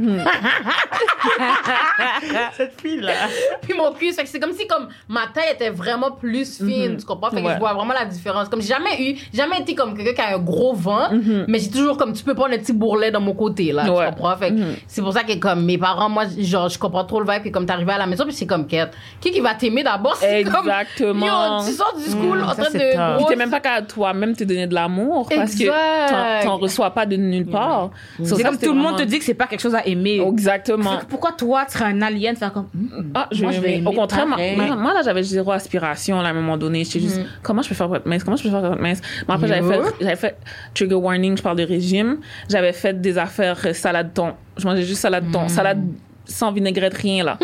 Cette 2.58 2.80
fille-là. 2.82 3.13
Puis 3.62 3.74
mon 3.74 3.94
fait 3.94 4.24
que 4.24 4.30
c'est 4.30 4.39
comme 4.39 4.54
si 4.54 4.68
comme 4.68 4.88
ma 5.08 5.28
taille 5.34 5.54
était 5.54 5.70
vraiment 5.70 6.12
plus 6.12 6.58
fine, 6.58 6.98
tu 6.98 7.06
comprends? 7.06 7.30
Fait 7.30 7.42
que 7.42 7.48
Ouais. 7.48 7.54
je 7.56 7.60
vois 7.60 7.74
vraiment 7.74 7.94
la 7.94 8.06
différence. 8.06 8.50
Comme 8.50 8.62
j'ai 8.62 8.70
jamais 8.70 9.02
eu, 9.12 9.16
jamais 9.34 9.60
été 9.62 9.76
comme 9.76 9.96
quelqu'un 9.96 10.13
qui 10.13 10.22
a 10.22 10.36
un 10.36 10.39
gros 10.39 10.74
ventre, 10.74 11.13
mais 11.48 11.60
j'ai 11.60 11.70
toujours 11.70 11.98
comme 11.98 12.13
tu 12.13 12.24
peux 12.24 12.34
prendre 12.36 12.54
un 12.54 12.58
petit 12.58 12.74
bourrelet 12.74 13.12
dans 13.12 13.22
mon 13.22 13.34
côté 13.34 13.72
là, 13.72 13.84
Ouais. 13.92 14.06
tu 14.06 14.13
comprends? 14.16 14.36
Fait 14.38 14.52
que 14.52 14.56
c'est 14.88 15.02
pour 15.02 15.13
ça 15.13 15.24
que 15.24 15.34
comme 15.38 15.66
mes 15.66 15.78
parents, 15.78 16.10
moi, 16.10 16.24
genre 16.38 16.70
je 16.70 16.78
comprends 16.80 17.04
trop 17.06 17.20
le 17.22 17.32
vibe 17.32 17.44
que 17.44 17.50
comme 17.50 17.66
t'arrives 17.66 17.89
à 17.89 17.98
la 17.98 18.06
maison 18.08 18.24
puis 18.26 18.34
c'est 18.34 18.46
comme 18.48 18.68
quête. 18.68 18.92
Qui 19.22 19.32
qui 19.32 19.39
va 19.39 19.54
t'aimer 19.56 19.84
d'abord? 19.84 20.16
C'est 20.24 20.44
comme 20.44 20.68
Exactement. 20.70 21.60
Yo, 21.60 21.66
tu 21.66 21.72
sors 21.74 21.94
du 21.98 22.04
school 22.10 22.42
en 22.44 22.54
train 22.54 22.70
de 22.72 22.92
tough. 22.95 23.15
Puis 23.15 23.17
gros- 23.23 23.29
t'es 23.29 23.35
même 23.35 23.50
pas 23.52 23.60
qu'à 23.60 23.81
toi-même 23.81 24.35
te 24.35 24.44
donner 24.44 24.67
de 24.67 24.73
l'amour 24.73 25.29
parce 25.35 25.56
que 25.56 26.44
t'en- 26.44 26.58
reçois 26.58 26.91
pas 26.91 27.06
de 27.06 27.15
nulle 27.15 27.46
part. 27.46 27.89
So, 28.23 28.35
C'est 28.35 28.44
comme 28.44 28.58
tout 28.58 28.73
le 28.73 28.79
monde 28.79 28.98
te 28.98 29.04
dit 29.04 29.19
que 29.19 29.25
c'est 29.25 29.33
pas 29.33 29.48
quelque 29.48 29.62
chose 29.62 29.75
à 29.75 29.85
aimer. 29.85 30.21
Exactement. 30.27 31.00
Pourquoi 31.10 31.31
toi, 31.31 31.65
tu 31.65 31.73
serais 31.77 31.85
un 31.85 32.02
alien, 32.02 32.35
faire 32.35 32.54
comme. 32.54 32.67
hmm, 32.73 33.12
Ah, 33.15 33.27
je 33.31 33.44
Moi, 33.44 33.52
je 33.52 33.60
vais 33.62 33.75
aimer 33.77 33.87
Au 33.87 33.91
contraire, 33.91 34.25
moi, 34.27 34.94
là, 34.94 35.02
j'avais 35.04 35.23
zéro 35.23 35.52
aspiration 35.52 36.21
là, 36.21 36.27
à 36.29 36.31
un 36.31 36.33
moment 36.33 36.58
donné. 36.58 36.83
J'étais 36.83 37.00
juste, 37.00 37.21
comment 37.41 37.62
je 37.62 37.69
peux 37.69 37.75
faire 37.75 37.87
pour 37.87 37.96
être 37.98 38.06
mince? 38.06 38.23
Comment 38.23 38.37
je 38.37 38.44
peux 38.44 38.50
faire 38.50 38.62
pour 38.62 38.73
être 38.73 38.81
mince? 38.81 39.02
Mais 39.27 39.33
après, 39.33 39.48
j'avais 39.48 39.62
fait, 39.67 39.81
j'avais 40.02 40.15
fait 40.15 40.37
trigger 40.73 40.96
warning, 40.96 41.37
je 41.37 41.44
parle 41.44 41.58
de 41.58 41.63
régime. 41.63 42.17
J'avais 42.50 42.73
fait 42.73 43.00
des 43.00 43.17
affaires 43.17 43.58
euh, 43.65 43.73
salade 43.73 44.13
thon. 44.13 44.33
Je 44.58 44.65
mangeais 44.67 44.83
juste 44.83 45.02
salade 45.02 45.25
thon. 45.31 45.48
Salade 45.48 45.83
sans 46.26 46.52
vinaigrette, 46.52 46.94
rien 46.94 47.24
là. 47.24 47.38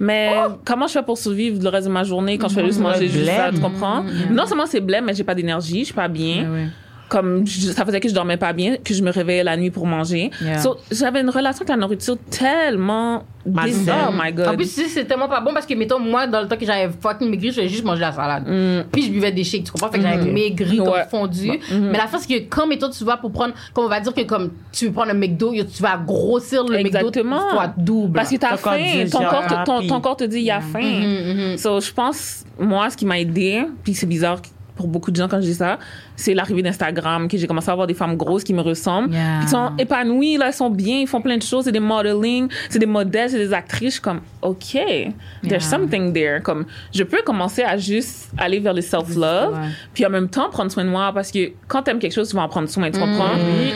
Mais 0.00 0.32
comment 0.64 0.86
je 0.86 0.92
fais 0.94 1.02
pour 1.02 1.18
survivre 1.18 1.62
le 1.62 1.68
reste 1.68 1.86
de 1.86 1.92
ma 1.92 2.04
journée 2.04 2.36
quand 2.38 2.48
je 2.48 2.54
fais 2.54 2.64
juste 2.66 2.80
manger 2.80 3.08
juste 3.08 3.26
ça, 3.26 3.50
tu 3.52 3.60
comprends? 3.60 4.04
Non 4.30 4.46
seulement 4.46 4.66
c'est 4.66 4.80
blême, 4.80 5.04
mais 5.06 5.14
j'ai 5.14 5.24
pas 5.24 5.34
d'énergie, 5.34 5.80
je 5.80 5.84
suis 5.86 5.94
pas 5.94 6.08
bien. 6.08 6.68
Comme 7.14 7.46
je- 7.46 7.68
ça 7.70 7.84
faisait 7.84 8.00
que 8.00 8.08
je 8.08 8.14
dormais 8.14 8.36
pas 8.36 8.52
bien, 8.52 8.76
que 8.82 8.92
je 8.92 9.00
me 9.02 9.12
réveillais 9.12 9.44
la 9.44 9.56
nuit 9.56 9.70
pour 9.70 9.86
manger. 9.86 10.30
Yeah. 10.42 10.58
So, 10.58 10.78
j'avais 10.90 11.20
une 11.20 11.30
relation 11.30 11.58
avec 11.60 11.68
la 11.68 11.76
nourriture 11.76 12.16
tellement 12.28 13.22
bizarre, 13.46 14.10
oh 14.10 14.14
my 14.20 14.32
god. 14.32 14.48
En 14.48 14.56
plus, 14.56 14.64
c'est 14.88 15.04
tellement 15.04 15.28
pas 15.28 15.40
bon 15.40 15.52
parce 15.54 15.66
que, 15.66 15.74
mettons, 15.74 16.00
moi, 16.00 16.26
dans 16.26 16.40
le 16.40 16.48
temps 16.48 16.56
que 16.56 16.64
j'avais 16.66 16.90
fucking 17.00 17.30
maigri, 17.30 17.50
je 17.50 17.56
faisais 17.56 17.68
juste 17.68 17.84
manger 17.84 18.00
la 18.00 18.10
salade. 18.12 18.44
Puis 18.90 19.02
je 19.02 19.10
buvais 19.12 19.30
des 19.30 19.44
shakes, 19.44 19.64
tu 19.64 19.70
comprends? 19.70 19.90
Fait 19.90 19.98
que 19.98 20.02
j'avais 20.04 20.24
maigri 20.30 20.78
comme 20.78 20.88
Mm. 20.88 20.90
Ouais. 20.90 21.06
fondu. 21.08 21.50
Mais 21.70 21.98
la 21.98 22.10
chose, 22.10 22.22
c'est 22.26 22.40
que 22.40 22.48
quand, 22.48 22.66
mettons, 22.66 22.90
tu 22.90 23.04
vas 23.04 23.16
pour 23.16 23.30
prendre, 23.30 23.54
comme 23.72 23.84
on 23.84 23.88
va 23.88 24.00
dire 24.00 24.12
que 24.12 24.22
comme 24.22 24.50
tu 24.72 24.86
veux 24.86 24.92
prendre 24.92 25.10
un 25.10 25.14
McDo, 25.14 25.52
tu 25.54 25.82
vas 25.82 25.96
grossir 25.98 26.64
le 26.64 26.78
Exactement. 26.78 27.36
McDo 27.36 27.50
fois 27.50 27.72
double. 27.76 28.12
Parce 28.16 28.30
que 28.30 28.36
t'as 28.36 28.56
faim, 28.56 29.04
ton 29.10 29.18
corps, 29.24 29.46
te, 29.46 29.64
ton, 29.64 29.86
ton 29.86 30.00
corps 30.00 30.16
te 30.16 30.24
dit 30.24 30.38
il 30.38 30.44
y 30.44 30.50
a 30.50 30.60
faim. 30.60 30.80
Mhm, 30.80 31.58
So, 31.58 31.80
je 31.80 31.92
pense, 31.92 32.44
moi, 32.58 32.90
ce 32.90 32.96
qui 32.96 33.06
m'a 33.06 33.20
aidé, 33.20 33.62
puis 33.84 33.94
c'est 33.94 34.06
bizarre 34.06 34.40
pour 34.76 34.88
beaucoup 34.88 35.10
de 35.10 35.16
gens 35.16 35.28
quand 35.28 35.36
je 35.40 35.46
dis 35.46 35.54
ça, 35.54 35.78
c'est 36.16 36.34
l'arrivée 36.34 36.62
d'Instagram, 36.62 37.28
que 37.28 37.36
j'ai 37.36 37.46
commencé 37.46 37.70
à 37.70 37.74
voir 37.74 37.86
des 37.86 37.94
femmes 37.94 38.16
grosses 38.16 38.42
qui 38.44 38.52
me 38.54 38.60
ressemblent, 38.60 39.12
Yeah. 39.12 39.40
qui 39.42 39.48
sont 39.48 39.70
épanouies, 39.78 40.36
là, 40.36 40.46
elles 40.48 40.52
sont 40.52 40.70
bien, 40.70 40.98
ils 41.00 41.06
font 41.06 41.20
plein 41.20 41.36
de 41.36 41.42
choses, 41.42 41.64
c'est 41.64 41.72
des 41.72 41.80
modeling, 41.80 42.48
c'est 42.68 42.78
des 42.80 42.86
modèles, 42.86 43.30
c'est 43.30 43.38
des 43.38 43.52
actrices, 43.52 43.84
je 43.88 43.92
suis 43.94 44.00
comme, 44.00 44.20
OK, 44.42 44.72
there's 44.72 45.14
Yeah. 45.44 45.60
something 45.60 46.12
there. 46.12 46.42
Comme, 46.42 46.64
je 46.92 47.04
peux 47.04 47.22
commencer 47.24 47.62
à 47.62 47.76
juste 47.76 48.30
aller 48.36 48.58
vers 48.60 48.74
le 48.74 48.80
self-love, 48.80 49.54
Ouais. 49.54 49.68
puis 49.92 50.04
en 50.06 50.10
même 50.10 50.28
temps 50.28 50.50
prendre 50.50 50.70
soin 50.72 50.84
de 50.84 50.90
moi, 50.90 51.12
parce 51.14 51.30
que 51.30 51.52
quand 51.68 51.82
t'aimes 51.82 51.98
quelque 52.00 52.14
chose, 52.14 52.28
tu 52.28 52.36
vas 52.36 52.42
en 52.42 52.48
prendre 52.48 52.68
soin, 52.68 52.90
tu 52.90 52.98
comprends? 52.98 53.30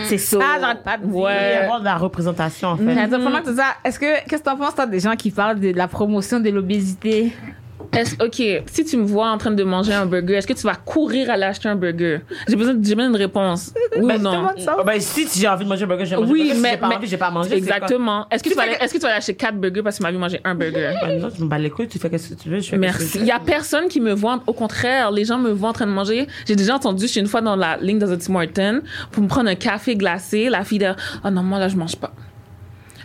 C'est 0.05 0.19
ça, 0.19 0.39
pas 0.85 0.97
de 0.97 1.05
dire. 1.07 1.13
Il 1.15 1.23
va 1.23 1.33
y 1.33 1.35
Ouais. 1.37 1.57
avoir 1.63 1.81
de 1.81 1.85
la 1.85 1.97
représentation, 1.97 2.69
en 2.71 2.77
fait. 2.77 2.85
Ça, 3.55 3.65
est-ce 3.85 3.99
que, 3.99 4.25
qu'est-ce 4.29 4.43
que 4.43 4.49
t'en 4.49 4.57
penses, 4.57 4.75
toi, 4.75 4.87
des 4.87 5.01
gens 5.01 5.15
qui 5.17 5.31
parlent 5.31 5.61
de 5.61 5.73
la 5.73 5.87
promotion 5.89 6.41
de 6.41 6.51
l'obésité? 6.51 7.33
Est-ce- 7.97 8.17
ok, 8.23 8.63
si 8.71 8.85
tu 8.85 8.97
me 8.99 9.05
vois 9.07 9.31
en 9.31 9.39
train 9.39 9.51
de 9.51 9.65
manger 9.65 9.95
un 9.95 10.05
burger, 10.07 10.35
est-ce 10.35 10.47
que 10.47 10.53
tu 10.53 10.63
vas 10.63 10.75
courir 10.75 11.31
aller 11.31 11.45
acheter 11.45 11.69
un 11.69 11.75
burger? 11.77 12.21
J'ai 12.47 12.55
besoin, 12.57 12.75
j'ai 12.83 12.95
besoin 12.95 13.09
d'une 13.11 13.17
réponse. 13.17 13.73
Oui 13.99 14.15
ou 14.15 14.19
non? 14.19 14.47
Ah, 14.67 14.83
ben, 14.85 15.01
si 15.01 15.27
j'ai 15.35 15.49
envie 15.49 15.65
de 15.65 15.69
manger 15.69 15.85
un 15.85 15.89
burger, 15.89 16.05
j'ai 16.07 16.17
manger 16.17 16.31
Oui, 16.33 16.41
un 16.43 16.45
burger. 16.45 16.55
Si 16.57 16.61
mais, 16.63 16.71
j'ai 16.73 16.77
pas 16.77 16.89
mais- 16.89 16.95
envie, 16.97 17.07
j'ai 17.09 17.17
pas 17.17 17.31
mangé. 17.31 17.49
c'est 17.51 17.57
Exactement. 17.57 18.27
Est-ce 18.31 18.43
que, 18.43 18.49
Tu 18.51 18.55
tu 18.55 18.61
vas 18.61 18.69
que- 18.69 18.85
est-ce 18.85 18.93
que 18.93 18.99
tu 18.99 19.03
vas 19.03 19.09
aller 19.09 19.19
acheter 19.19 19.35
quatre 19.35 19.57
burgers 19.57 19.83
parce 19.83 19.97
que 19.97 20.03
tu 20.03 20.03
m'as 20.05 20.11
vu 20.13 20.19
manger 20.19 20.41
un 20.45 20.55
burger? 20.55 20.93
Ben, 21.03 21.19
non, 21.21 21.29
je 21.37 21.43
me 21.43 21.49
bats 21.49 21.59
les 21.59 21.71
couilles, 21.71 21.89
tu 21.89 21.99
fais 21.99 22.19
ce 22.19 22.35
que 22.35 22.41
tu 22.41 22.49
veux, 22.51 22.61
je 22.61 22.69
fais 22.71 22.77
Merci. 22.79 23.19
Il 23.21 23.27
y 23.27 23.31
a 23.31 23.39
personne 23.41 23.89
qui 23.89 24.01
me 24.01 24.13
voit. 24.13 24.41
Au 24.47 24.53
contraire, 24.53 25.11
les 25.11 25.25
gens 25.25 25.39
me 25.39 25.51
voient 25.51 25.71
en 25.71 25.75
train 25.75 25.87
de 25.87 25.91
manger. 25.93 26.27
J'ai 26.47 26.57
déjà 26.57 26.75
entendu, 26.77 27.03
je 27.07 27.11
suis 27.13 27.21
une 27.21 27.27
fois 27.27 27.41
dans 27.41 27.57
la 27.57 27.77
ligne 27.79 27.99
dans 27.99 28.11
un 28.13 28.17
Tim 28.19 28.35
Hortons 28.35 28.83
pour 29.13 29.23
me 29.23 29.29
prendre 29.29 29.49
un 29.49 29.55
café 29.55 29.97
glacé. 29.97 30.49
La 30.51 30.63
fille 30.65 30.79
de, 30.79 30.93
oh 31.25 31.31
non, 31.31 31.43
moi 31.43 31.59
là, 31.59 31.69
je 31.69 31.77
mange 31.77 31.97
pas. 31.97 32.13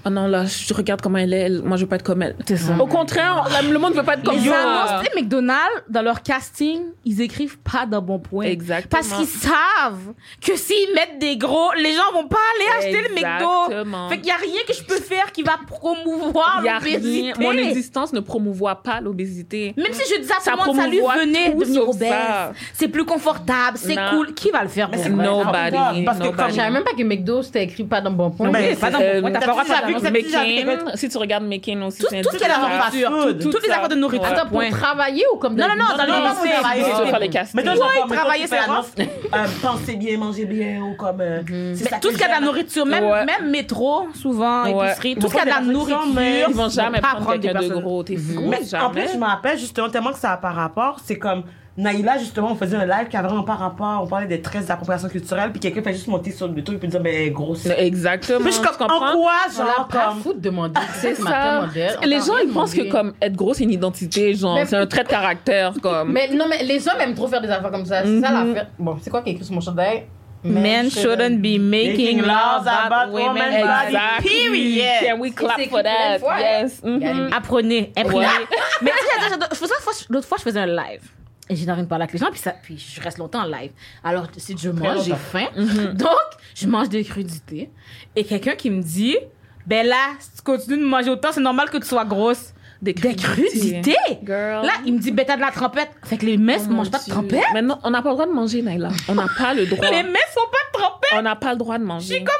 Oh 0.05 0.09
non, 0.09 0.27
là, 0.27 0.45
je 0.45 0.73
regarde 0.73 1.01
comment 1.01 1.17
elle 1.17 1.33
est. 1.33 1.39
elle- 1.41 1.61
moi, 1.63 1.77
je 1.77 1.83
veux 1.83 1.87
pas 1.87 1.95
être 1.95 2.03
comme 2.03 2.21
elle. 2.21 2.35
C'est 2.45 2.57
ça. 2.57 2.73
Au 2.79 2.87
contraire, 2.87 3.47
la- 3.51 3.61
le 3.61 3.79
monde 3.79 3.93
veut 3.93 4.03
pas 4.03 4.15
être 4.15 4.23
comme 4.23 4.35
Les 4.35 4.41
sais, 4.43 5.15
McDonald's, 5.15 5.83
dans 5.89 6.01
leur 6.01 6.21
casting, 6.23 6.81
ils 7.05 7.21
écrivent 7.21 7.57
pas 7.59 7.85
d'un 7.85 8.01
bon 8.01 8.19
point. 8.19 8.45
Exactement. 8.45 8.89
Parce 9.01 9.13
qu'ils 9.17 9.27
savent 9.27 10.13
que 10.41 10.55
s'ils 10.57 10.93
mettent 10.93 11.19
des 11.19 11.37
gros, 11.37 11.71
les 11.77 11.93
gens 11.93 12.11
vont 12.13 12.27
pas 12.27 12.37
aller 12.55 12.85
acheter 12.85 13.01
le 13.09 13.15
McDo. 13.15 13.49
Exactement. 13.67 14.09
Fait 14.09 14.17
qu'il 14.17 14.27
y 14.27 14.31
a 14.31 14.35
rien 14.35 14.61
que 14.67 14.73
je 14.73 14.83
peux 14.83 14.99
faire 14.99 15.31
qui 15.31 15.43
va 15.43 15.53
promouvoir 15.65 16.59
Il 16.61 16.65
y 16.65 16.69
a 16.69 16.73
l'obésité. 16.79 17.33
rien. 17.33 17.33
Mon 17.39 17.51
existence 17.57 18.13
ne 18.13 18.19
promouvoit 18.19 18.83
pas 18.83 18.99
l'obésité. 19.01 19.73
Même 19.77 19.93
si 19.93 20.01
je 20.13 20.21
dis 20.21 20.31
à 20.31 20.41
Ça 20.41 20.51
tout 20.51 20.59
le 20.59 20.65
monde, 20.65 20.75
salut, 20.75 21.01
venez 21.19 21.49
devenir 21.53 21.87
obèse. 21.89 22.11
C'est 22.73 22.87
plus 22.87 23.05
confortable, 23.05 23.77
c'est 23.77 23.95
cool. 24.11 24.33
Qui 24.33 24.51
va 24.51 24.63
le 24.63 24.69
faire 24.69 24.89
pour? 24.89 25.01
Nobody. 25.09 26.03
Parce 26.03 26.17
que 26.19 26.23
nobody. 26.23 26.37
comme- 26.37 26.49
Je 26.49 26.55
savais 26.55 26.71
même 26.71 26.83
pas 26.83 26.91
que 26.97 27.03
McDo 27.03 27.41
c'était 27.41 27.63
écrit 27.63 27.83
pas 27.83 28.01
dans 28.01 28.11
bon 28.11 28.31
point. 28.31 28.49
Oui, 28.49 28.75
pas 28.75 28.89
dans 28.91 28.99
mon 28.99 29.21
point, 29.21 29.31
t'as 29.31 29.39
pas 29.45 29.53
la 30.01 30.11
McCain, 30.11 30.95
si 30.95 31.09
tu 31.09 31.17
regardes 31.17 31.43
McCain 31.43 31.81
aussi, 31.83 31.99
Tout, 32.01 32.07
c'est 32.09 32.21
tout 32.21 32.29
ce 32.37 32.47
la 32.47 32.53
fast 32.55 32.95
food. 33.05 33.51
toutes 33.51 33.63
les 33.65 33.69
affaires 33.71 33.89
de 33.89 33.95
nourriture. 33.95 34.25
Attends, 34.27 34.47
pour 34.49 34.63
travailler 34.69 35.23
ou 35.33 35.37
comme 35.37 35.55
Non, 35.55 35.67
non, 35.67 35.75
non, 35.75 35.97
dans 35.97 36.07
Non, 36.07 36.19
non, 36.19 36.33
travailler. 36.33 36.83
Mais 37.53 37.63
travailler, 37.63 38.47
c'est 38.47 38.55
l'annonce, 38.55 38.87
euh, 38.99 39.45
Pensez 39.61 39.95
bien, 39.95 40.17
mangez 40.17 40.45
bien, 40.45 40.81
ou 40.81 40.95
comme. 40.95 41.21
euh, 41.21 41.41
Mais 41.49 41.99
tout 41.99 42.09
ce 42.11 42.13
qu'il 42.13 42.21
y 42.21 42.23
a 42.23 42.27
de 42.27 42.33
la 42.33 42.41
nourriture, 42.41 42.85
même, 42.85 43.49
métro, 43.49 44.07
souvent, 44.13 44.65
épicerie, 44.65 45.15
tout 45.15 45.27
ce 45.27 45.35
qu'il 45.35 45.39
y 45.39 45.41
a 45.41 45.45
de 45.45 45.49
la 45.49 45.61
nourriture, 45.61 46.03
Ils 46.49 46.53
vont 46.55 46.69
jamais 46.69 46.99
prendre 46.99 47.39
quelqu'un 47.39 47.59
de 47.61 47.67
gros. 47.69 48.03
T'es 48.03 48.17
fou, 48.17 48.41
Mais 48.49 48.59
en 48.75 48.89
plus, 48.89 49.09
je 49.13 49.17
me 49.17 49.25
rappelle 49.25 49.57
justement 49.57 49.89
tellement 49.89 50.11
que 50.11 50.19
ça 50.19 50.33
a 50.33 50.37
par 50.37 50.55
rapport, 50.55 50.99
c'est 51.03 51.17
comme 51.17 51.43
Naïla, 51.75 52.19
justement, 52.19 52.51
on 52.51 52.55
faisait 52.55 52.77
un 52.77 52.85
live 52.85 53.07
qui 53.09 53.17
avait 53.17 53.27
vraiment 53.27 53.43
par 53.43 53.57
rapport, 53.57 54.03
on 54.03 54.07
parlait 54.07 54.27
des 54.27 54.41
traits 54.41 54.67
d'appropriation 54.67 55.09
culturelle, 55.09 55.51
puis 55.51 55.59
quelqu'un 55.59 55.81
fait 55.81 55.93
juste 55.93 56.07
monter 56.07 56.29
sur 56.29 56.47
le 56.47 56.63
truc 56.63 56.75
et 56.75 56.79
puis 56.79 56.87
dire, 56.87 56.99
ben, 57.01 57.33
grosse. 57.33 57.65
Exactement. 57.65 58.39
Puis 58.41 58.49
je 58.51 58.57
suis 58.57 58.61
tu 58.67 58.77
comme, 58.77 58.91
en 58.91 58.99
quoi, 59.13 59.31
genre, 59.55 59.87
pas 59.87 60.09
comme. 60.09 60.19
foutre 60.21 60.39
de 60.39 60.43
demander. 60.43 60.79
C'est 60.95 61.15
ça. 61.15 61.67
Les 62.03 62.17
gens, 62.17 62.37
ils 62.37 62.51
pensent 62.53 62.75
que 62.75 62.89
comme 62.91 63.13
être 63.19 63.35
gros, 63.35 63.55
c'est 63.55 63.63
une 63.63 63.71
identité, 63.71 64.35
genre, 64.35 64.59
c'est 64.65 64.75
un 64.75 64.85
trait 64.85 65.03
de 65.03 65.09
caractère, 65.09 65.73
comme. 65.81 66.11
Mais 66.11 66.29
non, 66.31 66.45
mais 66.47 66.63
les 66.63 66.87
hommes 66.87 67.01
aiment 67.01 67.15
trop 67.15 67.27
faire 67.27 67.41
des 67.41 67.49
affaires 67.49 67.71
comme 67.71 67.85
ça. 67.85 68.03
C'est 68.03 68.21
ça 68.21 68.31
l'affaire. 68.31 68.67
Bon, 68.77 68.97
c'est 69.01 69.09
quoi 69.09 69.21
qui 69.23 69.31
est 69.31 69.33
écrit 69.33 69.45
sur 69.45 69.55
mon 69.55 69.61
chandail? 69.61 70.03
Men 70.43 70.91
shouldn't 70.91 71.41
be 71.41 71.57
making 71.57 72.21
laws 72.21 72.67
about 72.67 73.13
women. 73.13 73.53
Exactly. 73.53 74.29
Period. 74.29 75.07
Can 75.07 75.19
we 75.19 75.33
clap 75.33 75.59
for 75.69 75.81
that? 75.81 76.19
fois, 76.19 76.39
Yes. 76.39 76.81
hein? 76.83 76.99
Mhm. 76.99 77.33
Apprenez. 77.33 77.93
Ouais. 78.13 78.25
Mais 78.81 78.91
l'autre 80.09 80.27
fois, 80.27 80.37
je 80.37 80.43
faisais 80.43 80.59
un 80.59 80.65
live. 80.65 81.01
Et 81.49 81.55
j'ai 81.55 81.69
envie 81.69 81.81
de 81.81 81.87
parler 81.87 82.03
avec 82.03 82.13
les 82.13 82.19
gens, 82.19 82.31
puis, 82.31 82.39
ça, 82.39 82.51
puis 82.51 82.77
je 82.77 83.01
reste 83.01 83.17
longtemps 83.17 83.41
en 83.41 83.47
live. 83.47 83.71
Alors, 84.03 84.27
si 84.37 84.55
je 84.57 84.69
mange, 84.69 85.03
j'ai 85.03 85.15
faim. 85.15 85.47
Donc, 85.93 86.09
je 86.55 86.67
mange 86.67 86.87
des 86.89 87.03
crudités. 87.03 87.69
Et 88.15 88.23
quelqu'un 88.23 88.55
qui 88.55 88.69
me 88.69 88.81
dit, 88.81 89.17
ben 89.67 89.85
là, 89.85 90.11
si 90.19 90.31
tu 90.37 90.41
continues 90.41 90.77
de 90.79 90.85
manger 90.85 91.09
autant, 91.09 91.29
c'est 91.33 91.41
normal 91.41 91.69
que 91.69 91.77
tu 91.77 91.85
sois 91.85 92.05
grosse. 92.05 92.53
Des 92.81 92.93
Des 92.93 93.15
crudités? 93.15 93.95
Girl. 94.25 94.65
Là, 94.65 94.73
il 94.85 94.93
me 94.93 94.99
dit, 94.99 95.11
ben 95.11 95.25
t'as 95.25 95.37
de 95.37 95.41
la 95.41 95.51
trompette. 95.51 95.89
Fait 96.03 96.17
que 96.17 96.25
les 96.25 96.35
messes 96.35 96.67
ne 96.67 96.73
mangent 96.73 96.91
pas 96.91 96.99
de 96.99 97.09
trompette. 97.09 97.43
Mais 97.53 97.61
non, 97.61 97.77
on 97.83 97.89
n'a 97.89 98.01
pas 98.01 98.09
le 98.09 98.15
droit 98.15 98.25
de 98.25 98.33
manger, 98.33 98.61
Naila. 98.61 98.89
On 99.07 99.15
n'a 99.15 99.27
pas 99.37 99.53
le 99.53 99.65
droit. 99.67 99.89
Les 99.89 100.03
messes 100.03 100.33
sont 100.33 100.41
pas 100.51 100.57
de 100.79 100.83
trompette. 100.83 101.11
On 101.17 101.21
n'a 101.21 101.35
pas 101.37 101.51
le 101.53 101.57
droit 101.59 101.77
de 101.77 101.83
manger. 101.85 102.15
J'ai 102.15 102.23
comme. 102.23 102.35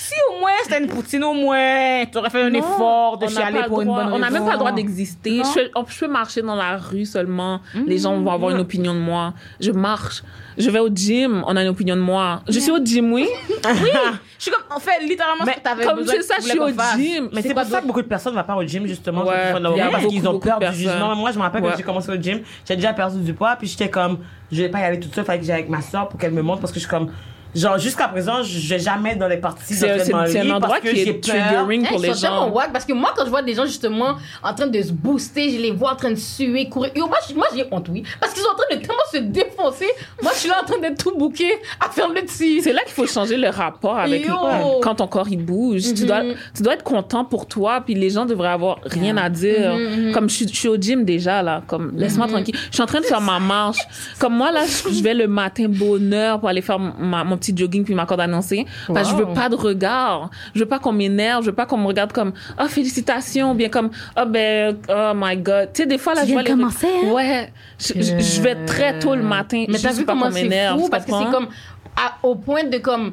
Si 0.00 0.14
au 0.32 0.38
moins 0.38 0.50
c'était 0.62 0.78
une 0.80 0.86
poutine, 0.86 1.24
au 1.24 1.32
moins, 1.34 2.04
tu 2.10 2.18
aurais 2.18 2.30
fait 2.30 2.42
un 2.42 2.50
Non, 2.50 2.58
effort 2.60 3.18
de 3.18 3.26
on 3.26 3.28
chialer 3.28 3.62
pour 3.66 3.82
une 3.82 3.88
bonne 3.88 4.12
On 4.12 4.18
n'a 4.20 4.30
même 4.30 4.44
pas 4.44 4.52
le 4.52 4.58
droit 4.58 4.70
raison. 4.70 4.76
d'exister. 4.86 5.38
Non. 5.38 5.44
Je, 5.44 5.60
peux- 5.60 5.70
je 5.92 5.98
peux 5.98 6.06
marcher 6.08 6.40
dans 6.42 6.54
la 6.54 6.76
rue 6.76 7.04
seulement. 7.04 7.60
Les 7.86 7.98
gens 7.98 8.16
vont 8.20 8.30
avoir 8.30 8.52
une 8.52 8.60
opinion 8.60 8.94
de 8.94 9.00
moi. 9.00 9.34
Je 9.60 9.72
marche. 9.72 10.22
Je 10.56 10.70
vais 10.70 10.78
au 10.78 10.88
gym. 10.88 11.42
On 11.46 11.56
a 11.56 11.62
une 11.62 11.68
opinion 11.68 11.96
de 11.96 12.00
moi. 12.00 12.42
Je 12.48 12.58
suis 12.60 12.70
au 12.70 12.78
gym, 12.84 13.12
oui. 13.12 13.28
Oui, 13.64 13.90
je 14.38 14.42
suis 14.44 14.50
comme, 14.52 14.62
en 14.76 14.78
fait, 14.78 15.02
littéralement, 15.04 15.44
ce 15.44 15.50
que 15.50 15.60
t'avais 15.60 15.84
Comme 15.84 15.96
besoin 15.98 16.14
ça, 16.22 16.36
que 16.36 16.42
je 16.42 16.48
suis 16.48 16.58
au 16.60 16.68
gym. 16.68 17.28
Mais 17.32 17.42
c'est 17.42 17.54
pour 17.54 17.64
ça 17.64 17.80
que 17.80 17.86
beaucoup 17.86 18.02
de 18.02 18.06
personnes 18.06 18.34
ne 18.34 18.38
vont 18.38 18.44
pas 18.46 18.54
au 18.56 18.62
gym, 18.62 18.86
justement, 18.86 19.24
Ouais, 19.24 19.34
y 19.76 19.80
a 19.80 19.88
parce 19.90 20.02
beaucoup, 20.04 20.14
qu'ils 20.14 20.28
ont 20.28 20.38
peur 20.38 20.58
du 20.60 20.72
jugement. 20.76 21.14
Moi, 21.16 21.32
je 21.32 21.38
me 21.38 21.42
rappelle 21.42 21.62
Ouais. 21.62 21.70
quand 21.70 21.76
j'ai 21.76 21.82
commencé 21.82 22.10
au 22.12 22.16
gym, 22.16 22.40
j'ai 22.64 22.76
déjà 22.76 22.92
perdu 22.92 23.18
du 23.20 23.34
poids, 23.34 23.56
puis 23.56 23.66
j'étais 23.66 23.88
comme, 23.90 24.18
je 24.52 24.62
vais 24.62 24.68
pas 24.68 24.78
y 24.80 24.84
aller 24.84 25.00
toute 25.00 25.12
seule, 25.14 25.24
fallait 25.24 25.40
que 25.40 25.44
j'aille 25.44 25.56
avec 25.60 25.68
ma 25.68 25.80
soeur 25.82 26.08
pour 26.08 26.18
qu'elle 26.20 26.32
me 26.32 26.42
montre, 26.42 26.60
parce 26.60 26.72
que 26.72 26.78
je 26.78 26.84
suis 26.84 26.90
comme, 26.90 27.10
genre, 27.54 27.78
jusqu'à 27.78 28.08
présent, 28.08 28.42
je 28.42 28.68
vais 28.68 28.78
jamais 28.78 29.16
dans 29.16 29.28
les 29.28 29.36
parties 29.38 29.74
C'est 29.74 29.88
d'entraînement 29.96 30.26
c'est- 30.26 30.32
c'est 30.32 30.38
un 30.40 30.50
endroit 30.50 30.68
parce 30.68 30.80
que 30.80 30.88
qui 30.90 31.00
est 31.00 31.12
peur. 31.14 31.34
triggering 31.34 31.86
pour 31.86 31.98
les 32.00 32.14
gens. 32.14 32.50
wack 32.50 32.72
parce 32.72 32.84
que 32.84 32.92
moi 32.92 33.12
quand 33.16 33.24
je 33.24 33.30
vois 33.30 33.42
des 33.42 33.54
gens 33.54 33.64
justement 33.66 34.16
en 34.42 34.54
train 34.54 34.66
de 34.66 34.80
se 34.82 34.92
booster, 34.92 35.50
je 35.50 35.58
les 35.58 35.70
vois 35.70 35.92
en 35.92 35.96
train 35.96 36.10
de 36.10 36.16
suer, 36.16 36.68
courir. 36.68 36.90
Yo, 36.94 37.06
moi, 37.06 37.46
j'ai 37.54 37.64
honte 37.70 37.88
oui 37.90 38.02
parce 38.20 38.32
qu'ils 38.32 38.42
sont 38.42 38.50
en 38.50 38.54
train 38.56 38.76
de 38.76 38.80
tellement 38.80 39.02
se 39.12 39.18
défoncer. 39.18 39.86
Moi 40.22 40.32
je 40.34 40.38
suis 40.40 40.48
là 40.48 40.56
en 40.62 40.66
train 40.66 40.78
d'être 40.78 41.02
tout 41.02 41.16
bouqué 41.16 41.50
à 41.84 41.90
faire 41.90 42.08
le 42.08 42.20
petit. 42.22 42.60
C'est 42.62 42.72
là 42.72 42.80
qu'il 42.84 42.92
faut 42.94 43.06
changer 43.06 43.36
le 43.36 43.48
rapport 43.48 43.98
avec 43.98 44.26
Yo. 44.26 44.34
quand 44.82 44.96
ton 44.96 45.06
corps 45.06 45.28
il 45.30 45.42
bouge. 45.44 45.82
Tu 45.94 46.04
dois 46.06 46.22
tu 46.54 46.62
dois 46.62 46.74
être 46.74 46.84
content 46.84 47.24
pour 47.24 47.46
toi 47.46 47.80
puis 47.84 47.94
les 47.94 48.10
gens 48.10 48.26
devraient 48.26 48.48
avoir 48.48 48.78
rien 48.84 49.16
à 49.16 49.28
dire. 49.30 49.76
Comme 50.12 50.28
je, 50.28 50.34
suis- 50.36 50.48
je 50.48 50.56
suis 50.56 50.68
au 50.68 50.76
gym 50.76 51.04
déjà 51.04 51.42
là, 51.42 51.62
comme 51.66 51.92
laisse-moi 51.96 52.26
tranquille. 52.28 52.54
Je 52.70 52.74
suis 52.74 52.82
en 52.82 52.86
train 52.86 53.00
de 53.00 53.04
faire 53.06 53.20
ma 53.20 53.38
marche. 53.38 53.78
Comme 54.18 54.34
moi 54.36 54.50
là, 54.52 54.62
je 54.66 54.88
je 54.98 55.02
vais 55.02 55.14
le 55.14 55.28
matin 55.28 55.66
bonheur 55.68 56.40
pour 56.40 56.48
aller 56.48 56.62
faire 56.62 56.78
ma- 56.78 57.22
mon 57.24 57.36
petit 57.38 57.56
jogging 57.56 57.84
puis 57.84 57.94
ma 57.94 58.04
corde 58.06 58.28
danser. 58.30 58.66
Parce 58.92 59.08
que 59.10 59.16
je 59.16 59.22
veux 59.22 59.28
Wow. 59.28 59.34
pas 59.34 59.48
de 59.48 59.54
regard. 59.56 60.30
Je 60.54 60.60
veux 60.60 60.66
pas 60.66 60.78
qu'on 60.78 60.92
m'énerve, 60.92 61.42
je 61.44 61.50
veux 61.50 61.54
pas 61.56 61.66
qu'on 61.66 61.78
me 61.78 61.86
regarde 61.86 62.12
comme 62.12 62.32
oh 62.60 62.66
félicitations 62.68 63.52
ou 63.52 63.54
bien 63.54 63.68
comme 63.68 63.90
oh 64.16 64.24
ben 64.26 64.76
oh 64.88 65.12
my 65.14 65.36
god. 65.36 65.70
Tu 65.72 65.82
sais 65.82 65.86
des 65.88 65.98
fois 65.98 66.14
là 66.14 66.22
Tu 66.22 66.28
je 66.28 66.32
vois 66.32 66.42
les 66.42 66.50
commencer, 66.50 66.86
hein? 67.04 67.10
Ouais, 67.12 67.52
je, 67.78 67.94
je- 67.94 68.18
je 68.18 68.42
vais 68.42 68.64
très 68.66 68.98
tôt 68.98 69.14
le 69.14 69.22
matin. 69.22 69.64
Mais 69.68 69.78
t'as 69.78 69.92
vu 69.92 70.04
pas 70.04 70.12
comment 70.12 70.30
c'est 70.30 70.42
m'énerve, 70.42 70.78
fou 70.80 70.88
parce 70.90 71.04
que 71.04 71.12
c'est 71.12 71.30
comme 71.30 71.48
à- 71.96 72.14
au 72.22 72.34
point 72.34 72.64
de 72.64 72.78
comme 72.78 73.12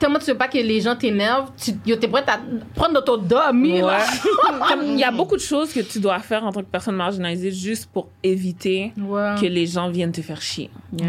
tellement 0.00 0.18
tu 0.18 0.26
veux 0.30 0.36
pas 0.36 0.48
que 0.48 0.58
les 0.58 0.80
gens 0.80 0.96
t'énervent, 0.96 1.50
tu 1.62 1.72
t'es 1.76 2.08
prête 2.08 2.28
à 2.28 2.40
prendre 2.74 2.94
dans 2.94 3.02
ton 3.02 3.16
dormi. 3.18 3.82
Ouais. 3.82 3.92
Il 4.82 4.98
y 4.98 5.04
a 5.04 5.10
beaucoup 5.12 5.36
de 5.36 5.40
choses 5.40 5.72
que 5.72 5.80
tu 5.80 6.00
dois 6.00 6.18
faire 6.18 6.44
en 6.44 6.50
tant 6.52 6.60
que 6.60 6.66
personne 6.66 6.96
marginalisée 6.96 7.52
juste 7.52 7.88
pour 7.92 8.08
éviter 8.24 8.92
Ouais. 9.00 9.34
que 9.40 9.46
les 9.46 9.66
gens 9.66 9.88
viennent 9.90 10.12
te 10.12 10.20
faire 10.22 10.40
chier. 10.40 10.70
Oh. 11.00 11.04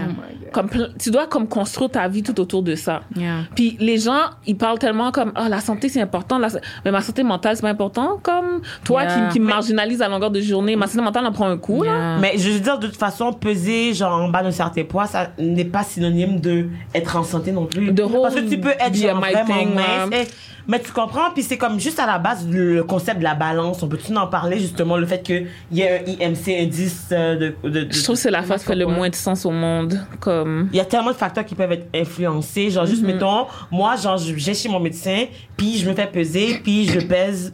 Comme 0.52 0.70
tu 1.00 1.10
dois 1.12 1.26
comme 1.28 1.48
construire 1.48 1.90
ta 1.92 2.08
vie 2.08 2.22
tout 2.24 2.40
autour 2.40 2.62
de 2.64 2.76
ça. 2.76 3.02
Yeah. 3.16 3.46
Puis 3.56 3.78
les 3.80 3.98
gens, 3.98 4.20
ils 4.46 4.58
parlent 4.58 4.78
tellement 4.80 5.12
comme 5.12 5.32
ah 5.36 5.50
la 5.50 5.60
santé 5.62 5.90
c'est 5.90 6.02
important, 6.02 6.38
la- 6.38 6.50
mais 6.86 6.92
ma 6.92 7.02
santé 7.02 7.24
mentale 7.24 7.56
c'est 7.56 7.62
pas 7.62 7.70
important. 7.70 8.20
Comme 8.22 8.62
toi 8.84 9.04
Yeah. 9.04 9.28
qui, 9.28 9.34
qui 9.34 9.40
me 9.40 9.48
marginalise 9.48 10.02
à 10.02 10.10
longueur 10.10 10.30
de 10.32 10.42
journée, 10.42 10.76
ma 10.76 10.86
santé 10.88 11.02
mentale 11.02 11.26
en 11.26 11.32
prend 11.32 11.48
un 11.48 11.58
coup 11.58 11.82
là. 11.84 12.18
Mais 12.20 12.34
je 12.38 12.50
veux 12.52 12.60
dire, 12.60 12.78
de 12.78 12.88
toute 12.88 12.98
façon, 12.98 13.32
peser 13.34 13.94
genre 13.94 14.22
en 14.22 14.30
bas 14.30 14.44
d'un 14.44 14.52
certain 14.52 14.84
poids, 14.84 15.08
ça 15.08 15.32
n'est 15.40 15.66
pas 15.66 15.84
synonyme 15.84 16.40
de 16.40 16.68
être 16.94 17.16
en 17.16 17.24
santé 17.24 17.52
non 17.52 17.66
plus. 17.66 17.92
De 17.92 18.04
Parce 18.04 18.36
que 18.36 18.42
tu 18.42 18.60
peux 18.60 18.74
être 18.88 18.96
genre 18.96 19.20
vraiment 19.20 19.58
thing, 19.58 19.74
mince. 19.74 20.10
eh, 20.14 20.28
mais 20.68 20.80
tu 20.80 20.92
comprends, 20.92 21.32
puis 21.34 21.42
c'est 21.44 21.58
comme 21.58 21.80
juste 21.80 22.00
à 22.00 22.06
la 22.06 22.20
base 22.20 22.48
le 22.48 22.84
concept 22.84 23.18
de 23.20 23.24
la 23.24 23.34
balance. 23.34 23.82
On 23.82 23.88
peut-tu 23.88 24.16
en 24.16 24.28
parler 24.28 24.60
justement 24.60 24.96
le 24.98 25.06
fait 25.08 25.22
qu'il 25.24 25.48
y 25.72 25.82
ait 25.82 26.04
un 26.06 26.12
IMC 26.30 26.50
indice 26.62 27.08
euh, 27.12 27.36
de, 27.36 27.56
de, 27.70 27.84
de- 27.86 27.92
Je 27.94 28.04
trouve 28.04 28.16
que 28.16 28.22
c'est 28.22 28.30
la 28.32 28.44
phase 28.44 28.62
qui 28.62 28.68
fait 28.68 28.76
le 28.76 28.86
moins 28.86 29.10
de 29.10 29.16
sens 29.16 29.46
au 29.46 29.52
monde. 29.52 30.00
Comme 30.20 30.70
il 30.72 30.78
y 30.78 30.80
a 30.80 30.86
tellement 30.86 31.10
de 31.12 31.16
facteurs 31.16 31.46
qui 31.46 31.56
peuvent 31.56 31.72
être 31.72 31.88
influencés. 31.96 32.70
Genre, 32.70 32.86
Mm-hmm. 32.86 32.90
juste, 32.90 33.02
mettons, 33.04 33.48
moi, 33.72 33.96
genre, 33.96 34.18
j'ai 34.18 34.54
chez 34.54 34.70
mon 34.70 34.80
médecin, 34.80 35.26
puis 35.58 35.78
je 35.80 35.90
me 35.90 35.96
fais 35.96 36.08
peser, 36.08 36.60
puis 36.64 36.86
je 36.88 37.00
pèse 37.00 37.54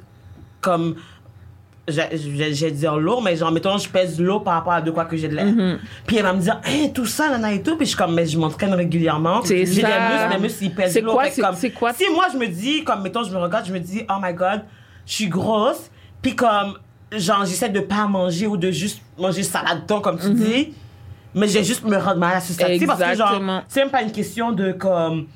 comme. 0.61 0.95
J'ai 1.87 2.71
dire 2.71 2.97
lourd, 2.97 3.21
mais 3.21 3.35
genre, 3.35 3.51
mettons, 3.51 3.77
je 3.77 3.87
pèse 3.87 4.19
lourd 4.19 4.43
par 4.43 4.55
rapport 4.55 4.73
à 4.73 4.81
de 4.81 4.91
quoi 4.91 5.05
que 5.05 5.15
j'ai 5.15 5.27
de 5.27 5.35
l'air. 5.35 5.45
Mm-hmm. 5.45 5.77
Puis 6.05 6.17
elle 6.17 6.23
va 6.23 6.33
me 6.33 6.41
dire, 6.41 6.59
hey, 6.65 6.91
tout 6.91 7.05
ça, 7.05 7.37
là, 7.37 7.51
et 7.53 7.61
tout. 7.61 7.75
Puis 7.77 7.85
je 7.85 7.89
suis 7.91 7.97
comme, 7.97 8.13
mais 8.13 8.25
je 8.25 8.37
m'entraîne 8.37 8.73
régulièrement. 8.73 9.41
C'est 9.43 9.65
J'ai 9.65 9.81
des 9.81 9.87
muscles, 9.87 10.29
les 10.33 10.39
muscles, 10.39 10.63
ils 10.65 10.75
pèsent 10.75 10.93
C'est 10.93 11.01
lourd. 11.01 11.13
quoi, 11.13 11.29
c'est- 11.29 11.41
c'est 11.55 11.71
quoi- 11.71 11.93
Si 11.93 12.03
moi, 12.13 12.25
je 12.33 12.37
me 12.37 12.47
dis, 12.47 12.83
comme, 12.83 13.01
mettons, 13.03 13.23
je 13.23 13.31
me 13.31 13.37
regarde, 13.37 13.65
je 13.65 13.73
me 13.73 13.79
dis, 13.79 14.01
oh 14.09 14.15
my 14.21 14.33
god, 14.33 14.61
je 15.05 15.13
suis 15.13 15.27
grosse, 15.27 15.89
puis 16.21 16.35
comme, 16.35 16.73
genre, 17.11 17.45
j'essaie 17.45 17.69
de 17.69 17.79
pas 17.79 18.05
manger 18.07 18.47
ou 18.47 18.57
de 18.57 18.69
juste 18.71 19.01
manger 19.17 19.43
salade 19.43 19.85
thon, 19.87 20.01
comme 20.01 20.19
tu 20.19 20.33
dis. 20.33 20.73
Mais 21.35 21.47
j'ai 21.47 21.63
juste 21.63 21.83
me 21.83 21.95
rendre 21.97 22.17
mal 22.17 22.35
à 22.37 22.39
ce 22.41 22.51
stade 22.53 22.83
parce 22.87 22.99
que 23.03 23.15
genre 23.15 23.61
c'est 23.67 23.81
même 23.81 23.91
pas 23.91 24.01
une 24.01 24.11
question 24.11 24.51
de 24.53 24.71
comme 24.71 25.27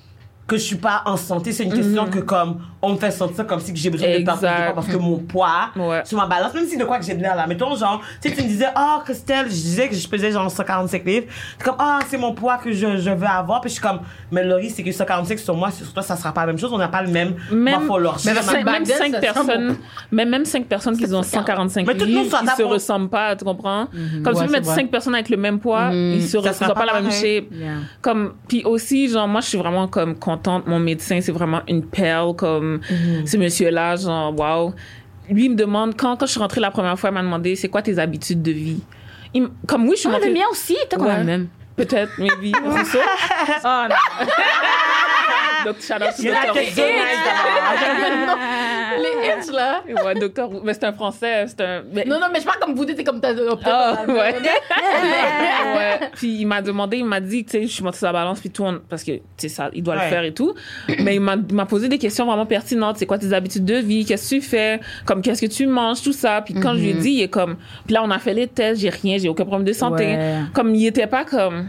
que 0.48 0.58
je 0.58 0.64
suis 0.64 0.76
pas 0.76 1.04
en 1.06 1.16
santé, 1.16 1.54
c'est 1.54 1.64
une 1.64 1.74
question 1.74 2.08
que 2.08 2.20
comme 2.20 2.58
on 2.82 2.94
me 2.94 2.98
fait 2.98 3.12
sentir 3.12 3.46
comme 3.48 3.60
si 3.62 3.72
que 3.72 3.80
j'ai 3.80 3.90
besoin 3.92 4.10
de 4.10 4.24
perdre 4.24 4.34
Exact. 4.44 4.58
du 4.58 4.64
poids 4.66 4.74
parce 4.74 4.88
que 4.88 4.98
mon 4.98 5.18
poids 5.20 5.70
Ouais. 5.78 6.02
sur 6.04 6.18
ma 6.18 6.26
balance, 6.26 6.54
même 6.54 6.66
si 6.66 6.78
de 6.78 6.84
quoi 6.84 6.98
que 7.00 7.06
j'ai 7.06 7.14
de 7.14 7.22
l'air 7.22 7.36
là. 7.36 7.46
Mettons 7.48 7.74
genre, 7.76 8.02
tu 8.22 8.28
sais, 8.30 8.36
tu 8.36 8.42
me 8.44 8.48
disais, 8.48 8.66
oh 8.76 8.98
Christelle, 9.06 9.46
je 9.46 9.52
disais 9.52 9.88
que 9.88 9.96
je 9.96 10.06
pesais 10.10 10.32
genre 10.32 10.50
145 10.52 11.06
livres. 11.06 11.28
C'est 11.58 11.64
comme, 11.64 11.76
ah, 11.80 12.00
c'est 12.10 12.18
mon 12.18 12.34
poids 12.34 12.58
que 12.58 12.74
je, 12.74 12.98
je 12.98 13.10
veux 13.12 13.28
avoir. 13.28 13.62
Puis 13.62 13.70
je 13.70 13.74
suis 13.76 13.82
comme, 13.84 14.00
mais 14.32 14.44
Laurie, 14.44 14.72
c'est 14.72 14.84
que 14.84 14.92
145 14.92 15.40
sur 15.40 15.56
moi, 15.56 15.72
sur 15.72 15.94
toi, 15.94 16.02
ça 16.04 16.18
sera 16.18 16.34
pas 16.34 16.42
la 16.42 16.48
même 16.48 16.58
chose. 16.58 16.72
On 16.74 16.78
n'a 16.80 16.88
pas 16.90 17.04
le 17.04 17.10
même 17.12 17.36
même, 17.52 17.80
morphologie. 17.80 18.26
Mais 18.28 18.34
même 18.34 18.66
back 18.66 18.84
then, 18.84 18.98
cinq 18.98 19.12
ça 19.14 19.20
personnes, 19.20 19.46
semble- 19.48 19.76
même, 20.12 20.30
même 20.30 20.46
cinq 20.46 20.66
personnes 20.66 20.98
qui 20.98 21.06
ont 21.14 21.24
145 21.24 21.86
Mais 21.88 21.94
livres, 21.94 22.24
ils 22.44 22.50
se 22.58 22.64
au- 22.64 22.68
ressemblent 22.68 23.10
pas, 23.10 23.36
tu 23.38 23.46
comprends? 23.46 23.86
Comme 24.24 24.34
Ouais, 24.36 24.42
si 24.42 24.46
tu 24.48 24.52
mets 24.52 24.58
c'est 24.58 24.64
vrai. 24.66 24.76
cinq 24.76 24.90
personnes 24.92 25.14
avec 25.16 25.30
le 25.30 25.38
même 25.38 25.60
poids, 25.60 25.92
ils 25.94 26.24
se 26.24 26.32
Ça 26.32 26.50
ressemblent 26.50 26.56
sera 26.72 26.74
pas 26.74 26.86
la 26.86 27.00
même 27.00 27.12
shape. 27.12 27.46
Comme, 28.02 28.34
puis 28.50 28.64
aussi, 28.66 29.08
genre, 29.08 29.28
moi, 29.28 29.40
je 29.42 29.48
suis 29.48 29.58
vraiment 29.60 29.88
comme 29.88 30.16
contente. 30.16 30.41
Mon 30.66 30.80
médecin, 30.80 31.20
c'est 31.22 31.32
vraiment 31.32 31.62
une 31.68 31.84
perle, 31.86 32.36
comme, 32.36 32.82
Mhm. 32.90 33.26
ce 33.28 33.38
monsieur-là, 33.38 33.96
genre, 33.96 34.38
waouh. 34.38 34.74
Lui, 35.30 35.46
il 35.46 35.52
me 35.52 35.56
demande, 35.56 35.96
quand, 35.96 36.18
quand 36.18 36.26
je 36.26 36.32
suis 36.32 36.40
rentrée 36.40 36.60
la 36.62 36.72
première 36.72 36.98
fois, 37.00 37.10
il 37.10 37.14
m'a 37.14 37.22
demandé, 37.22 37.56
c'est 37.56 37.70
quoi 37.70 37.82
tes 37.82 37.98
habitudes 38.00 38.42
de 38.42 38.52
vie? 38.52 38.82
Il 39.34 39.48
comme 39.68 39.84
oui, 39.84 39.92
je 39.96 40.00
suis 40.02 40.10
Ah, 40.10 40.14
montrée- 40.14 40.28
le 40.30 40.34
mien 40.36 40.46
aussi, 40.52 40.76
Ouais. 41.00 41.18
le 41.20 41.24
même. 41.24 41.48
Peut-être, 41.86 42.12
maybe. 42.18 42.54
C'est 42.86 43.00
ça? 43.00 43.00
Oh, 43.64 43.88
non. 43.90 44.26
Donc, 45.66 45.76
shout 45.80 45.94
out 45.94 46.16
to 46.16 46.24
Dr. 46.24 46.54
Les 49.02 49.28
hits 49.28 49.52
là. 49.54 49.82
Ouais, 50.06 50.16
docteur, 50.16 50.50
mais 50.64 50.74
c'est 50.74 50.84
un 50.86 50.94
français, 50.94 51.46
c'est 51.48 51.62
un, 51.62 51.84
mais- 51.94 52.04
Non 52.06 52.20
non 52.20 52.28
mais 52.34 52.40
je 52.40 52.46
parle 52.46 52.60
comme 52.60 52.74
vous 52.76 52.84
dites 52.86 53.04
comme 53.06 53.22
t'as 53.22 53.34
Ah, 53.66 54.04
ouais. 54.08 54.14
ouais. 54.16 56.00
Puis 56.16 56.40
il 56.42 56.46
m'a 56.46 56.62
demandé, 56.62 56.98
il 56.98 57.06
m'a 57.06 57.20
dit, 57.20 57.46
tu 57.46 57.52
sais, 57.52 57.62
je 57.64 57.68
suis 57.68 57.84
montée 57.84 57.98
sur 57.98 58.08
la 58.08 58.14
balance, 58.14 58.40
puis 58.40 58.50
tout, 58.50 58.64
on- 58.64 58.80
parce 58.90 59.04
que, 59.04 59.12
tu 59.14 59.22
sais, 59.38 59.50
ça, 59.50 59.70
il 59.74 59.84
doit 59.84 59.96
Ouais. 59.96 60.04
le 60.06 60.10
faire 60.10 60.24
et 60.24 60.34
tout. 60.34 60.54
Mais 61.00 61.16
il 61.16 61.22
m'a, 61.22 61.38
posé 61.66 61.88
des 61.90 61.98
questions 61.98 62.26
vraiment 62.26 62.46
pertinentes. 62.46 62.98
C'est 62.98 63.06
quoi 63.06 63.18
tes 63.18 63.32
habitudes 63.34 63.66
de 63.66 63.76
vie? 63.76 64.04
Qu'est-ce 64.06 64.32
que 64.36 64.42
tu 64.42 64.42
fais? 64.42 64.80
Comme, 65.06 65.22
qu'est-ce 65.22 65.42
que 65.42 65.52
tu 65.52 65.68
manges? 65.68 66.02
Tout 66.02 66.12
ça. 66.14 66.42
Puis 66.42 66.54
quand 66.56 66.74
je 66.74 66.80
lui 66.80 66.90
ai 66.90 66.94
dit, 66.94 67.12
il 67.12 67.22
est 67.22 67.30
comme, 67.30 67.58
puis 67.86 67.94
là, 67.94 68.02
on 68.04 68.10
a 68.12 68.20
fait 68.20 68.34
les 68.34 68.48
tests, 68.48 68.82
j'ai 68.82 68.90
rien, 68.90 69.18
j'ai 69.18 69.30
aucun 69.30 69.46
problème 69.46 69.66
de 69.68 69.74
santé. 69.74 70.06
Ouais. 70.06 70.40
Comme, 70.54 70.76
il 70.76 70.86
était 70.86 71.08
pas 71.08 71.24
comme, 71.24 71.68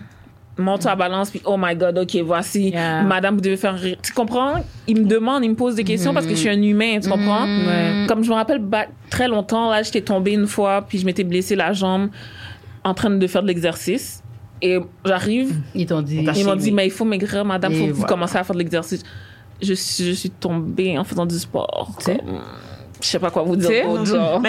monte 0.59 0.85
la 0.85 0.95
balance, 0.97 1.31
puis 1.31 1.41
oh 1.45 1.57
my 1.59 1.75
god, 1.75 1.97
ok, 1.99 2.17
voici, 2.25 2.71
Yeah. 2.71 3.03
madame, 3.03 3.37
vous 3.37 3.41
devez 3.41 3.57
faire 3.57 3.75
rire. 3.79 3.97
Tu 4.03 4.13
comprends? 4.13 4.57
Il 4.87 5.01
me 5.03 5.07
demande, 5.07 5.45
il 5.45 5.51
me 5.51 5.55
pose 5.55 5.75
des 5.75 5.85
questions 5.85 6.13
parce 6.13 6.27
que 6.27 6.33
je 6.33 6.39
suis 6.39 6.49
un 6.51 6.61
humain, 6.61 6.99
tu 7.01 7.09
comprends? 7.09 7.45
Ouais. 7.47 8.05
Comme 8.07 8.23
je 8.23 8.29
me 8.31 8.35
rappelle, 8.35 8.61
très 9.11 9.29
longtemps, 9.29 9.71
là, 9.71 9.83
j'étais 9.83 10.03
tombée 10.03 10.33
une 10.33 10.47
fois, 10.47 10.83
puis 10.87 10.99
je 10.99 11.07
m'étais 11.07 11.25
blessé 11.25 11.57
la 11.57 11.73
jambe 11.73 12.11
en 12.85 12.93
train 12.95 13.11
de 13.11 13.27
faire 13.27 13.43
de 13.43 13.49
l'exercice. 13.49 14.23
Et 14.61 14.79
j'arrive, 15.05 15.55
Ils 15.75 15.87
t'ont 15.87 16.03
dit. 16.03 16.19
Ils 16.37 16.45
m'ont 16.45 16.55
dit, 16.55 16.71
mais 16.71 16.87
il 16.87 16.91
faut 16.93 17.05
maigrir, 17.05 17.45
madame, 17.45 17.73
Et 17.73 17.79
faut 17.81 17.87
que 17.87 17.93
vous 17.93 18.05
commencez 18.07 18.37
à 18.37 18.45
faire 18.45 18.55
de 18.55 18.61
l'exercice. 18.61 19.03
Je, 19.61 19.75
suis- 19.75 20.05
je 20.05 20.13
suis 20.13 20.31
tombée 20.31 20.99
en 20.99 21.05
faisant 21.05 21.25
du 21.27 21.37
sport. 21.39 21.97
sais? 22.01 22.17
Comme, 22.19 22.41
je 23.03 23.09
sais 23.09 23.19
pas 23.19 23.31
quoi 23.31 23.43
vous 23.43 23.57
dire 23.57 23.69
c'est- 23.69 23.83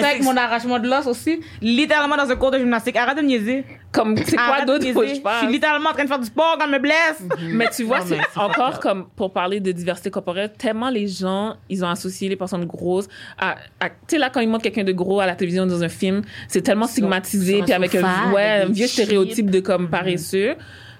avec 0.04 0.22
mon 0.22 0.36
arrachement 0.36 0.78
de 0.78 0.88
l'os 0.88 1.06
aussi, 1.06 1.40
littéralement 1.60 2.16
dans 2.16 2.30
un 2.30 2.36
cours 2.36 2.50
de 2.50 2.58
gymnastique. 2.58 2.96
Arrête 2.96 3.16
de 3.16 3.22
me 3.22 3.26
niaiser. 3.28 3.64
Comme, 3.92 4.16
c'est 4.16 4.36
quoi 4.36 4.64
d'autre 4.64 4.84
faut 4.92 5.00
que 5.00 5.06
niaiser. 5.06 5.22
je 5.24 5.38
suis 5.44 5.52
littéralement 5.52 5.90
en 5.90 5.92
train 5.92 6.02
de 6.04 6.08
faire 6.08 6.18
du 6.18 6.26
sport 6.26 6.56
quand 6.58 6.66
je 6.66 6.72
me 6.72 6.78
blesse. 6.78 7.22
Mais 7.52 7.68
tu 7.74 7.84
vois, 7.84 8.00
c'est 8.00 8.18
encore 8.36 8.80
comme 8.80 9.06
pour 9.16 9.32
parler 9.32 9.60
de 9.60 9.70
diversité 9.72 10.10
corporelle, 10.10 10.52
tellement 10.58 10.90
les 10.90 11.06
gens, 11.06 11.54
ils 11.68 11.84
ont 11.84 11.88
associé 11.88 12.28
les 12.28 12.36
personnes 12.36 12.64
grosses 12.64 13.08
à, 13.38 13.56
à- 13.80 13.88
tu 13.90 13.94
sais 14.08 14.18
là 14.18 14.30
quand 14.30 14.40
ils 14.40 14.48
montrent 14.48 14.64
quelqu'un 14.64 14.84
de 14.84 14.92
gros 14.92 15.20
à 15.20 15.26
la 15.26 15.34
télévision 15.36 15.66
dans 15.66 15.82
un 15.82 15.88
film, 15.88 16.22
c'est 16.48 16.62
tellement 16.62 16.86
stigmatisé 16.86 17.62
puis 17.62 17.72
avec 17.72 17.94
un, 17.94 18.32
ouais, 18.32 18.62
un 18.62 18.66
vieux 18.66 18.86
stéréotype 18.86 19.50
de 19.50 19.60
comme 19.60 19.88
paresseux 19.88 20.54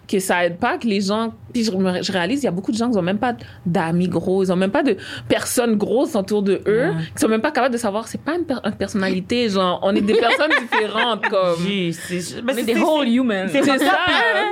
que 0.07 0.19
ça 0.19 0.45
aide 0.45 0.59
pas 0.59 0.77
que 0.79 0.87
les 0.87 1.01
gens 1.01 1.33
puis 1.53 1.65
je, 1.65 2.13
réalise 2.13 2.43
il 2.43 2.45
y 2.45 2.49
a 2.49 2.51
beaucoup 2.51 2.73
de 2.73 2.77
gens 2.77 2.91
qui 2.91 2.99
ont 2.99 3.03
même 3.03 3.19
pas 3.19 3.35
d'amis 3.65 4.09
gros 4.09 4.43
ils 4.45 4.53
ont 4.53 4.57
même 4.57 4.71
pas 4.71 4.83
de 4.83 4.97
personnes 5.29 5.77
grosses 5.77 6.15
autour 6.17 6.43
de 6.43 6.61
eux 6.67 6.93
qui 7.15 7.21
sont 7.21 7.29
même 7.29 7.41
pas 7.41 7.51
capables 7.53 7.73
de 7.73 7.79
savoir 7.79 8.07
c'est 8.09 8.21
pas 8.21 8.35
une, 8.37 8.45
per- 8.45 8.59
une 8.65 8.73
personnalité 8.73 9.49
genre 9.49 9.81
on 9.83 9.95
est 9.95 10.01
des 10.03 10.15
personnes 10.15 10.51
différentes 10.61 11.27
comme 11.31 11.57
c'est- 11.57 12.43
mais 12.43 12.53
On 12.53 12.57
est 12.57 12.65
c'est- 12.65 12.75
des 12.75 12.81
whole 12.81 13.09
humans. 13.09 13.47
C'est 13.51 13.63
ça. 13.63 13.79
ça. 13.79 13.99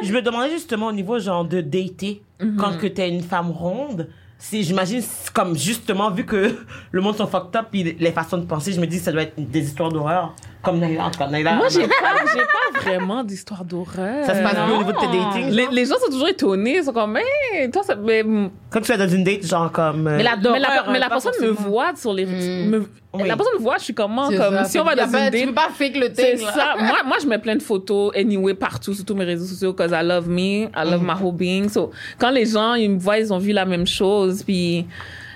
Je 0.02 0.12
me 0.12 0.22
demandais 0.22 0.50
justement 0.50 0.86
au 0.86 0.92
niveau 0.92 1.18
genre 1.18 1.44
de 1.44 1.60
dater 1.60 2.22
quand 2.58 2.78
que 2.78 2.86
t'es 2.86 3.08
une 3.08 3.22
femme 3.22 3.50
ronde. 3.50 4.08
J'imagine, 4.50 5.00
comme 5.32 5.56
justement, 5.56 6.10
vu 6.10 6.24
que 6.24 6.56
le 6.90 7.00
monde 7.00 7.16
sont 7.16 7.28
fucked 7.28 7.54
up 7.54 7.66
puis 7.70 7.96
les 7.98 8.10
façons 8.10 8.38
de 8.38 8.44
penser, 8.44 8.72
je 8.72 8.80
me 8.80 8.86
dis 8.86 8.98
que 8.98 9.04
ça 9.04 9.12
doit 9.12 9.22
être 9.22 9.34
des 9.38 9.60
histoires 9.60 9.90
d'horreur. 9.92 10.34
Comme 10.62 10.78
Naila, 10.78 11.06
en 11.06 11.10
tout 11.10 11.18
cas, 11.18 11.26
Naila. 11.26 11.54
moi 11.54 11.68
j'ai 11.68 11.80
pas 11.82 11.94
j'ai 12.32 12.38
pas 12.40 12.80
vraiment 12.82 13.24
d'histoire 13.24 13.64
d'horreur 13.64 14.24
Ça 14.24 14.34
se 14.36 14.42
passe 14.42 14.54
bien 14.54 14.74
au 14.74 14.78
niveau 14.78 14.92
de 14.92 14.96
tes 14.98 15.06
datings. 15.06 15.50
Les, 15.50 15.66
les 15.72 15.84
gens 15.86 15.96
sont 15.98 16.10
toujours 16.10 16.28
étonnés, 16.28 16.76
ils 16.78 16.84
sont 16.84 16.92
comme, 16.92 17.12
mais 17.12 17.68
toi, 17.70 17.82
ça, 17.82 17.96
mais, 17.96 18.22
mais 18.22 18.48
Quand 18.70 18.80
tu 18.80 18.92
es 18.92 18.96
dans 18.96 19.08
une 19.08 19.24
date, 19.24 19.44
genre 19.44 19.72
comme. 19.72 20.06
euh, 20.06 20.16
Mais 20.18 20.22
la 20.22 20.30
la, 20.32 20.36
d'horreur, 20.36 20.88
mais 20.92 20.98
la 21.00 21.08
pas 21.08 21.20
personne 21.20 21.32
me 21.44 21.50
voit 21.50 21.92
sur 21.96 22.14
les, 22.14 22.26
me- 22.26 22.86
Oui. 23.12 23.26
la 23.28 23.36
personne 23.36 23.54
me 23.58 23.60
voit, 23.62 23.76
je 23.78 23.84
suis 23.84 23.94
comment, 23.94 24.30
C'est 24.30 24.36
comme, 24.36 24.54
ça. 24.54 24.64
si 24.64 24.78
on 24.78 24.84
va 24.84 24.94
dans 24.94 25.10
pas- 25.10 25.24
une 25.26 25.30
Tu 25.32 25.38
date, 25.38 25.46
peux 25.48 25.54
pas 25.54 25.68
fake 25.76 25.96
le 25.96 26.10
c'est 26.14 26.36
thing 26.36 26.46
là. 26.46 26.52
ça. 26.52 26.74
Moi, 26.78 26.96
moi, 27.06 27.16
je 27.20 27.26
mets 27.26 27.38
plein 27.38 27.56
de 27.56 27.62
photos, 27.62 28.12
anyway, 28.16 28.54
partout, 28.54 28.94
sur 28.94 29.04
tous 29.04 29.14
mes 29.16 29.24
réseaux 29.24 29.44
sociaux, 29.46 29.72
cause 29.74 29.90
I 29.92 30.02
love 30.04 30.28
me, 30.28 30.66
I 30.68 30.84
love 30.88 31.02
my 31.02 31.14
whole 31.20 31.34
being. 31.34 31.68
So, 31.68 31.90
quand 32.18 32.30
les 32.30 32.46
gens, 32.46 32.74
ils 32.74 32.88
me 32.90 32.98
voient, 33.00 33.18
ils 33.18 33.32
ont 33.32 33.38
vu 33.38 33.50
la 33.52 33.64
même 33.64 33.86
chose, 33.86 34.42
puis 34.44 34.86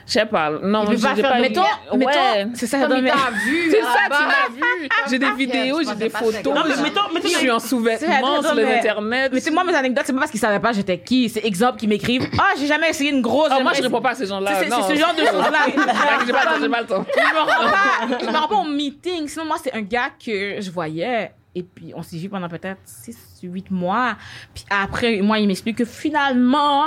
Je 0.07 0.13
sais 0.13 0.27
pas. 0.27 0.51
Non, 0.63 0.85
Il 0.85 0.93
j'ai 0.99 0.99
faire 0.99 1.17
pas 1.31 1.41
mettons- 1.41 1.63
Ouais. 1.93 2.47
C'est 2.55 2.67
ça, 2.69 2.79
Comme 2.81 2.91
non, 2.91 2.97
il 2.99 3.07
t'a 3.07 3.31
vu. 3.45 3.71
C'est 3.71 3.83
ça, 3.83 3.99
tu 4.05 4.11
m'as 4.25 4.49
vu. 4.55 4.89
J'ai 5.11 5.19
des 5.19 5.31
vidéos, 5.33 5.81
j'ai 5.87 5.95
des 5.97 6.11
photos. 6.11 6.45
Non, 6.55 6.63
mais 6.67 6.81
mettons, 6.81 7.01
mettons, 7.13 7.29
Je 7.29 7.35
suis 7.37 7.51
en 7.51 7.59
sous-vêtements 7.59 8.41
sur 8.43 8.55
les 8.55 8.65
mais- 8.65 8.79
internets. 8.79 9.31
Mais 9.33 9.41
c'est 9.41 9.51
moi, 9.51 9.65
mes 9.65 9.75
anecdotes, 9.75 10.05
c'est 10.07 10.13
pas 10.13 10.21
parce 10.21 10.31
qu'ils 10.31 10.39
savaient 10.41 10.61
pas 10.61 10.73
j'étais 10.73 10.99
qui. 10.99 11.29
C'est 11.29 11.45
exemple 11.45 11.79
qui 11.81 11.89
m'écrivent. 11.89 12.29
Ah, 12.39 12.51
j'ai 12.59 12.67
jamais 12.69 12.91
essayé 12.91 13.11
une 13.11 13.21
grosse. 13.21 13.51
J'ai 13.57 13.63
moi, 13.63 13.73
je 13.75 13.83
réponds 13.83 14.01
pas 14.01 14.11
à 14.11 14.15
ces 14.15 14.27
gens-là. 14.27 14.53
C'est- 14.63 14.71
ce 14.71 14.95
genre 14.95 15.15
de 15.15 15.25
choses-là. 15.25 15.67
J'ai 16.27 16.33
pas 16.33 16.81
le 16.83 16.87
temps, 16.87 17.05
je 17.05 18.27
me 18.27 18.37
rends 18.39 18.49
pas 18.49 18.55
au 18.57 18.65
meeting. 18.65 19.27
Sinon, 19.27 19.45
moi, 19.47 19.57
c'est 19.63 19.75
un 19.75 19.83
gars 19.83 20.11
que 20.25 20.61
je 20.61 20.71
voyais. 20.71 21.33
Et 21.55 21.63
puis, 21.63 21.93
on 21.97 22.03
s'est 22.03 22.17
vu 22.19 22.29
pendant 22.29 22.49
peut-être 22.49 22.81
6, 22.85 23.17
8 23.43 23.71
mois. 23.71 24.15
Puis 24.55 24.65
après, 24.71 25.21
moi, 25.23 25.39
il 25.39 25.49
m'explique 25.49 25.79
que 25.79 25.85
finalement, 25.87 26.85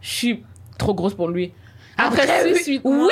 je 0.00 0.08
suis 0.10 0.44
trop 0.78 0.94
grosse 0.94 1.14
pour 1.14 1.28
lui. 1.28 1.52
Après 1.98 2.26
six, 2.54 2.66
huit 2.66 2.80
oui. 2.84 2.94
mois? 2.98 3.08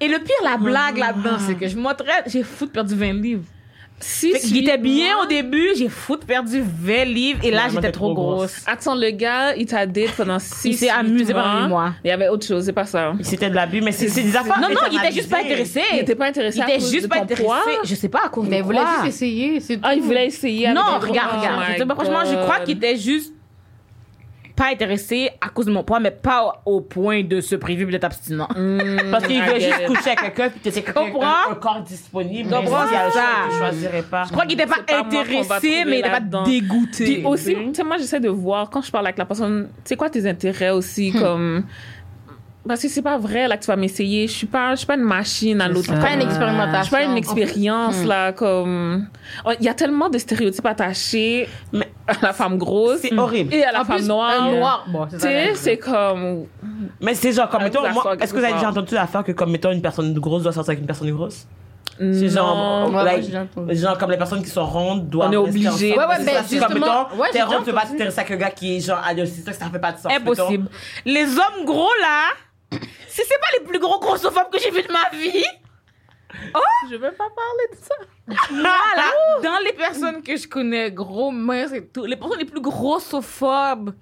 Et 0.00 0.08
le 0.08 0.18
pire, 0.18 0.34
la 0.44 0.56
blague 0.56 0.98
là-dedans, 0.98 1.38
c'est 1.38 1.54
que 1.54 1.66
je 1.68 1.76
montrais, 1.76 2.22
j'ai 2.26 2.42
foutu 2.42 2.72
perdu 2.72 2.94
20 2.94 3.12
livres. 3.14 3.42
Si, 4.02 4.30
était 4.30 4.78
bien 4.78 5.18
au 5.22 5.26
début, 5.26 5.68
j'ai 5.76 5.90
foutu 5.90 6.24
perdu 6.26 6.62
20 6.64 7.04
livres. 7.04 7.40
Et 7.42 7.50
là, 7.50 7.68
j'étais 7.70 7.92
trop 7.92 8.06
trop 8.06 8.14
grosse. 8.14 8.36
grosse. 8.38 8.64
Attends, 8.66 8.94
le 8.94 9.10
gars, 9.10 9.54
il 9.56 9.66
t'a 9.66 9.84
date 9.84 10.12
pendant 10.16 10.38
six 10.38 10.68
Il 10.70 10.74
s'est 10.74 10.88
amusé 10.88 11.34
pendant 11.34 11.62
huit 11.64 11.68
mois. 11.68 11.92
Il 12.02 12.08
y 12.08 12.10
avait 12.10 12.28
autre 12.28 12.46
chose, 12.46 12.64
c'est 12.64 12.72
pas 12.72 12.86
ça. 12.86 13.12
C'était 13.20 13.50
de 13.50 13.54
l'abus, 13.54 13.82
mais 13.82 13.92
c'est 13.92 14.06
des 14.22 14.34
affaires. 14.34 14.58
Non, 14.58 14.68
non, 14.70 14.80
il 14.90 14.96
était 14.98 15.12
juste 15.12 15.28
pas 15.28 15.40
intéressé. 15.40 15.82
Il 15.92 15.98
était 15.98 16.14
pas 16.14 16.26
intéressé 16.28 16.58
Il 16.58 16.62
était 16.62 16.80
juste 16.80 17.08
pas 17.08 17.18
intéressé. 17.20 17.48
Je 17.84 17.94
sais 17.94 18.08
pas 18.08 18.22
à 18.24 18.28
cause 18.30 18.48
Mais 18.48 18.62
voulez 18.62 18.78
quoi. 18.78 18.88
juste 19.04 19.16
essayer. 19.16 19.60
Ah, 19.82 19.94
il 19.94 20.00
voulait 20.02 20.26
essayer. 20.28 20.72
Non, 20.72 20.80
regarde, 20.98 21.32
Oh 21.34 21.38
regarde. 21.40 21.76
te- 21.76 21.94
franchement, 21.94 22.24
je 22.24 22.36
crois 22.36 22.60
qu'il 22.60 22.78
était 22.78 22.96
juste 22.96 23.34
pas 24.60 24.72
intéressé 24.72 25.30
à 25.40 25.48
cause 25.48 25.64
de 25.64 25.72
mon 25.72 25.82
poids, 25.82 26.00
mais 26.00 26.10
pas 26.10 26.60
au 26.66 26.82
point 26.82 27.24
de 27.24 27.40
se 27.40 27.56
priver 27.56 27.86
d'être 27.86 28.04
abstinent. 28.04 28.46
Parce 29.10 29.26
qu'il 29.26 29.42
veut 29.42 29.58
juste 29.58 29.86
coucher 29.86 30.10
avec 30.10 30.34
quelqu'un, 30.34 30.50
puis 30.50 30.70
quelqu'un 30.70 30.92
Comprends? 30.92 31.48
un, 31.48 31.52
un 31.52 31.54
corps 31.54 31.80
disponible. 31.80 32.50
Mais 32.50 32.60
le 32.60 32.68
ça? 32.68 32.86
tu 33.50 33.56
choisirais 33.56 34.02
pas. 34.02 34.24
Je 34.24 34.32
crois 34.32 34.44
qu'il 34.44 34.60
était 34.60 34.70
pas 34.70 34.80
intéressé, 34.98 35.84
mais 35.86 36.00
il 36.00 36.00
était 36.00 36.10
pas 36.10 36.20
dégoûté. 36.20 37.04
Puis 37.04 37.24
aussi, 37.24 37.54
tu 37.54 37.74
sais, 37.74 37.84
moi, 37.84 37.96
j'essaie 37.96 38.20
de 38.20 38.28
voir, 38.28 38.68
quand 38.68 38.82
je 38.82 38.90
parle 38.90 39.06
avec 39.06 39.16
la 39.16 39.24
personne, 39.24 39.68
tu 39.76 39.80
sais 39.84 39.96
quoi 39.96 40.10
tes 40.10 40.28
intérêts 40.28 40.70
aussi, 40.70 41.10
comme... 41.12 41.64
Parce 42.68 42.82
que 42.82 42.88
c'est 42.88 43.00
pas 43.02 43.16
vrai, 43.16 43.48
là, 43.48 43.56
que 43.56 43.62
tu 43.62 43.68
vas 43.68 43.76
m'essayer. 43.76 44.26
Je 44.28 44.32
suis 44.32 44.46
pas, 44.46 44.72
je 44.72 44.78
suis 44.80 44.86
pas 44.86 44.94
une 44.96 45.02
machine 45.02 45.60
à 45.62 45.68
l'autre. 45.68 45.86
C'est 45.88 45.98
pas 45.98 46.12
une 46.12 46.20
Je 46.20 46.26
expérimentation. 46.26 46.82
suis 46.84 46.90
pas 46.90 47.02
une 47.04 47.16
expérience, 47.16 48.04
là, 48.04 48.32
comme... 48.32 49.06
Oh, 49.46 49.50
Il 49.58 49.64
y 49.64 49.68
a 49.70 49.74
tellement 49.74 50.10
de 50.10 50.18
stéréotypes 50.18 50.66
attachés 50.66 51.48
Mais- 51.72 51.90
à 52.06 52.12
la 52.20 52.32
femme 52.34 52.58
grosse 52.58 52.98
C'est 53.00 53.16
horrible. 53.18 53.54
et 53.54 53.64
à 53.64 53.72
la 53.72 53.80
En 53.80 53.84
femme 53.86 53.96
plus, 53.96 54.08
noire. 54.08 54.42
un 54.42 54.50
noir. 54.52 54.84
Bon, 54.88 55.06
c'est 55.10 55.16
Tu 55.16 55.22
sais, 55.22 55.54
c'est 55.54 55.78
comme... 55.78 56.44
Mais 57.00 57.14
c'est 57.14 57.32
genre, 57.32 57.48
comme, 57.48 57.60
Ah, 57.62 57.64
mettons, 57.64 57.84
est-ce 58.20 58.32
que 58.34 58.38
vous 58.38 58.44
avez 58.44 58.52
déjà 58.54 58.68
entendu 58.68 58.94
l'affaire 58.94 59.24
que, 59.24 59.32
comme, 59.32 59.50
mettons, 59.52 59.72
une 59.72 59.80
personne 59.82 60.12
grosse 60.18 60.42
doit 60.42 60.52
sortir 60.52 60.70
avec 60.72 60.80
une 60.80 60.86
personne 60.86 61.10
grosse? 61.12 61.46
C'est 61.98 62.28
genre. 62.30 62.86
Ouais, 62.86 62.92
moi, 62.92 63.04
like, 63.04 63.26
entendu. 63.34 63.74
genre, 63.76 63.98
comme 63.98 64.10
les 64.10 64.16
personnes 64.16 64.42
qui 64.42 64.48
sont 64.48 64.64
rondes 64.64 65.08
doivent 65.10 65.28
On 65.28 65.32
est 65.32 65.36
obligé. 65.36 65.92
Ouais, 65.92 65.98
ouais, 66.06 66.14
C'est 66.18 66.24
ben, 66.24 66.34
ça, 66.34 66.42
c'est 66.46 66.58
comme, 66.58 66.68
justement, 66.72 66.86
mettons, 67.08 67.20
ouais, 67.20 67.28
t'es 67.30 67.42
ronde, 67.42 67.64
tu 67.64 67.72
vas 67.72 67.82
t'intéresser 67.82 68.20
avec 68.20 68.30
un 68.32 68.36
gars 68.36 68.50
qui 68.50 68.76
est 68.76 68.80
genre, 68.80 69.02
c'est 69.16 69.26
ça, 69.44 69.52
ça 69.52 69.66
fait 69.70 69.78
pas 69.78 69.92
de 69.92 69.98
sens. 69.98 70.10
Impossible. 70.10 70.68
Les 71.04 71.24
hommes 71.24 71.64
gros, 71.66 71.90
là, 72.00 72.28
si 73.08 73.22
c'est 73.26 73.40
pas 73.40 73.58
les 73.58 73.64
plus 73.66 73.78
gros 73.78 73.98
grossophobes 73.98 74.50
que 74.52 74.58
j'ai 74.58 74.70
vu 74.70 74.82
de 74.82 74.92
ma 74.92 75.08
vie, 75.16 75.44
Je 76.90 76.94
veux 76.96 77.12
pas 77.12 77.28
parler 77.28 77.68
de 77.72 77.76
ça. 77.76 77.94
Voilà. 78.50 79.10
Dans 79.42 79.58
les 79.64 79.72
personnes 79.72 80.22
que 80.22 80.36
je 80.36 80.46
connais, 80.46 80.90
gros 80.92 81.30
minces 81.30 81.72
et 81.72 81.86
tout, 81.86 82.04
les 82.04 82.16
personnes 82.16 82.38
les 82.38 82.44
plus 82.44 82.60
grossophobes, 82.60 83.94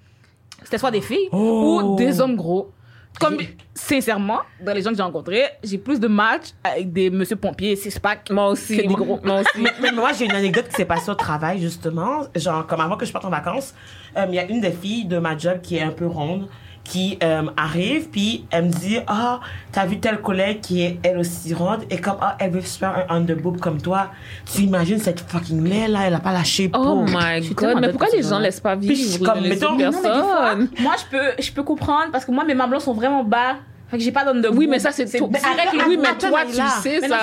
c'était 0.63 0.79
soit 0.79 0.91
des 0.91 1.01
filles 1.01 1.29
Oh. 1.33 1.81
ou 1.83 1.97
des 1.97 2.21
hommes 2.21 2.37
gros. 2.37 2.73
Comme, 3.21 3.39
sincèrement, 3.75 4.41
dans 4.61 4.73
les 4.73 4.81
gens 4.83 4.91
que 4.91 4.97
j'ai 4.97 5.03
rencontrés, 5.03 5.43
j'ai 5.65 5.79
plus 5.79 5.99
de 5.99 6.07
matchs 6.07 6.51
avec 6.63 6.93
des 6.93 7.11
monsieur 7.11 7.35
pompiers, 7.35 7.75
six 7.75 7.99
pack. 7.99 8.31
Moi 8.31 8.47
aussi. 8.51 8.77
Que 8.77 8.83
des 8.83 8.95
gros. 8.95 9.19
Moi 9.25 9.41
aussi. 9.41 9.51
Mais, 9.61 9.73
mais 9.81 9.91
moi, 9.91 10.13
j'ai 10.13 10.27
une 10.27 10.31
anecdote 10.37 10.69
qui 10.69 10.75
s'est 10.77 10.85
passée 10.85 11.11
au 11.11 11.17
travail, 11.17 11.59
justement. 11.61 12.23
Genre, 12.37 12.65
comme 12.69 12.81
avant 12.81 12.97
que 12.97 13.05
je 13.05 13.11
parte 13.13 13.25
en 13.25 13.31
vacances, 13.31 13.75
euh, 14.17 14.27
il 14.29 14.35
y 14.37 14.39
a 14.39 14.45
une 14.45 14.61
des 14.61 14.71
filles 14.71 15.07
de 15.07 15.19
ma 15.19 15.37
job 15.37 15.61
qui 15.63 15.79
est 15.79 15.83
un 15.83 15.91
peu 15.91 16.07
ronde, 16.07 16.49
qui 16.89 17.19
euh, 17.23 17.43
arrive, 17.57 18.09
puis 18.09 18.45
elle 18.51 18.65
me 18.65 18.71
dit 18.71 18.99
Ah, 19.07 19.41
t'as 19.73 19.85
vu 19.87 19.99
telle 20.01 20.21
collègue 20.21 20.61
qui 20.61 20.83
est 20.83 20.99
elle 21.03 21.19
aussi 21.19 21.53
ronde, 21.55 21.85
et 21.91 21.99
comme, 22.01 22.17
ah, 22.21 22.37
elle 22.41 22.51
veut 22.53 22.61
se 22.63 22.79
faire 22.79 23.07
un 23.09 23.17
underboob 23.17 23.61
comme 23.61 23.81
toi. 23.81 24.09
Tu 24.53 24.63
imagines 24.63 24.99
cette 24.99 25.21
fucking 25.21 25.63
laide 25.69 25.91
là, 25.91 26.01
elle 26.07 26.15
a 26.15 26.21
pas 26.21 26.33
lâché 26.33 26.71
Oh 26.75 27.05
my 27.07 27.43
suis 27.45 27.55
god, 27.55 27.67
tellement 27.69 27.81
mais 27.83 27.89
pourquoi 27.91 28.07
pour 28.09 28.17
les 28.17 28.23
gens 28.23 28.29
gens-là. 28.31 28.43
laissent 28.43 28.61
pas 28.61 28.77
Puis, 28.77 28.89
vivre 28.95 29.25
comme, 29.33 29.41
les 29.43 29.51
mettons- 29.51 29.77
Non, 29.77 29.93
fois, 29.93 30.55
moi, 30.81 30.95
je 30.99 31.17
peux, 31.17 31.43
je 31.43 31.53
peux 31.53 31.63
comprendre 31.63 32.11
parce 32.11 32.25
que 32.25 32.31
moi, 32.33 32.45
mes 32.45 32.55
mamelons 32.55 32.81
sont 32.81 32.95
vraiment 32.95 33.23
bas. 33.25 33.57
Fait 33.91 33.97
que 33.97 34.05
j'ai 34.05 34.13
pas 34.13 34.23
d'onde 34.25 34.43
de 34.43 34.49
Oui, 34.49 34.67
mais 34.67 34.79
ça, 34.79 34.91
c'est 34.93 35.07
tout. 35.07 35.29
mais 35.33 35.41
arrête, 35.43 35.71
Oui, 35.89 35.97
mais 35.99 36.15
toi, 36.19 36.41
tu 36.51 36.57
là. 36.59 36.69
sais, 36.83 36.99
Mais 37.01 37.09
ça. 37.09 37.17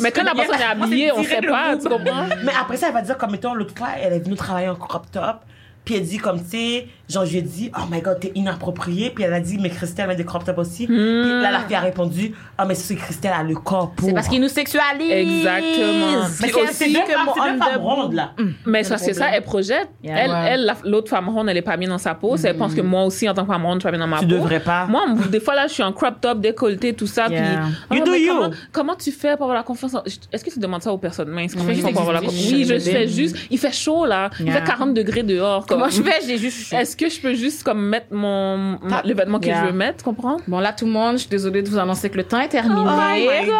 Mais 0.00 0.12
quand 0.12 0.22
la 0.22 0.32
personne 0.34 0.60
est 0.60 0.64
habillée, 0.64 1.10
on 1.12 1.24
sait 1.24 1.40
pas, 1.40 1.74
bout. 1.74 1.82
tu 1.82 1.88
comprends? 1.88 2.26
Mais 2.44 2.52
après 2.60 2.76
ça, 2.76 2.86
elle 2.88 2.94
va 2.94 3.02
dire, 3.02 3.18
comme, 3.18 3.32
mettons, 3.32 3.52
l'autre 3.54 3.74
fois, 3.76 3.88
elle 4.00 4.12
est 4.12 4.18
venue 4.20 4.36
travailler 4.36 4.68
en 4.68 4.76
crop 4.76 5.10
top. 5.10 5.38
Puis 5.84 5.96
elle 5.96 6.04
dit, 6.04 6.18
comme, 6.18 6.40
tu 6.42 6.50
sais, 6.50 6.88
genre, 7.08 7.24
je 7.26 7.30
lui 7.32 7.38
ai 7.38 7.42
dit, 7.42 7.70
oh 7.76 7.82
my 7.90 8.00
god, 8.00 8.20
t'es 8.20 8.32
inappropriée. 8.34 9.10
Puis 9.10 9.24
elle 9.24 9.32
a 9.34 9.40
dit, 9.40 9.58
mais 9.60 9.70
Christelle 9.70 10.08
met 10.08 10.16
des 10.16 10.24
crop 10.24 10.44
top 10.44 10.58
aussi. 10.58 10.86
Puis 10.86 10.96
là, 10.96 11.50
la 11.50 11.60
fille 11.60 11.76
a 11.76 11.80
répondu, 11.80 12.34
ah, 12.58 12.64
mais 12.64 12.74
c'est 12.74 12.94
Christelle 12.96 13.32
a 13.38 13.42
le 13.42 13.54
corps 13.54 13.90
pour. 13.92 14.08
C'est 14.08 14.14
parce 14.14 14.28
qu'ils 14.28 14.40
nous 14.40 14.48
sexualisent. 14.48 15.10
Exactement. 15.10 16.22
Mais 16.40 16.48
c'est 16.48 16.48
c'est 16.52 16.62
aussi 16.62 16.92
deux 16.92 17.00
que 17.00 17.24
mon 17.26 17.34
femmes 17.34 17.58
the 17.58 17.78
rondes, 17.78 18.12
là. 18.14 18.32
Mais 18.66 18.84
ça, 18.84 18.98
c'est 18.98 19.14
ça, 19.14 19.28
elle 19.32 19.42
projette. 19.42 19.88
Yeah. 20.02 20.18
Elle, 20.18 20.30
Ouais. 20.30 20.46
elle, 20.50 20.64
la- 20.64 20.76
l'autre 20.84 21.08
femme 21.08 21.28
ronde, 21.28 21.48
elle 21.48 21.56
est 21.56 21.62
pas 21.62 21.76
bien 21.76 21.88
dans 21.88 21.98
sa 21.98 22.14
peau. 22.14 22.36
Elle 22.36 22.56
pense 22.56 22.74
que 22.74 22.80
moi 22.80 23.04
aussi, 23.04 23.28
en 23.28 23.34
tant 23.34 23.44
que 23.44 23.52
femme 23.52 23.64
ronde, 23.64 23.76
je 23.76 23.80
suis 23.80 23.84
pas 23.86 23.90
bien 23.96 24.00
dans 24.00 24.06
ma 24.10 24.18
Tu 24.20 24.26
peau. 24.26 24.32
devrais 24.34 24.60
pas. 24.60 24.86
Moi, 24.86 25.02
des 25.30 25.40
fois, 25.40 25.54
là, 25.54 25.66
je 25.66 25.72
suis 25.74 25.82
en 25.82 25.92
crop 25.92 26.20
top, 26.20 26.40
décolleté, 26.40 26.94
tout 26.94 27.06
ça. 27.06 27.28
Yeah. 27.28 27.42
Puis, 27.90 27.98
You 27.98 28.02
Ah, 28.02 28.06
do 28.06 28.10
mais 28.12 28.20
you. 28.22 28.32
Comment, 28.34 28.50
comment 28.72 28.94
tu 28.96 29.12
fais 29.12 29.36
pour 29.36 29.44
avoir 29.44 29.56
la 29.56 29.62
confiance 29.62 29.94
en- 29.94 30.02
Est-ce 30.32 30.44
que 30.44 30.50
tu 30.50 30.58
demandes 30.58 30.82
ça 30.82 30.92
aux 30.92 30.98
personnes 30.98 31.28
minces? 31.30 31.52
Comment 31.54 31.66
fais 31.66 31.72
ils 31.72 31.76
juste 31.76 31.86
font 31.88 31.92
pour 31.92 32.02
avoir 32.02 32.14
la 32.20 32.22
exister, 32.22 32.50
confiance? 32.62 32.70
Oui, 32.70 32.80
je 32.84 32.90
fais 32.90 33.08
juste. 33.08 33.36
Il 33.50 33.58
fait 33.58 33.72
chaud, 33.74 34.06
là. 34.06 34.30
Il 34.40 34.50
fait 34.50 34.64
40 34.64 34.94
degrés 34.94 35.22
dehors. 35.22 35.66
Comment 35.66 35.82
comme- 35.84 35.90
je 35.92 36.02
fais? 36.02 36.20
J'ai 36.26 36.38
juste. 36.38 36.72
Est-ce 36.94 37.06
que 37.06 37.10
je 37.12 37.20
peux 37.20 37.34
juste 37.34 37.64
comme 37.64 37.84
mettre 37.88 38.06
mon, 38.12 38.56
mon- 38.56 38.78
le 39.04 39.14
vêtement 39.14 39.40
que 39.40 39.46
Yeah. 39.46 39.62
je 39.62 39.66
veux 39.66 39.72
mettre, 39.72 40.04
comprends? 40.04 40.36
Bon, 40.46 40.60
là, 40.60 40.72
tout 40.72 40.84
le 40.84 40.92
monde, 40.92 41.14
je 41.14 41.22
suis 41.22 41.28
désolée 41.28 41.60
de 41.60 41.68
vous 41.68 41.76
annoncer 41.78 42.08
que 42.08 42.16
le 42.16 42.22
temps 42.22 42.38
est 42.40 42.46
terminé. 42.48 42.80
Oh 42.80 42.84
my 42.88 43.46
god. 43.46 43.54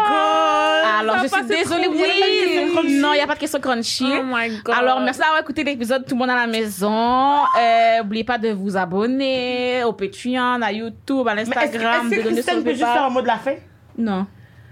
Alors, 1.01 1.15
Ça 1.17 1.23
je 1.23 1.27
suis 1.27 1.45
désolée. 1.63 1.89
vite. 1.89 2.71
Oui, 2.81 2.97
non, 3.01 3.09
il 3.11 3.17
n'y 3.17 3.19
a 3.21 3.27
pas 3.27 3.33
de 3.35 3.39
question 3.39 3.59
crunchy. 3.59 4.05
Oh 4.07 4.23
my 4.25 4.61
god. 4.63 4.73
Alors, 4.79 5.01
merci 5.01 5.19
d'avoir 5.19 5.41
écouté 5.41 5.65
l'épisode 5.65 6.05
Tout 6.05 6.15
le 6.15 6.19
monde 6.19 6.29
à 6.29 6.35
la 6.35 6.47
maison. 6.47 7.39
Euh, 7.59 7.97
N'oubliez 8.03 8.23
pas 8.23 8.37
de 8.37 8.51
vous 8.53 8.77
abonner 8.77 9.83
au 9.83 9.91
Patreon, 9.91 10.61
à 10.61 10.71
YouTube, 10.71 11.27
à 11.27 11.35
Mais 11.35 11.41
est-ce 11.41 11.49
l'Instagram, 11.51 12.05
est-ce 12.07 12.11
de 12.11 12.15
que 12.15 12.29
donner 12.29 12.41
sur 12.41 12.63
peut 12.63 12.69
juste 12.69 12.79
faire 12.85 13.03
un 13.03 13.09
mot 13.09 13.21
de 13.21 13.27
la 13.27 13.35
fin? 13.37 13.55
Non. 13.97 14.27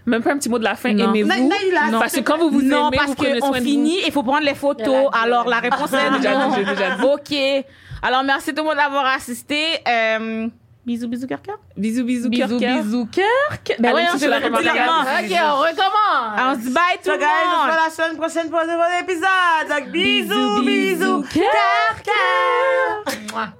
Même 0.05 0.21
pas 0.21 0.31
un 0.33 0.37
petit 0.37 0.49
mot 0.49 0.59
de 0.59 0.63
la 0.65 0.75
fin. 0.75 0.93
Non. 0.93 1.09
Aimez-vous. 1.09 1.27
Non, 1.29 1.35
non, 1.49 1.55
il 1.69 1.75
a- 1.77 1.91
Non, 1.91 1.99
parce 1.99 2.13
que 2.13 2.19
quand 2.21 2.37
vous 2.37 2.49
vous 2.49 2.61
non, 2.61 2.87
aimez, 2.87 2.97
parce 2.97 3.09
vous 3.09 3.15
prenez 3.15 3.39
soin 3.39 3.59
de 3.59 3.63
finit, 3.63 3.99
il 4.05 4.11
faut 4.13 4.23
prendre 4.23 4.45
les 4.45 4.55
photos. 4.55 5.09
Alors, 5.21 5.47
la 5.49 5.59
réponse 5.59 5.91
est 5.91 6.09
non. 6.09 6.17
dit, 6.19 6.55
j'ai 6.57 6.65
déjà 6.65 6.95
dit. 6.95 7.03
OK. 7.03 7.65
Alors, 8.05 8.23
merci 8.23 8.53
tout 8.53 8.61
le 8.63 8.67
monde 8.67 8.75
d'avoir 8.77 9.05
assisté. 9.05 9.79
Euh, 9.87 10.47
bisous, 10.85 11.07
bisous, 11.07 11.25
cœur, 11.25 11.41
cœur. 11.41 11.57
Bisous, 11.77 12.03
bisous, 12.03 12.29
cœur, 12.29 12.47
Bisous, 12.49 12.59
cœur. 12.59 12.83
bisous, 12.83 13.05
cœur. 13.09 13.63
cœur. 13.63 13.77
Ben 13.79 13.95
si 13.95 14.15
on 14.15 14.17
se 14.19 14.25
la. 14.25 14.37
Ok, 14.37 14.43
on 14.51 15.59
recommence. 15.61 16.39
On 16.39 16.53
se 16.55 16.59
dit 16.67 16.73
bye 16.73 16.97
tout 17.01 17.11
le 17.11 17.17
guys, 17.17 17.25
on 17.25 17.51
se 17.51 17.57
monde. 17.57 17.67
voit 17.73 17.83
la 17.85 17.89
semaine 17.89 18.17
prochaine 18.17 18.49
pour 18.49 18.59
un 18.59 18.63
nouvel 18.65 19.03
épisode. 19.03 19.69
Donc 19.69 19.91
bisous, 19.91 20.27
Bisous, 20.27 20.63
bisous, 20.65 21.21
bisous, 21.21 21.23
cœur, 21.33 22.03
cœur. 22.03 23.53